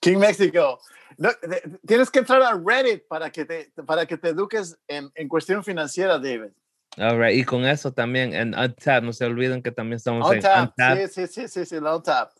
King 0.00 0.18
México. 0.18 0.80
No, 1.18 1.30
de- 1.42 1.78
tienes 1.86 2.10
que 2.10 2.18
entrar 2.20 2.42
a 2.42 2.52
Reddit 2.54 3.06
para 3.08 3.30
que 3.30 3.44
te, 3.44 3.72
para 3.86 4.04
que 4.06 4.16
te 4.18 4.28
eduques 4.30 4.76
en, 4.86 5.10
en 5.14 5.28
cuestión 5.28 5.64
financiera, 5.64 6.18
David. 6.18 6.52
All 6.98 7.18
right. 7.20 7.36
Y 7.38 7.44
con 7.44 7.64
eso 7.66 7.92
también 7.92 8.32
en 8.34 8.54
Untap, 8.58 9.02
no 9.02 9.12
se 9.12 9.24
olviden 9.24 9.62
que 9.62 9.70
también 9.72 9.96
estamos 9.96 10.26
On 10.26 10.32
en. 10.32 10.38
Untap. 10.38 10.74
Sí, 10.96 11.08
sí, 11.08 11.26
sí, 11.26 11.48
sí, 11.48 11.66
sí, 11.66 11.76
on 11.76 12.02
tap. 12.02 12.32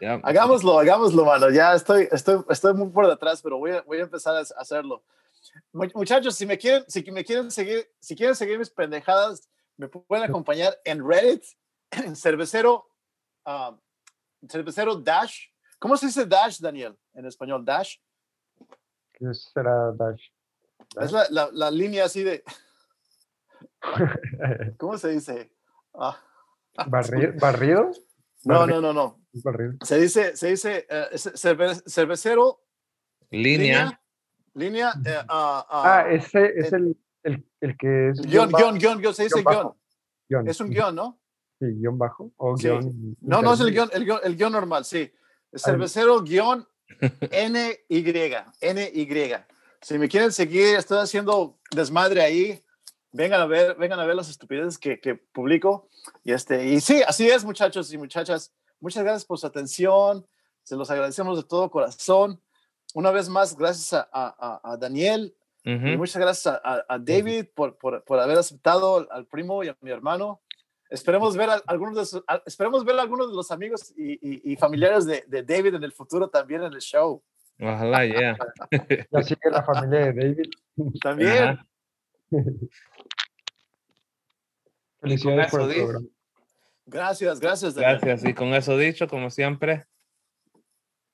Yeah. 0.00 0.20
Hagámoslo, 0.22 0.78
hagámoslo, 0.78 1.24
mano. 1.24 1.50
Ya 1.50 1.74
estoy, 1.74 2.08
estoy, 2.12 2.40
estoy 2.48 2.74
muy 2.74 2.88
por 2.90 3.08
detrás, 3.08 3.42
pero 3.42 3.58
voy 3.58 3.72
a, 3.72 3.82
voy 3.82 3.98
a 3.98 4.02
empezar 4.02 4.36
a 4.36 4.40
hacerlo. 4.40 5.02
Mu- 5.72 5.88
Muchachos, 5.94 6.36
si 6.36 6.46
me 6.46 6.56
quieren, 6.56 6.84
si 6.88 7.02
me 7.10 7.24
quieren 7.24 7.50
seguir, 7.50 7.88
si 8.00 8.14
quieren 8.14 8.36
seguir 8.36 8.58
mis 8.58 8.70
pendejadas, 8.70 9.48
me 9.76 9.88
pueden 9.88 10.24
acompañar 10.24 10.76
en 10.84 11.04
Reddit, 11.06 11.42
en 11.90 12.14
cervecero, 12.14 12.88
ah, 13.44 13.76
cervecero 14.48 14.94
Dash. 14.96 15.46
¿Cómo 15.78 15.96
se 15.96 16.06
dice 16.06 16.26
Dash, 16.26 16.58
Daniel, 16.60 16.96
en 17.14 17.26
español? 17.26 17.64
Dash. 17.64 17.96
¿Qué 19.14 19.26
será 19.34 19.92
Dash? 19.92 20.22
Es 21.00 21.12
la, 21.12 21.26
la, 21.30 21.48
la 21.52 21.70
línea 21.70 22.04
así 22.06 22.22
de, 22.22 22.42
¿cómo 24.78 24.96
se 24.98 25.08
dice? 25.10 25.52
Ah, 25.94 26.18
¿Barri- 26.86 27.38
¿Barrido? 27.40 27.90
no, 28.44 28.66
no, 28.66 28.80
no, 28.80 28.92
no. 28.92 29.20
Barrido. 29.44 29.74
Se 29.84 29.98
dice, 29.98 30.36
se 30.36 30.48
dice 30.48 30.86
eh, 30.88 31.06
es 31.12 31.26
cerve- 31.34 31.82
cervecero, 31.88 32.62
Línea. 33.30 34.00
línea, 34.54 34.92
línea, 34.94 35.20
eh, 35.20 35.24
ah, 35.28 35.66
Ah, 35.70 36.10
ese 36.10 36.52
es 36.58 36.72
el, 36.72 36.96
el, 37.22 37.46
el 37.60 37.76
que 37.76 38.08
es. 38.10 38.20
guion, 38.22 38.50
guion, 38.50 38.78
guion, 38.78 38.98
guion, 39.00 39.14
se 39.14 39.24
dice 39.24 39.42
guion 39.42 39.74
guion. 40.28 40.48
Es 40.48 40.60
un 40.60 40.70
guion, 40.70 40.94
¿no? 40.94 41.20
Sí, 41.58 41.66
guion 41.66 41.98
bajo 41.98 42.32
o 42.36 42.56
Sí. 42.56 42.64
guion. 42.68 43.16
No, 43.20 43.42
no 43.42 43.52
es 43.52 43.60
el 43.60 43.70
guion, 43.72 43.90
el 43.92 44.04
guion, 44.04 44.20
el 44.24 44.36
guion 44.36 44.52
normal, 44.52 44.84
sí. 44.84 45.12
Cervecero 45.54 46.22
guion 46.22 46.66
NY, 47.30 47.78
NY. 48.60 49.34
Si 49.80 49.98
me 49.98 50.08
quieren 50.08 50.32
seguir, 50.32 50.76
estoy 50.76 50.98
haciendo 50.98 51.58
desmadre 51.70 52.22
ahí. 52.22 52.62
Vengan 53.12 53.40
a 53.40 53.46
ver, 53.46 53.74
vengan 53.76 54.00
a 54.00 54.04
ver 54.06 54.16
las 54.16 54.28
estupideces 54.28 54.78
que, 54.78 55.00
que 55.00 55.14
publico. 55.14 55.88
Y 56.24 56.32
este, 56.32 56.66
y 56.66 56.80
sí, 56.80 57.02
así 57.06 57.28
es, 57.28 57.44
muchachos 57.44 57.92
y 57.92 57.98
muchachas. 57.98 58.52
Muchas 58.80 59.02
gracias 59.02 59.24
por 59.24 59.38
su 59.38 59.46
atención. 59.46 60.26
Se 60.62 60.76
los 60.76 60.90
agradecemos 60.90 61.36
de 61.38 61.44
todo 61.44 61.70
corazón. 61.70 62.40
Una 62.94 63.10
vez 63.10 63.28
más, 63.28 63.56
gracias 63.56 63.92
a, 63.92 64.08
a- 64.12 64.60
a- 64.62 64.76
Daniel 64.76 65.34
y 65.64 65.74
Ujú. 65.74 65.86
muchas 65.98 66.16
gracias 66.20 66.46
a, 66.62 66.84
a- 66.88 66.98
David 66.98 67.46
por, 67.54 67.76
por, 67.76 68.02
por 68.04 68.18
haber 68.20 68.38
aceptado 68.38 69.06
al 69.10 69.26
primo 69.26 69.62
y 69.64 69.68
a 69.68 69.76
mi 69.80 69.90
hermano. 69.90 70.40
Esperemos 70.90 71.36
ver 71.36 71.50
a, 71.50 71.62
algunos 71.66 71.96
de 71.96 72.06
sus- 72.06 72.24
a- 72.26 72.42
esperemos 72.46 72.84
ver 72.84 72.98
a 72.98 73.02
algunos 73.02 73.28
de 73.28 73.34
los 73.36 73.50
amigos 73.50 73.92
y, 73.96 74.12
y- 74.14 74.52
y 74.52 74.56
familiares 74.56 75.04
de, 75.06 75.24
de 75.26 75.42
David 75.42 75.74
en 75.74 75.84
el 75.84 75.92
futuro 75.92 76.28
también 76.30 76.62
en 76.62 76.72
el 76.72 76.80
show. 76.80 77.22
Ojalá, 77.60 78.06
ya. 78.06 78.36
Ya 79.10 79.22
sigue 79.22 79.50
la 79.50 79.62
familia 79.64 80.12
de 80.12 80.12
David. 80.12 80.50
También. 81.02 81.58
Felicidades 85.00 85.50
por 85.50 85.60
el 85.62 85.74
programa. 85.76 86.06
Gracias, 86.86 87.38
gracias. 87.40 87.74
Daniel. 87.74 87.98
Gracias. 88.00 88.28
Y 88.30 88.34
con 88.34 88.48
eso 88.54 88.76
dicho, 88.76 89.06
como 89.08 89.30
siempre, 89.30 89.86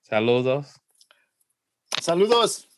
saludos. 0.02 0.80
Saludos. 2.00 2.68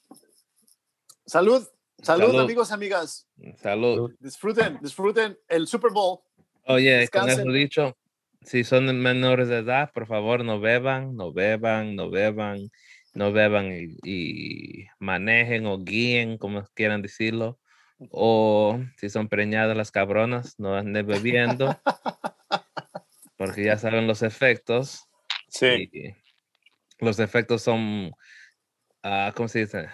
Salud. 1.26 1.66
Salud, 2.03 2.26
Salud. 2.28 2.40
amigos, 2.40 2.72
amigas. 2.72 3.26
Salud. 3.57 4.14
Disfruten, 4.20 4.78
disfruten 4.80 5.38
el 5.49 5.66
Super 5.66 5.90
Bowl. 5.92 6.20
Oye, 6.67 7.05
y 7.05 7.09
con 7.09 7.23
eso 7.29 7.37
Descansen. 7.43 7.53
dicho, 7.53 7.97
si 8.43 8.64
son 8.64 9.01
menores 9.01 9.49
de 9.49 9.59
edad, 9.59 9.93
por 9.93 10.07
favor, 10.07 10.45
no 10.45 10.61
beban, 10.61 11.17
no 11.17 11.33
beban, 11.33 11.95
no 11.97 12.11
beban, 12.11 12.71
no 13.14 13.33
beban 13.33 13.73
y, 13.73 13.97
y 14.05 14.87
manejen 14.99 15.67
o 15.67 15.79
guíen, 15.83 16.39
como 16.39 16.64
quieran 16.75 17.03
decirlo. 17.03 17.59
O 18.11 18.79
si 18.99 19.09
son 19.09 19.29
preñadas 19.29 19.77
las 19.77 19.91
cabronas, 19.91 20.59
no 20.59 20.75
anden 20.75 21.07
bebiendo, 21.07 21.81
porque 23.37 23.64
ya 23.64 23.79
saben 23.79 24.07
los 24.07 24.23
efectos. 24.23 25.03
Sí. 25.49 25.89
y 25.93 26.14
los 26.99 27.19
efectos 27.21 27.62
son, 27.62 28.11
ah, 29.03 29.33
¿cómo 29.35 29.49
se 29.49 29.61
dice? 29.61 29.89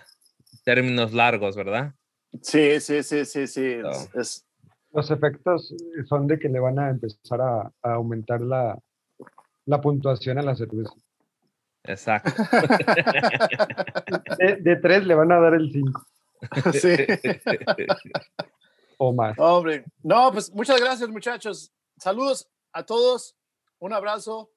Términos 0.64 1.12
largos, 1.12 1.55
¿verdad? 1.55 1.95
Sí, 2.41 2.81
sí, 2.81 3.03
sí, 3.03 3.25
sí, 3.25 3.47
sí. 3.47 3.64
Es- 3.64 3.83
No. 3.83 4.20
es- 4.20 4.47
Los 4.93 5.11
efectos 5.11 5.74
son 6.07 6.26
de 6.26 6.38
que 6.38 6.49
le 6.49 6.61
van 6.61 6.78
a 6.78 6.90
empezar 6.90 7.40
a, 7.40 7.72
a 7.82 7.95
aumentar 7.95 8.40
la, 8.40 8.78
la 9.66 9.80
puntuación 9.80 10.38
a 10.38 10.43
la 10.43 10.55
cerveza. 10.55 10.95
Exacto. 11.84 12.30
De, 14.38 14.57
de 14.57 14.76
tres 14.76 15.05
le 15.07 15.14
van 15.14 15.32
a 15.32 15.40
dar 15.40 15.55
el 15.55 15.70
5 15.72 16.07
sí. 16.72 16.97
o 18.99 19.12
más. 19.12 19.36
Hombre, 19.38 19.84
no, 20.03 20.32
pues 20.32 20.53
muchas 20.53 20.80
gracias, 20.80 21.09
muchachos. 21.09 21.72
Saludos 21.97 22.49
a 22.72 22.84
todos. 22.84 23.36
Un 23.78 23.93
abrazo. 23.93 24.51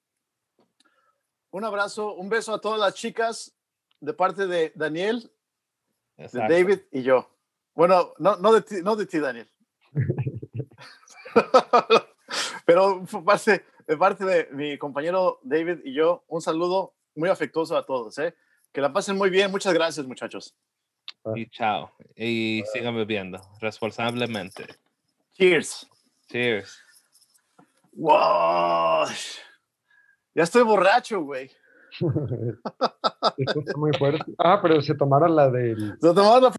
Un 1.51 1.63
abrazo, 1.63 2.15
un 2.15 2.29
beso 2.29 2.53
a 2.53 2.59
todas 2.59 2.79
las 2.79 2.93
chicas 2.95 3.55
de 4.01 4.13
parte 4.13 4.45
de 4.45 4.73
Daniel, 4.75 5.31
de. 6.17 6.27
David 6.33 6.79
y 6.91 7.01
yo. 7.01 7.29
Bueno, 7.73 8.13
no, 8.19 8.36
no, 8.38 8.53
de, 8.53 8.61
ti, 8.61 8.75
no 8.83 8.95
de 8.95 9.05
ti, 9.05 9.19
Daniel. 9.19 9.49
Pero 12.65 13.03
parte, 13.25 13.65
de 13.88 13.97
parte 13.97 14.25
de 14.25 14.47
mi 14.51 14.77
compañero 14.77 15.39
David 15.43 15.79
y 15.83 15.93
yo, 15.93 16.23
un 16.27 16.41
saludo 16.41 16.93
muy 17.15 17.29
afectuoso 17.29 17.77
a 17.77 17.86
todos. 17.86 18.17
¿eh? 18.19 18.36
Que 18.71 18.81
la 18.81 18.91
pasen 18.91 19.17
muy 19.17 19.29
bien. 19.29 19.51
Muchas 19.51 19.73
gracias, 19.73 20.05
muchachos. 20.05 20.55
Y 21.36 21.49
chao. 21.49 21.91
Y 22.15 22.63
sigan 22.71 22.95
bebiendo 22.95 23.39
responsablemente. 23.59 24.67
Cheers. 25.33 25.89
Cheers. 26.27 26.79
Wow. 27.93 29.07
Ya 30.33 30.43
estoy 30.43 30.63
borracho, 30.63 31.21
güey. 31.21 31.49
Esto 33.38 33.59
está 33.59 33.77
muy 33.77 33.91
fuerte. 33.97 34.33
Ah, 34.38 34.59
pero 34.61 34.81
se 34.81 34.95
tomaron 34.95 35.36
la 35.36 35.49
del 35.49 35.97
Se 36.01 36.13
tomaron 36.13 36.43
la 36.43 36.55